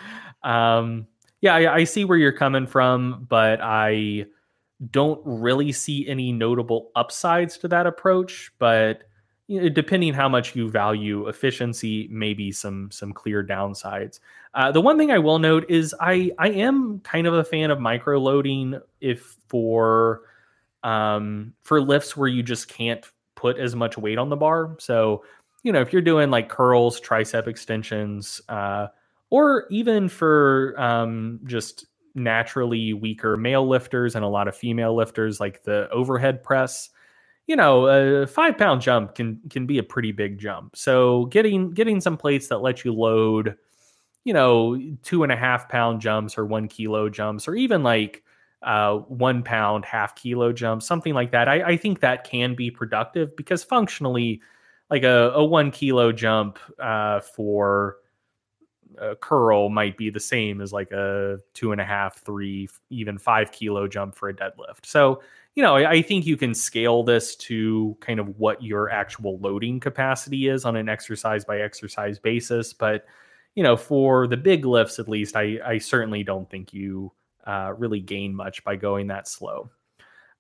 [0.45, 1.09] um,
[1.41, 4.27] yeah, I, I, see where you're coming from, but I
[4.93, 8.53] don't really see any notable upsides to that approach.
[8.61, 9.03] But
[9.49, 14.21] you know, depending how much you value efficiency, maybe some some clear downsides.
[14.55, 17.73] Uh, the one thing I will note is I I am kind of a fan
[17.73, 20.23] of micro loading if for
[20.85, 23.05] um, for lifts where you just can't
[23.35, 24.77] put as much weight on the bar.
[24.79, 25.25] So
[25.63, 28.89] you know, if you're doing like curls, tricep extensions, uh,
[29.31, 35.39] or even for um, just naturally weaker male lifters and a lot of female lifters,
[35.41, 36.91] like the overhead press,
[37.47, 40.77] you know, a five pound jump can can be a pretty big jump.
[40.77, 43.57] So getting getting some plates that let you load,
[44.25, 48.25] you know, two and a half pound jumps or one kilo jumps, or even like
[48.63, 51.49] uh, one pound, half kilo jumps, something like that.
[51.49, 54.41] I, I think that can be productive because functionally
[54.91, 57.97] like a, a one kilo jump uh, for
[58.99, 63.19] a curl might be the same as like a two and a half, three, even
[63.19, 64.85] five kilo jump for a deadlift.
[64.85, 65.23] So,
[65.55, 69.39] you know, I, I think you can scale this to kind of what your actual
[69.39, 72.73] loading capacity is on an exercise by exercise basis.
[72.73, 73.05] But,
[73.55, 77.13] you know, for the big lifts, at least, I, I certainly don't think you
[77.47, 79.71] uh, really gain much by going that slow.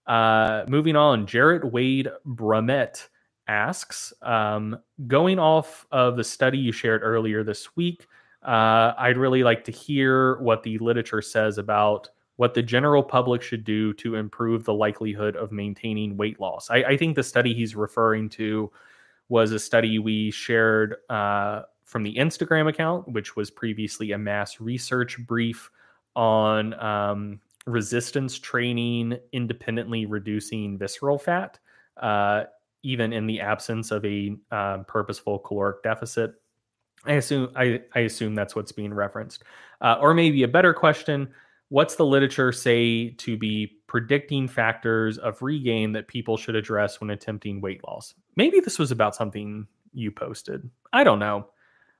[0.06, 3.08] Uh, moving on, Jarrett Wade Brumet
[3.50, 4.78] asks, um,
[5.08, 8.06] going off of the study you shared earlier this week,
[8.42, 13.42] uh, I'd really like to hear what the literature says about what the general public
[13.42, 16.70] should do to improve the likelihood of maintaining weight loss.
[16.70, 18.70] I, I think the study he's referring to
[19.28, 24.60] was a study we shared uh, from the Instagram account, which was previously a mass
[24.60, 25.70] research brief
[26.16, 31.58] on um, resistance training independently reducing visceral fat,
[31.98, 32.44] uh,
[32.82, 36.34] even in the absence of a um, purposeful caloric deficit.
[37.04, 39.44] I assume I, I assume that's what's being referenced,
[39.80, 41.28] uh, or maybe a better question:
[41.70, 47.10] what's the literature say to be predicting factors of regain that people should address when
[47.10, 48.14] attempting weight loss?
[48.36, 50.68] Maybe this was about something you posted.
[50.92, 51.48] I don't know.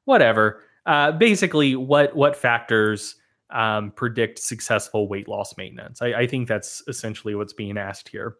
[0.04, 0.62] Whatever.
[0.86, 3.16] Uh, basically, what what factors
[3.50, 6.02] um, predict successful weight loss maintenance?
[6.02, 8.36] I, I, think that's essentially what's being asked here.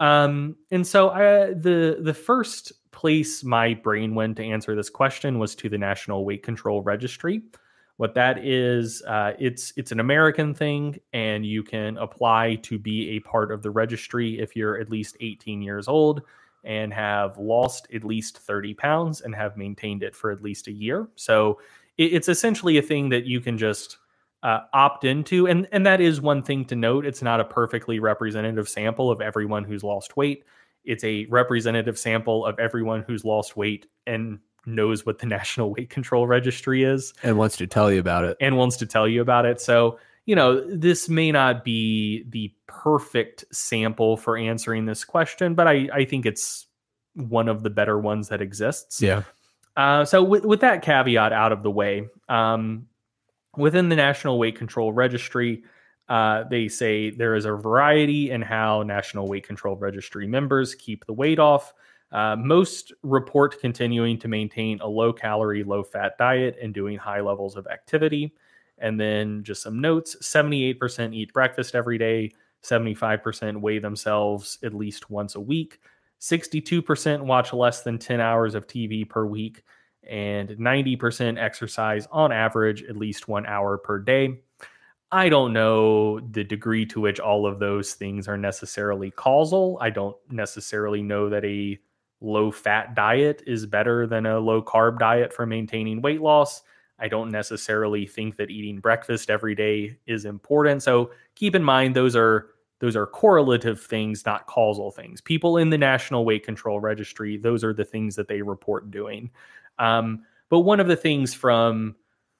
[0.00, 5.38] Um, and so, I, the the first place my brain went to answer this question
[5.38, 7.42] was to the National Weight Control Registry.
[7.96, 13.10] What that is, uh, it's it's an American thing, and you can apply to be
[13.10, 16.22] a part of the registry if you're at least 18 years old
[16.64, 20.72] and have lost at least 30 pounds and have maintained it for at least a
[20.72, 21.08] year.
[21.16, 21.60] So
[21.96, 23.98] it, it's essentially a thing that you can just
[24.42, 27.04] uh, opt into, and and that is one thing to note.
[27.04, 30.44] It's not a perfectly representative sample of everyone who's lost weight.
[30.84, 35.90] It's a representative sample of everyone who's lost weight and knows what the National Weight
[35.90, 38.36] Control Registry is and wants to tell you about it.
[38.40, 39.60] And wants to tell you about it.
[39.60, 45.66] So, you know, this may not be the perfect sample for answering this question, but
[45.66, 46.66] I, I think it's
[47.14, 49.02] one of the better ones that exists.
[49.02, 49.22] Yeah.
[49.76, 52.86] Uh, so, with, with that caveat out of the way, um,
[53.56, 55.62] within the National Weight Control Registry,
[56.08, 61.04] uh, they say there is a variety in how National Weight Control Registry members keep
[61.06, 61.74] the weight off.
[62.10, 67.20] Uh, most report continuing to maintain a low calorie, low fat diet and doing high
[67.20, 68.34] levels of activity.
[68.78, 75.10] And then just some notes 78% eat breakfast every day, 75% weigh themselves at least
[75.10, 75.80] once a week,
[76.20, 79.62] 62% watch less than 10 hours of TV per week,
[80.04, 84.40] and 90% exercise on average at least one hour per day.
[85.10, 89.78] I don't know the degree to which all of those things are necessarily causal.
[89.80, 91.78] I don't necessarily know that a
[92.20, 96.62] low fat diet is better than a low carb diet for maintaining weight loss.
[96.98, 100.82] I don't necessarily think that eating breakfast every day is important.
[100.82, 102.48] So keep in mind those are
[102.80, 105.20] those are correlative things, not causal things.
[105.20, 109.30] People in the National Weight Control Registry, those are the things that they report doing.
[109.78, 111.96] Um, but one of the things from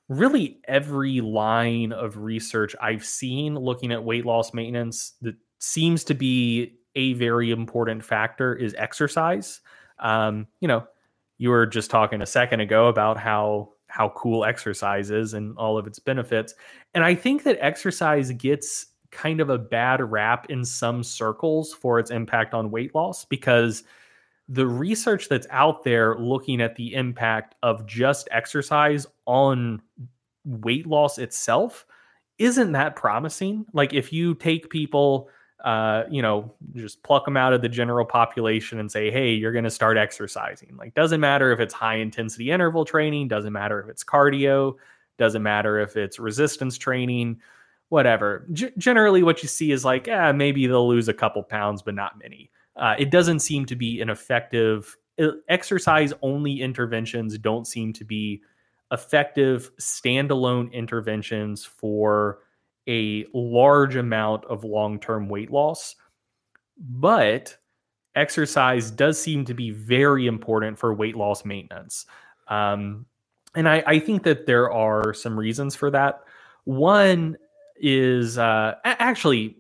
[0.09, 6.15] really every line of research I've seen looking at weight loss maintenance that seems to
[6.15, 9.60] be a very important factor is exercise.
[9.98, 10.86] Um, you know,
[11.36, 15.78] you were just talking a second ago about how how cool exercise is and all
[15.78, 16.55] of its benefits.
[16.93, 21.98] And I think that exercise gets kind of a bad rap in some circles for
[21.98, 23.85] its impact on weight loss because
[24.49, 29.83] the research that's out there looking at the impact of just exercise on
[30.45, 31.87] weight loss itself
[32.39, 33.66] isn't that promising.
[33.73, 35.29] Like if you take people
[35.65, 39.53] uh, you know, just pluck them out of the general population and say, hey, you're
[39.53, 40.77] going to start exercising.
[40.77, 44.75] Like, doesn't matter if it's high intensity interval training, doesn't matter if it's cardio,
[45.19, 47.41] doesn't matter if it's resistance training,
[47.89, 48.47] whatever.
[48.53, 51.95] G- generally, what you see is like, yeah, maybe they'll lose a couple pounds, but
[51.95, 52.51] not many.
[52.78, 54.96] Uh, it doesn't seem to be an effective
[55.48, 58.40] exercise only interventions, don't seem to be
[58.92, 62.38] effective standalone interventions for
[62.88, 65.96] a large amount of long term weight loss.
[66.78, 67.56] But
[68.14, 72.06] exercise does seem to be very important for weight loss maintenance.
[72.48, 73.06] Um,
[73.55, 76.22] and I, I, think that there are some reasons for that.
[76.64, 77.36] One
[77.76, 79.57] is uh, actually,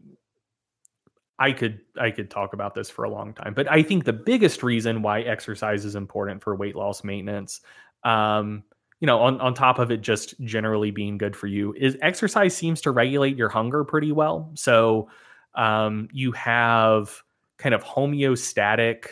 [1.38, 4.12] I could I could talk about this for a long time, but I think the
[4.12, 7.60] biggest reason why exercise is important for weight loss maintenance
[8.04, 8.64] um,
[9.00, 12.56] you know, on, on top of it just generally being good for you, is exercise
[12.56, 14.50] seems to regulate your hunger pretty well.
[14.54, 15.08] So
[15.54, 17.22] um, you have
[17.58, 19.06] kind of homeostatic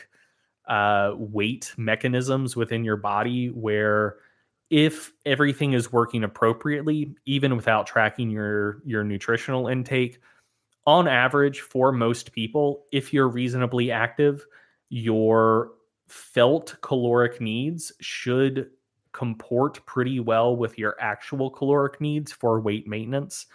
[0.69, 4.17] uh, weight mechanisms within your body where
[4.71, 10.19] if everything is working appropriately, even without tracking your your nutritional intake,
[10.87, 14.47] on average for most people, if you're reasonably active,
[14.89, 15.73] your
[16.07, 18.71] felt caloric needs should
[19.13, 23.47] comport pretty well with your actual caloric needs for weight maintenance.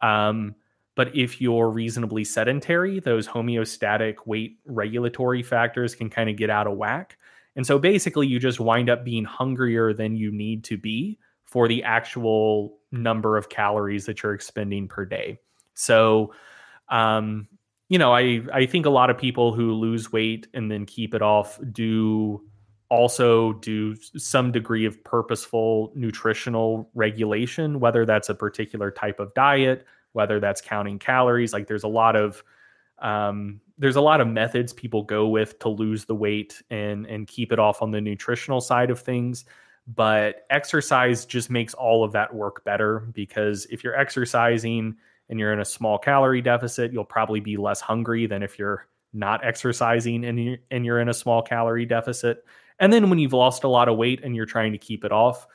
[0.00, 0.54] Um,
[0.94, 6.66] but if you're reasonably sedentary, those homeostatic weight regulatory factors can kind of get out
[6.66, 7.18] of whack.
[7.56, 11.66] And so basically, you just wind up being hungrier than you need to be for
[11.66, 15.38] the actual number of calories that you're expending per day.
[15.74, 16.32] So,
[16.90, 17.48] um,
[17.88, 21.14] you know, I I think a lot of people who lose weight and then keep
[21.14, 22.42] it off do
[22.90, 29.84] also do some degree of purposeful nutritional regulation, whether that's a particular type of diet,
[30.12, 31.52] whether that's counting calories.
[31.52, 32.42] Like there's a lot of
[32.98, 37.26] um, there's a lot of methods people go with to lose the weight and and
[37.26, 39.44] keep it off on the nutritional side of things.
[39.86, 44.96] But exercise just makes all of that work better because if you're exercising
[45.28, 48.86] and you're in a small calorie deficit, you'll probably be less hungry than if you're
[49.12, 52.44] not exercising and you're, in a small calorie deficit.
[52.78, 55.12] And then when you've lost a lot of weight and you're trying to keep it
[55.12, 55.46] off,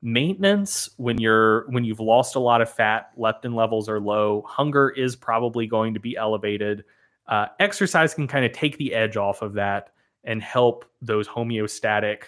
[0.00, 4.90] maintenance when you're when you've lost a lot of fat, leptin levels are low, hunger
[4.90, 6.84] is probably going to be elevated.
[7.26, 9.90] Uh, exercise can kind of take the edge off of that
[10.24, 12.24] and help those homeostatic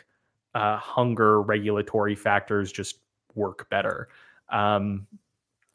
[0.55, 2.99] uh, hunger regulatory factors just
[3.35, 4.09] work better.
[4.49, 5.07] Um,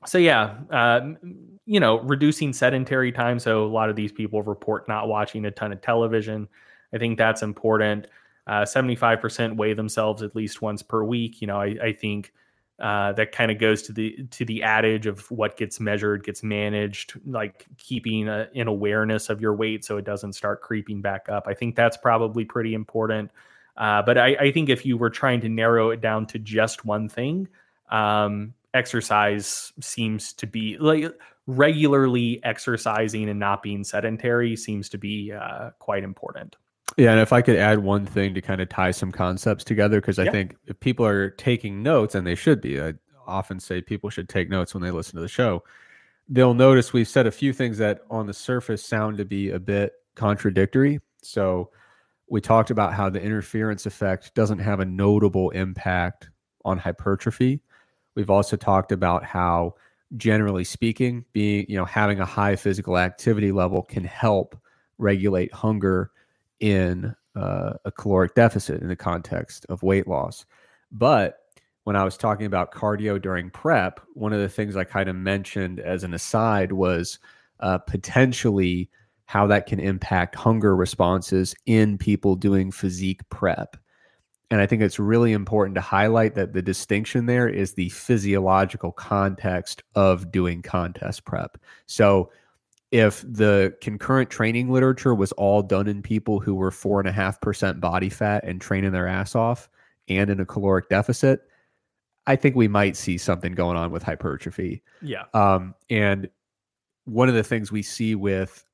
[0.05, 1.13] so yeah, uh,
[1.65, 3.39] you know, reducing sedentary time.
[3.39, 6.47] So a lot of these people report not watching a ton of television.
[6.93, 8.07] I think that's important.
[8.47, 11.41] Uh, 75% weigh themselves at least once per week.
[11.41, 12.31] You know, I, I think
[12.79, 16.43] uh, that kind of goes to the to the adage of what gets measured gets
[16.43, 21.27] managed, like keeping a, an awareness of your weight so it doesn't start creeping back
[21.29, 21.47] up.
[21.47, 23.31] I think that's probably pretty important.
[23.77, 26.85] Uh, but I, I, think if you were trying to narrow it down to just
[26.85, 27.49] one thing,
[27.89, 31.11] um, exercise seems to be like
[31.47, 36.55] regularly exercising and not being sedentary seems to be uh, quite important.
[36.97, 39.99] Yeah, and if I could add one thing to kind of tie some concepts together,
[39.99, 40.31] because I yeah.
[40.31, 42.93] think if people are taking notes, and they should be, I
[43.25, 45.63] often say people should take notes when they listen to the show.
[46.29, 49.59] They'll notice we've said a few things that on the surface sound to be a
[49.59, 50.99] bit contradictory.
[51.21, 51.69] So
[52.27, 56.29] we talked about how the interference effect doesn't have a notable impact
[56.63, 57.61] on hypertrophy.
[58.15, 59.75] We've also talked about how
[60.17, 64.57] generally speaking, being, you know, having a high physical activity level can help
[64.97, 66.11] regulate hunger
[66.59, 70.45] in uh, a caloric deficit in the context of weight loss.
[70.91, 71.39] But
[71.83, 75.15] when I was talking about cardio during prep, one of the things I kind of
[75.15, 77.19] mentioned as an aside was
[77.59, 78.89] uh, potentially
[79.25, 83.75] how that can impact hunger responses in people doing physique prep.
[84.51, 88.91] And I think it's really important to highlight that the distinction there is the physiological
[88.91, 91.57] context of doing contest prep.
[91.87, 92.31] So,
[92.91, 97.11] if the concurrent training literature was all done in people who were four and a
[97.11, 99.67] half percent body fat and training their ass off
[100.07, 101.41] and in a caloric deficit,
[102.27, 104.83] I think we might see something going on with hypertrophy.
[105.01, 105.25] Yeah.
[105.33, 106.29] Um, and
[107.05, 108.65] one of the things we see with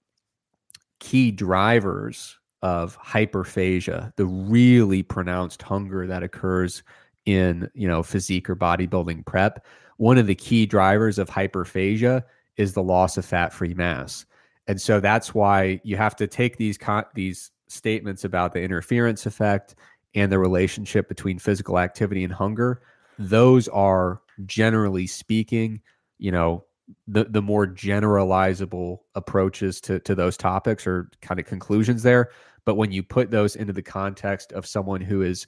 [1.00, 6.84] key drivers of hyperphagia, the really pronounced hunger that occurs
[7.26, 9.66] in, you know, physique or bodybuilding prep,
[9.98, 12.24] one of the key drivers of hyperphagia
[12.58, 14.26] is the loss of fat-free mass.
[14.68, 19.26] And so that's why you have to take these con- these statements about the interference
[19.26, 19.76] effect
[20.14, 22.82] and the relationship between physical activity and hunger.
[23.18, 25.82] Those are generally speaking,
[26.18, 26.66] you know,
[27.08, 32.32] the the more generalizable approaches to to those topics or kind of conclusions there.
[32.66, 35.48] But when you put those into the context of someone who is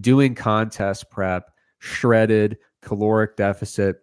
[0.00, 4.00] doing contest prep, shredded, caloric deficit,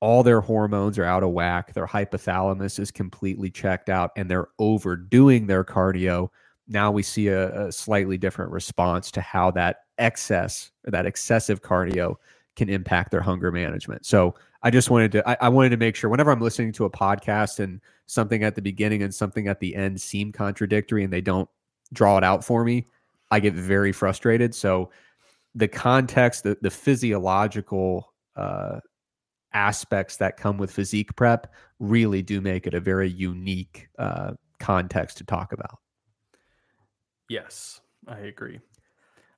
[0.00, 1.74] all their hormones are out of whack.
[1.74, 6.28] Their hypothalamus is completely checked out and they're overdoing their cardio.
[6.66, 11.62] Now we see a, a slightly different response to how that excess or that excessive
[11.62, 12.16] cardio
[12.60, 14.04] can impact their hunger management.
[14.04, 16.84] So I just wanted to I, I, wanted to make sure whenever I'm listening to
[16.84, 21.10] a podcast and something at the beginning and something at the end seem contradictory and
[21.10, 21.48] they don't
[21.94, 22.86] draw it out for me,
[23.30, 24.54] I get very frustrated.
[24.54, 24.90] So
[25.54, 28.80] the context, the, the physiological uh,
[29.54, 35.16] aspects that come with physique prep really do make it a very unique uh, context
[35.16, 35.78] to talk about.
[37.30, 38.60] Yes, I agree.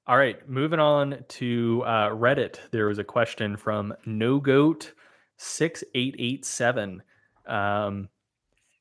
[0.06, 2.58] All right, moving on to uh, Reddit.
[2.72, 4.92] There was a question from No Goat
[5.36, 7.02] six eight eight seven,
[7.46, 8.08] um,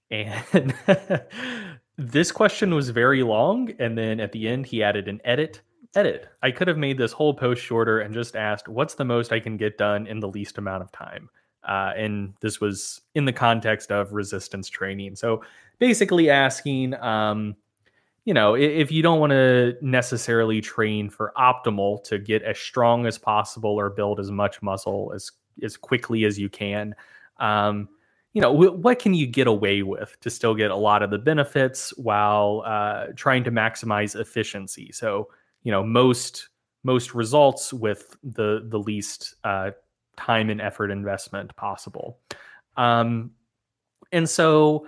[0.10, 0.74] and
[1.98, 3.72] this question was very long.
[3.78, 5.62] And then at the end, he added an edit
[5.96, 6.28] edit.
[6.42, 9.40] I could have made this whole post shorter and just asked, what's the most I
[9.40, 11.30] can get done in the least amount of time?
[11.64, 15.16] Uh, and this was in the context of resistance training.
[15.16, 15.44] So
[15.80, 17.56] basically asking, um,
[18.26, 23.06] you know, if, you don't want to necessarily train for optimal to get as strong
[23.06, 25.32] as possible or build as much muscle as
[25.64, 26.96] as quickly as you can,
[27.40, 27.90] um,
[28.34, 31.10] you know, w- what can you get away with to still get a lot of
[31.10, 34.92] the benefits while uh, trying to maximize efficiency?
[34.92, 35.30] So
[35.64, 36.50] you know most
[36.84, 39.72] most results with the the least uh,
[40.18, 42.20] time and effort investment possible.
[42.78, 43.32] Um,
[44.12, 44.88] And so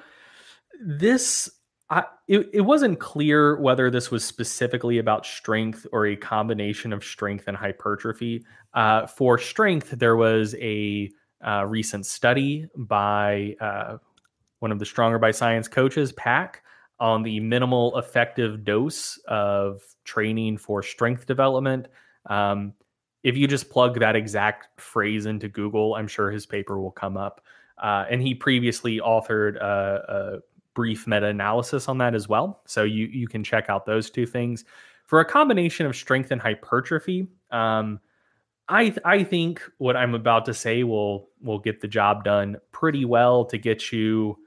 [0.79, 1.49] this
[1.93, 7.03] I, it, it wasn't clear whether this was specifically about strength or a combination of
[7.03, 8.45] strength and hypertrophy.
[8.73, 11.11] Uh, for strength, there was a
[11.45, 13.97] uh, recent study by uh,
[14.57, 16.63] one of the Stronger by Science coaches, Pak,
[16.99, 21.87] on the minimal effective dose of training for strength development.
[22.25, 22.73] Um,
[23.21, 27.17] if you just plug that exact phrase into Google, I'm sure his paper will come
[27.17, 27.41] up.
[27.77, 30.39] Uh, and he previously authored a, a
[30.73, 32.61] brief meta analysis on that as well.
[32.65, 34.65] So you you can check out those two things.
[35.05, 37.99] For a combination of strength and hypertrophy, um,
[38.69, 43.05] I I think what I'm about to say will will get the job done pretty
[43.05, 44.37] well to get you.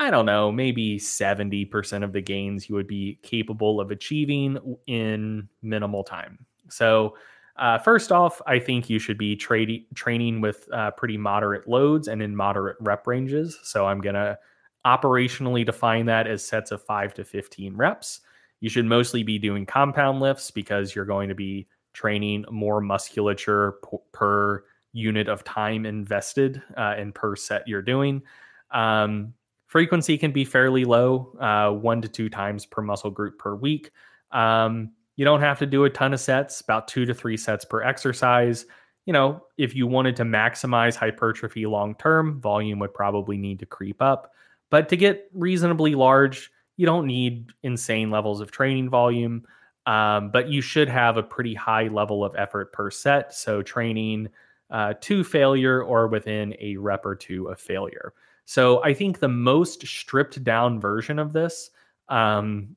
[0.00, 5.48] I don't know, maybe 70% of the gains you would be capable of achieving in
[5.60, 6.46] minimal time.
[6.68, 7.16] So,
[7.56, 12.06] uh, first off, I think you should be tra- training with uh, pretty moderate loads
[12.06, 13.58] and in moderate rep ranges.
[13.64, 14.38] So, I'm going to
[14.86, 18.20] operationally define that as sets of 5 to 15 reps.
[18.60, 23.74] You should mostly be doing compound lifts because you're going to be training more musculature
[23.88, 28.22] p- per unit of time invested uh, and per set you're doing.
[28.70, 29.34] Um,
[29.66, 33.90] frequency can be fairly low, uh, one to two times per muscle group per week.
[34.32, 37.64] Um, you don't have to do a ton of sets, about two to three sets
[37.64, 38.66] per exercise.
[39.04, 43.66] You know, if you wanted to maximize hypertrophy long term, volume would probably need to
[43.66, 44.32] creep up.
[44.70, 49.44] But to get reasonably large, you don't need insane levels of training volume,
[49.86, 53.34] um, but you should have a pretty high level of effort per set.
[53.34, 54.28] So training
[54.70, 58.12] uh, to failure or within a rep or two of failure.
[58.44, 61.70] So I think the most stripped down version of this
[62.08, 62.76] um,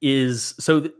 [0.00, 0.80] is so.
[0.80, 0.94] Th-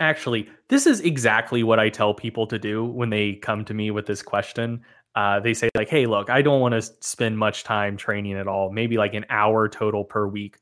[0.00, 3.90] actually, this is exactly what I tell people to do when they come to me
[3.90, 4.82] with this question
[5.18, 8.46] uh, they say like, "Hey, look, I don't want to spend much time training at
[8.46, 8.70] all.
[8.70, 10.58] Maybe like an hour total per week.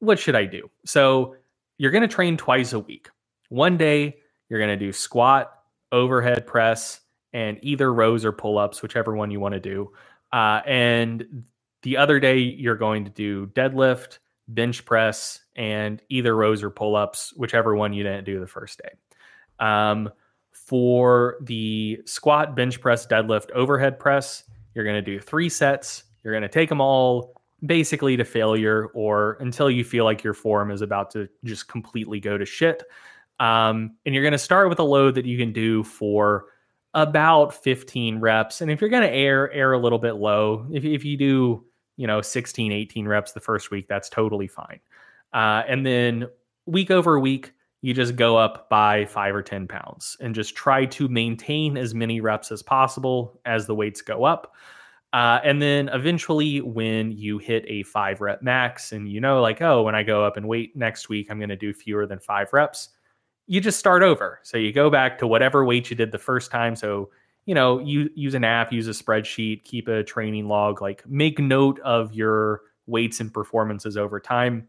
[0.00, 1.36] What should I do?" So
[1.78, 3.08] you're going to train twice a week.
[3.48, 4.18] One day
[4.50, 5.50] you're going to do squat,
[5.92, 7.00] overhead press,
[7.32, 9.90] and either rows or pull ups, whichever one you want to do.
[10.30, 11.44] Uh, and
[11.82, 16.96] the other day you're going to do deadlift, bench press, and either rows or pull
[16.96, 18.90] ups, whichever one you didn't do the first day.
[19.58, 20.10] Um,
[20.70, 26.04] for the squat, bench press, deadlift, overhead press, you're going to do three sets.
[26.22, 27.34] You're going to take them all
[27.66, 32.20] basically to failure or until you feel like your form is about to just completely
[32.20, 32.84] go to shit.
[33.40, 36.44] Um, and you're going to start with a load that you can do for
[36.94, 38.60] about 15 reps.
[38.60, 41.64] And if you're going to air, air a little bit low, if, if you do,
[41.96, 44.78] you know, 16, 18 reps the first week, that's totally fine.
[45.32, 46.28] Uh, and then
[46.64, 50.84] week over week, you just go up by five or 10 pounds and just try
[50.84, 54.54] to maintain as many reps as possible as the weights go up.
[55.12, 59.60] Uh, and then eventually, when you hit a five rep max and you know, like,
[59.60, 62.20] oh, when I go up and weight next week, I'm going to do fewer than
[62.20, 62.90] five reps,
[63.48, 64.38] you just start over.
[64.44, 66.76] So you go back to whatever weight you did the first time.
[66.76, 67.10] So,
[67.46, 71.40] you know, you use an app, use a spreadsheet, keep a training log, like make
[71.40, 74.68] note of your weights and performances over time.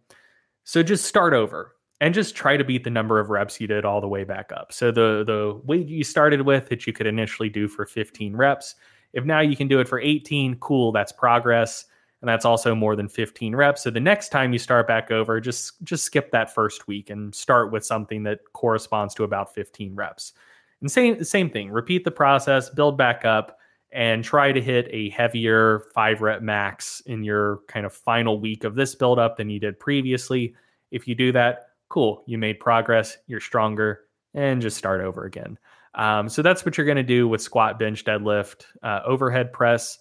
[0.64, 3.86] So just start over and just try to beat the number of reps you did
[3.86, 4.73] all the way back up.
[4.73, 8.76] So the the weight you started with that you could initially do for 15 reps,
[9.14, 11.86] if now you can do it for 18, cool, that's progress.
[12.22, 13.82] And that's also more than 15 reps.
[13.82, 17.34] So the next time you start back over, just just skip that first week and
[17.34, 20.34] start with something that corresponds to about 15 reps.
[20.82, 23.57] And same same thing, repeat the process, build back up
[23.91, 28.64] and try to hit a heavier 5 rep max in your kind of final week
[28.64, 30.56] of this build up than you did previously.
[30.91, 35.59] If you do that, cool, you made progress, you're stronger, and just start over again.
[35.93, 39.99] Um, so that's what you're going to do with squat, bench, deadlift, uh, overhead press,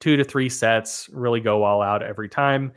[0.00, 1.08] two to three sets.
[1.12, 2.72] Really go all out every time.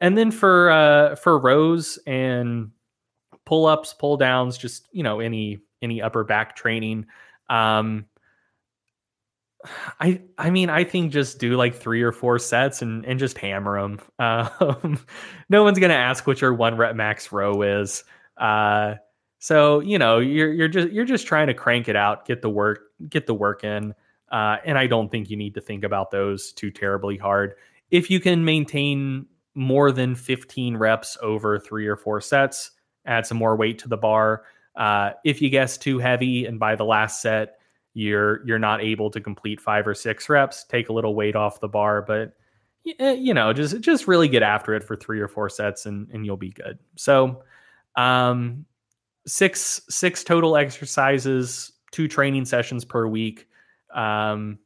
[0.00, 2.70] And then for uh, for rows and
[3.44, 7.06] pull ups, pull downs, just you know any any upper back training.
[7.50, 8.06] Um,
[10.00, 13.38] I I mean I think just do like three or four sets and and just
[13.38, 14.00] hammer them.
[14.18, 14.98] Um,
[15.48, 18.04] no one's gonna ask what your one rep max row is.
[18.36, 18.94] Uh,
[19.38, 22.50] so you know you're you're just you're just trying to crank it out, get the
[22.50, 23.94] work get the work in.
[24.30, 27.54] Uh, and I don't think you need to think about those too terribly hard.
[27.90, 32.72] If you can maintain more than 15 reps over three or four sets,
[33.06, 34.44] add some more weight to the bar.
[34.76, 37.57] Uh, if you guess too heavy and by the last set
[37.94, 41.60] you're you're not able to complete five or six reps, take a little weight off
[41.60, 42.34] the bar, but
[42.98, 46.08] eh, you know, just just really get after it for three or four sets and
[46.12, 46.78] and you'll be good.
[46.96, 47.42] So,
[47.96, 48.64] um,
[49.26, 53.48] six six total exercises, two training sessions per week.
[53.94, 54.58] Um,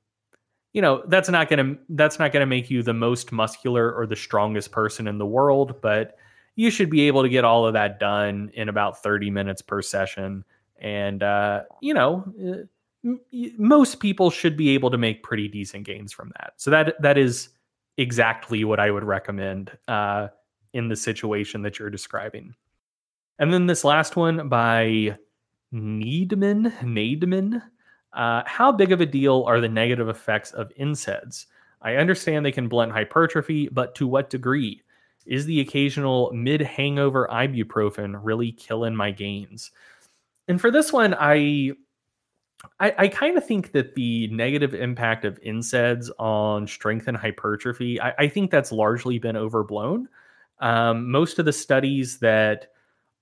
[0.72, 3.92] you know that's not going to that's not going to make you the most muscular
[3.92, 6.16] or the strongest person in the world but
[6.56, 9.82] you should be able to get all of that done in about 30 minutes per
[9.82, 10.44] session
[10.80, 12.68] and uh, you know m-
[13.58, 17.18] most people should be able to make pretty decent gains from that so that that
[17.18, 17.48] is
[17.96, 20.28] exactly what i would recommend uh,
[20.72, 22.54] in the situation that you're describing
[23.38, 25.16] and then this last one by
[25.74, 27.62] needman needman
[28.12, 31.46] uh, how big of a deal are the negative effects of NSAIDs?
[31.80, 34.82] I understand they can blunt hypertrophy, but to what degree?
[35.24, 39.70] Is the occasional mid hangover ibuprofen really killing my gains?
[40.48, 41.72] And for this one, I
[42.80, 48.00] I, I kind of think that the negative impact of NSAIDs on strength and hypertrophy,
[48.00, 50.08] I, I think that's largely been overblown.
[50.60, 52.68] Um, most of the studies that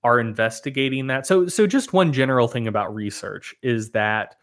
[0.03, 4.35] are investigating that, so so just one general thing about research is that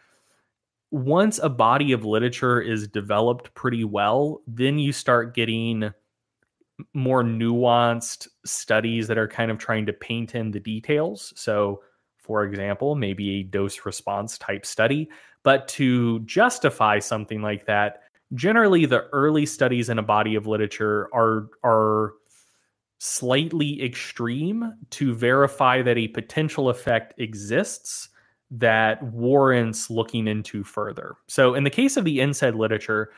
[0.91, 5.93] once a body of literature is developed pretty well, then you start getting
[6.93, 11.33] more nuanced studies that are kind of trying to paint in the details.
[11.35, 11.81] So,
[12.29, 15.09] for example, maybe a dose response type study.
[15.41, 18.03] But to justify something like that,
[18.35, 22.13] generally the early studies in a body of literature are are
[22.99, 28.09] slightly extreme to verify that a potential effect exists
[28.51, 31.15] that warrants looking into further.
[31.27, 33.09] So in the case of the NSAID literature,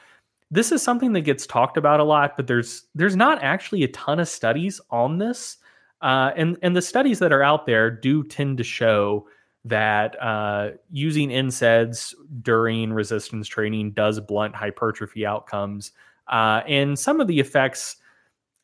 [0.51, 3.89] this is something that gets talked about a lot, but there's there's not actually a
[3.89, 5.57] ton of studies on this.
[6.01, 9.27] Uh, and and the studies that are out there do tend to show
[9.65, 15.91] that uh, using NSAIDs during resistance training does blunt hypertrophy outcomes.
[16.27, 17.97] Uh, and some of the effects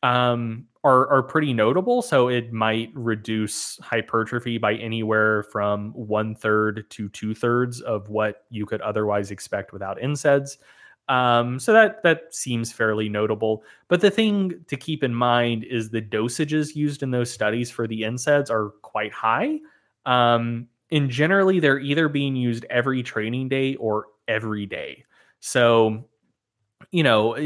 [0.02, 2.02] um, are are pretty notable.
[2.02, 8.44] So it might reduce hypertrophy by anywhere from one third to two thirds of what
[8.50, 10.56] you could otherwise expect without NSAIDs.
[11.08, 13.64] Um, so that that seems fairly notable.
[13.88, 17.86] But the thing to keep in mind is the dosages used in those studies for
[17.86, 19.58] the NSAIDs are quite high.
[20.04, 25.04] Um, and generally, they're either being used every training day or every day.
[25.40, 26.04] So,
[26.90, 27.36] you know,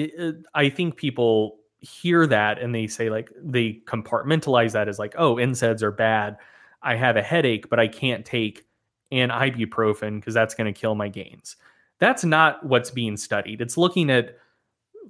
[0.55, 5.35] I think people hear that and they say like they compartmentalize that as like oh
[5.35, 6.37] NSAIDs are bad
[6.81, 8.65] i have a headache but i can't take
[9.11, 11.57] an ibuprofen because that's going to kill my gains
[12.03, 14.37] that's not what's being studied it's looking at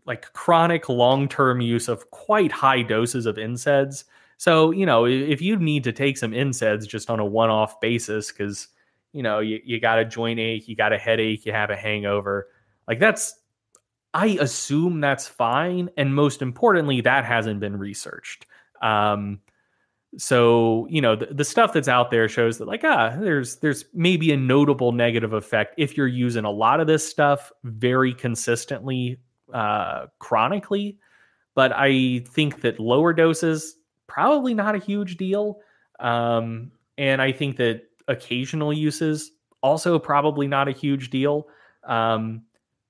[0.05, 4.05] like chronic long-term use of quite high doses of NSAIDs
[4.36, 8.31] so you know if you need to take some NSAIDs just on a one-off basis
[8.31, 8.69] because
[9.12, 11.77] you know you, you got a joint ache you got a headache you have a
[11.77, 12.48] hangover
[12.86, 13.35] like that's
[14.14, 15.89] I assume that's fine.
[15.97, 18.47] And most importantly, that hasn't been researched.
[18.82, 19.40] Um,
[20.19, 23.87] so you know the, the stuff that's out there shows that like ah there's there's
[23.95, 29.19] maybe a notable negative effect if you're using a lot of this stuff very consistently
[29.53, 30.99] uh, chronically.
[31.55, 33.77] But i think that lower doses
[34.07, 35.61] probably not a huge deal.
[36.01, 39.33] Um, and i think that occasional uses
[39.63, 41.49] also probably not a huge deal.
[41.85, 42.43] Um,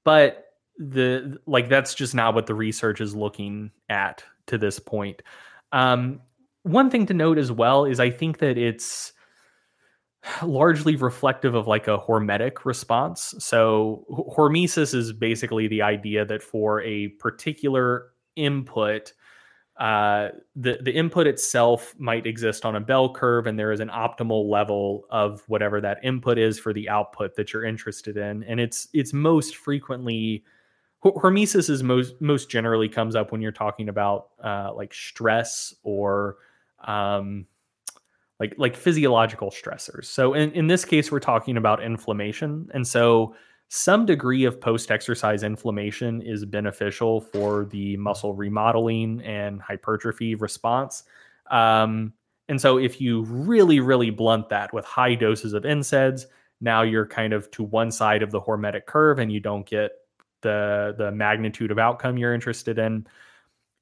[0.04, 0.46] but
[0.78, 5.22] the like that's just not what the research is looking at to this point.
[5.70, 6.20] Um,
[6.62, 9.12] one thing to note as well is I think that it's
[10.42, 13.34] largely reflective of like a hormetic response.
[13.38, 14.04] So
[14.36, 19.12] hormesis is basically the idea that for a particular input,
[19.78, 23.88] uh, the the input itself might exist on a bell curve, and there is an
[23.88, 28.60] optimal level of whatever that input is for the output that you're interested in, and
[28.60, 30.44] it's it's most frequently
[31.02, 36.36] hormesis is most most generally comes up when you're talking about uh, like stress or
[36.84, 37.46] um,
[38.40, 40.06] like like physiological stressors.
[40.06, 43.34] So in, in this case, we're talking about inflammation, and so
[43.68, 51.04] some degree of post exercise inflammation is beneficial for the muscle remodeling and hypertrophy response.
[51.50, 52.12] Um,
[52.48, 56.26] and so if you really really blunt that with high doses of NSAIDs,
[56.60, 59.92] now you're kind of to one side of the hormetic curve, and you don't get
[60.42, 63.06] the the magnitude of outcome you're interested in.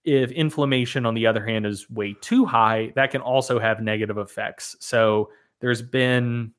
[0.05, 4.19] If inflammation, on the other hand, is way too high, that can also have negative
[4.19, 4.77] effects.
[4.81, 6.53] So there's been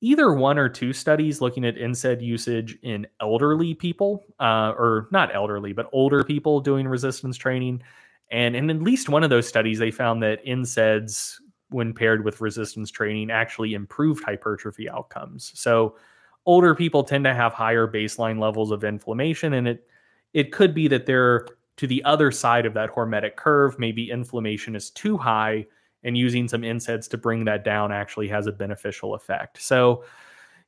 [0.00, 5.34] either one or two studies looking at NSAID usage in elderly people, uh, or not
[5.34, 7.82] elderly, but older people doing resistance training.
[8.30, 11.36] And in at least one of those studies, they found that NSAIDs,
[11.70, 15.50] when paired with resistance training, actually improved hypertrophy outcomes.
[15.54, 15.96] So
[16.44, 19.86] older people tend to have higher baseline levels of inflammation and it
[20.32, 21.46] it could be that they're
[21.76, 25.64] to the other side of that hormetic curve maybe inflammation is too high
[26.04, 30.04] and using some NSAIDs to bring that down actually has a beneficial effect so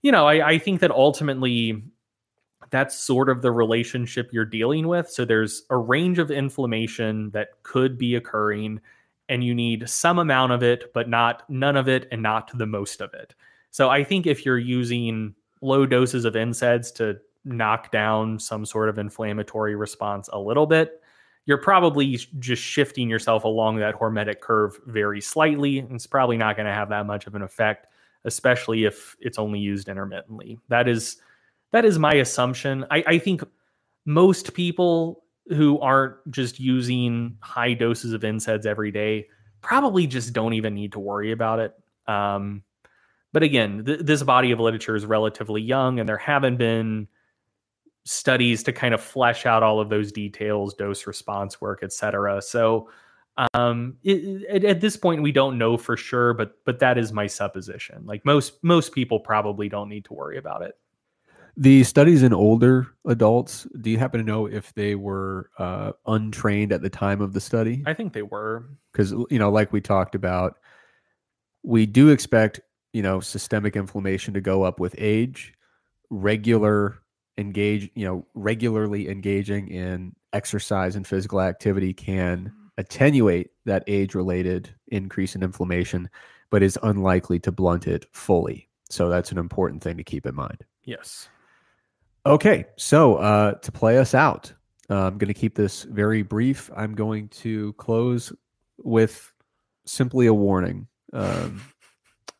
[0.02, 1.82] you know I, I think that ultimately
[2.70, 5.08] that's sort of the relationship you're dealing with.
[5.10, 8.80] So there's a range of inflammation that could be occurring,
[9.28, 12.66] and you need some amount of it, but not none of it and not the
[12.66, 13.34] most of it.
[13.70, 17.18] So I think if you're using low doses of NSAIDs to
[17.48, 21.00] knock down some sort of inflammatory response a little bit,
[21.46, 25.78] you're probably just shifting yourself along that hormetic curve very slightly.
[25.90, 27.86] It's probably not going to have that much of an effect,
[28.24, 30.58] especially if it's only used intermittently.
[30.68, 31.16] That is
[31.72, 32.84] that is my assumption.
[32.90, 33.42] I, I think
[34.04, 39.28] most people who aren't just using high doses of NSAIDs every day
[39.60, 41.74] probably just don't even need to worry about it.
[42.06, 42.62] Um,
[43.32, 47.08] but again, th- this body of literature is relatively young, and there haven't been
[48.08, 52.40] studies to kind of flesh out all of those details, dose response work, et cetera.
[52.40, 52.88] So
[53.52, 57.12] um, it, it, at this point, we don't know for sure, but but that is
[57.12, 58.06] my supposition.
[58.06, 60.74] Like most most people probably don't need to worry about it.
[61.56, 66.72] The studies in older adults, do you happen to know if they were uh, untrained
[66.72, 67.82] at the time of the study?
[67.84, 68.70] I think they were.
[68.92, 70.58] Because, you know, like we talked about,
[71.64, 72.60] we do expect,
[72.92, 75.52] you know, systemic inflammation to go up with age.
[76.10, 77.02] Regular
[77.38, 84.74] engage, you know, regularly engaging in exercise and physical activity can attenuate that age related
[84.88, 86.10] increase in inflammation,
[86.50, 88.68] but is unlikely to blunt it fully.
[88.90, 90.64] So that's an important thing to keep in mind.
[90.84, 91.28] Yes.
[92.26, 94.52] Okay, so uh, to play us out,
[94.90, 96.70] uh, I'm going to keep this very brief.
[96.76, 98.32] I'm going to close
[98.78, 99.32] with
[99.86, 100.86] simply a warning.
[101.12, 101.62] Um,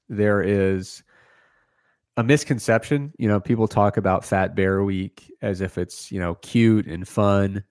[0.08, 1.02] there is
[2.18, 3.12] a misconception.
[3.16, 7.06] You know, people talk about Fat Bear Week as if it's you know cute and
[7.06, 7.62] fun,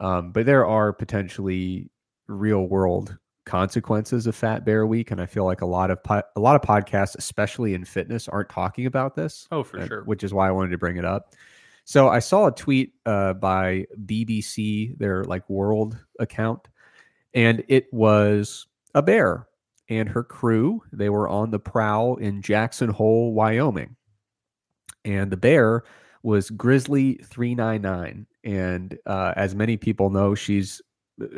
[0.00, 1.88] um, but there are potentially
[2.26, 3.16] real world
[3.46, 6.56] consequences of Fat Bear Week, and I feel like a lot of po- a lot
[6.56, 9.46] of podcasts, especially in fitness, aren't talking about this.
[9.52, 10.02] Oh, for and- sure.
[10.04, 11.32] Which is why I wanted to bring it up.
[11.84, 16.66] So I saw a tweet uh, by BBC, their like world account,
[17.32, 19.46] and it was a bear
[19.88, 20.82] and her crew.
[20.92, 23.96] They were on the prowl in Jackson Hole, Wyoming,
[25.04, 25.84] and the bear
[26.22, 28.26] was Grizzly three nine nine.
[28.42, 30.82] And uh, as many people know, she's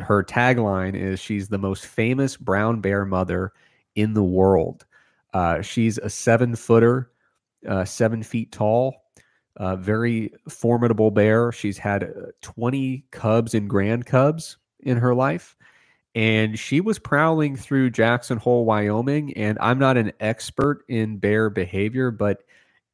[0.02, 3.52] her tagline is she's the most famous brown bear mother
[3.94, 4.86] in the world.
[5.34, 7.10] Uh, she's a seven footer,
[7.68, 8.94] uh, seven feet tall,
[9.56, 11.52] uh, very formidable bear.
[11.52, 15.56] She's had uh, 20 cubs and grand cubs in her life.
[16.16, 19.34] And she was prowling through Jackson Hole, Wyoming.
[19.34, 22.42] And I'm not an expert in bear behavior, but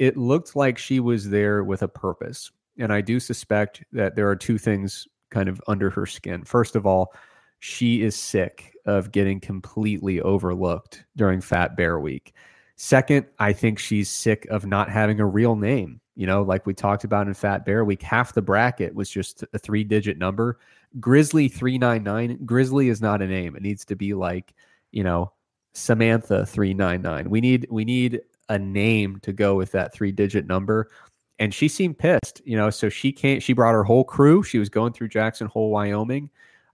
[0.01, 2.51] it looked like she was there with a purpose.
[2.79, 6.43] And I do suspect that there are two things kind of under her skin.
[6.43, 7.15] First of all,
[7.61, 12.35] she is sick of getting completely overlooked during Fat Bear Week.
[12.75, 16.01] Second, I think she's sick of not having a real name.
[16.17, 19.45] You know, like we talked about in Fat Bear Week, half the bracket was just
[19.53, 20.59] a three digit number.
[21.01, 23.57] Grizzly 399, Grizzly is not a name.
[23.57, 24.55] It needs to be like,
[24.91, 25.33] you know,
[25.75, 27.31] Samantha 399.
[27.31, 30.91] We need we need a name to go with that three digit number.
[31.39, 34.43] And she seemed pissed, you know, so she can't she brought her whole crew.
[34.43, 36.31] She was going through Jackson Hole, Wyoming.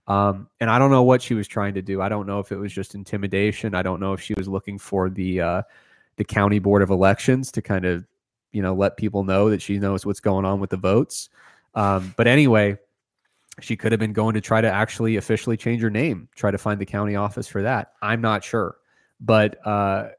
[0.07, 2.01] Um, and I don't know what she was trying to do.
[2.01, 3.75] I don't know if it was just intimidation.
[3.75, 5.61] I don't know if she was looking for the uh,
[6.17, 8.05] the county board of elections to kind of
[8.51, 11.29] you know let people know that she knows what's going on with the votes.
[11.75, 12.77] Um, but anyway,
[13.63, 16.57] she could have been going to try to actually officially change her name, try to
[16.57, 17.93] find the county office for that.
[18.01, 18.77] I'm not sure,
[19.19, 20.09] but uh,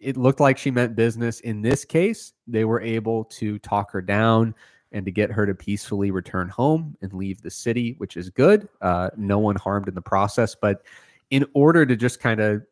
[0.00, 1.40] it looked like she meant business.
[1.40, 4.54] In this case, they were able to talk her down
[4.92, 8.68] and to get her to peacefully return home and leave the city, which is good.
[8.80, 10.82] Uh, no one harmed in the process, but
[11.30, 12.62] in order to just kind of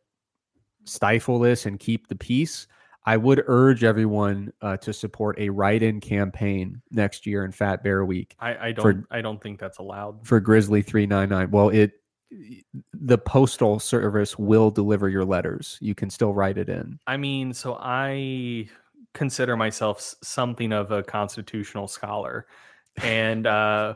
[0.83, 2.67] stifle this and keep the peace,
[3.07, 8.03] I would urge everyone uh, to support a write-in campaign next year in Fat Bear
[8.03, 10.27] Week I, I don't For- I don't think that's allowed.
[10.27, 11.49] for Grizzly 399.
[11.51, 11.93] Well, it
[12.93, 15.77] the postal service will deliver your letters.
[15.79, 16.99] You can still write it in.
[17.07, 18.67] I mean, so I
[19.13, 22.47] consider myself something of a constitutional scholar,
[23.01, 23.93] and uh,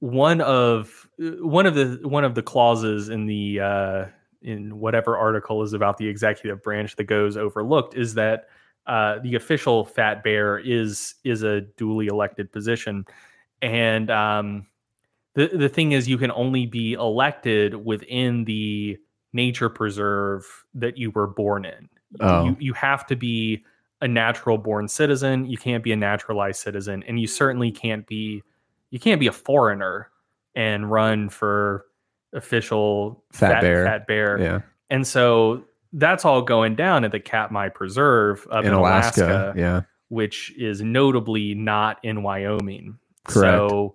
[0.00, 4.04] one of one of the one of the clauses in the uh,
[4.44, 8.48] in whatever article is about the executive branch that goes overlooked is that
[8.86, 13.04] uh, the official fat bear is is a duly elected position,
[13.62, 14.66] and um,
[15.34, 18.98] the the thing is you can only be elected within the
[19.32, 20.44] nature preserve
[20.74, 21.88] that you were born in.
[22.20, 22.44] Oh.
[22.44, 23.64] You you have to be
[24.02, 25.46] a natural born citizen.
[25.46, 28.42] You can't be a naturalized citizen, and you certainly can't be
[28.90, 30.10] you can't be a foreigner
[30.54, 31.86] and run for
[32.34, 33.84] official Fat bear.
[33.84, 34.38] Fat bear.
[34.38, 39.24] Yeah, And so that's all going down at the Katmai Preserve up in, in, Alaska.
[39.24, 42.98] Alaska Yeah, which is notably not in Wyoming.
[43.26, 43.70] Correct.
[43.70, 43.94] So,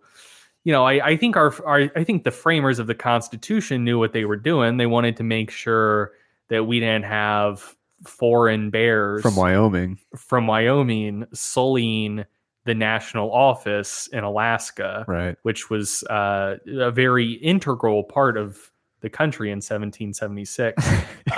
[0.63, 3.99] you know, I, I think our, our I think the framers of the Constitution knew
[3.99, 4.77] what they were doing.
[4.77, 6.11] They wanted to make sure
[6.47, 7.75] that we didn't have
[8.05, 9.99] foreign bears From Wyoming.
[10.15, 12.25] from Wyoming sullying
[12.65, 15.37] the national office in Alaska, Right.
[15.43, 18.71] which was uh, a very integral part of
[19.01, 20.83] the country in 1776.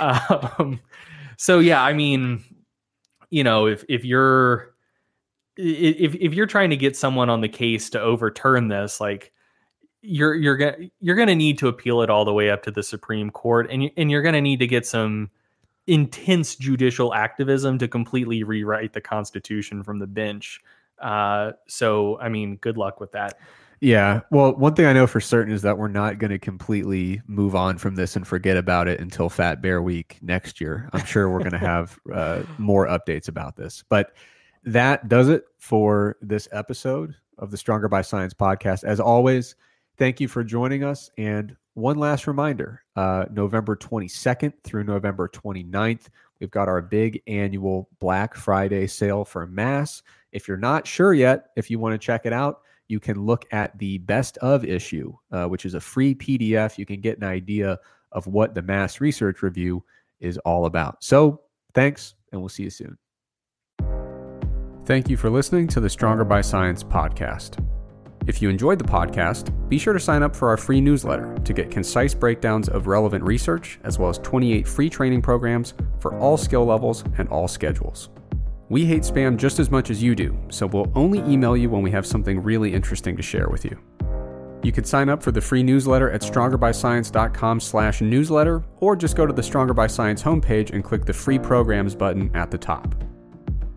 [0.00, 0.80] um,
[1.36, 2.42] so yeah, I mean,
[3.30, 4.74] you know, if if you're
[5.56, 9.32] if if you're trying to get someone on the case to overturn this, like
[10.02, 12.82] you're you're gonna you're gonna need to appeal it all the way up to the
[12.82, 15.30] Supreme Court, and you, and you're gonna need to get some
[15.86, 20.60] intense judicial activism to completely rewrite the Constitution from the bench.
[21.02, 23.38] Uh, so I mean, good luck with that.
[23.82, 24.20] Yeah.
[24.30, 27.56] Well, one thing I know for certain is that we're not going to completely move
[27.56, 30.88] on from this and forget about it until Fat Bear Week next year.
[30.92, 33.82] I'm sure we're going to have uh, more updates about this.
[33.88, 34.12] But
[34.62, 38.84] that does it for this episode of the Stronger by Science podcast.
[38.84, 39.56] As always,
[39.98, 41.10] thank you for joining us.
[41.18, 46.08] And one last reminder uh, November 22nd through November 29th,
[46.42, 50.02] we've got our big annual Black Friday sale for Mass.
[50.32, 53.46] If you're not sure yet, if you want to check it out, you can look
[53.52, 56.76] at the best of issue, uh, which is a free PDF.
[56.76, 57.78] You can get an idea
[58.10, 59.82] of what the Mass Research Review
[60.20, 61.02] is all about.
[61.02, 61.40] So,
[61.74, 62.98] thanks, and we'll see you soon.
[64.84, 67.64] Thank you for listening to the Stronger by Science podcast.
[68.26, 71.52] If you enjoyed the podcast, be sure to sign up for our free newsletter to
[71.52, 76.36] get concise breakdowns of relevant research, as well as 28 free training programs for all
[76.36, 78.10] skill levels and all schedules.
[78.68, 81.82] We hate spam just as much as you do, so we'll only email you when
[81.82, 83.76] we have something really interesting to share with you.
[84.62, 89.26] You can sign up for the free newsletter at strongerbyscience.com slash newsletter, or just go
[89.26, 92.94] to the Stronger by Science homepage and click the free programs button at the top.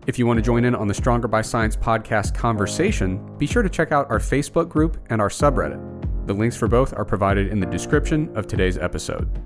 [0.06, 3.64] If you want to join in on the Stronger by Science podcast conversation, be sure
[3.64, 5.82] to check out our Facebook group and our subreddit.
[6.28, 9.42] The links for both are provided in the description of today's episode.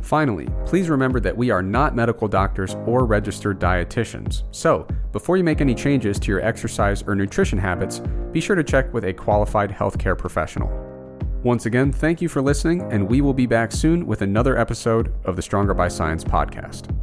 [0.00, 4.44] Finally, please remember that we are not medical doctors or registered dietitians.
[4.50, 8.00] So, before you make any changes to your exercise or nutrition habits,
[8.32, 10.70] be sure to check with a qualified healthcare professional.
[11.42, 15.12] Once again, thank you for listening, and we will be back soon with another episode
[15.26, 16.97] of the Stronger by Science podcast.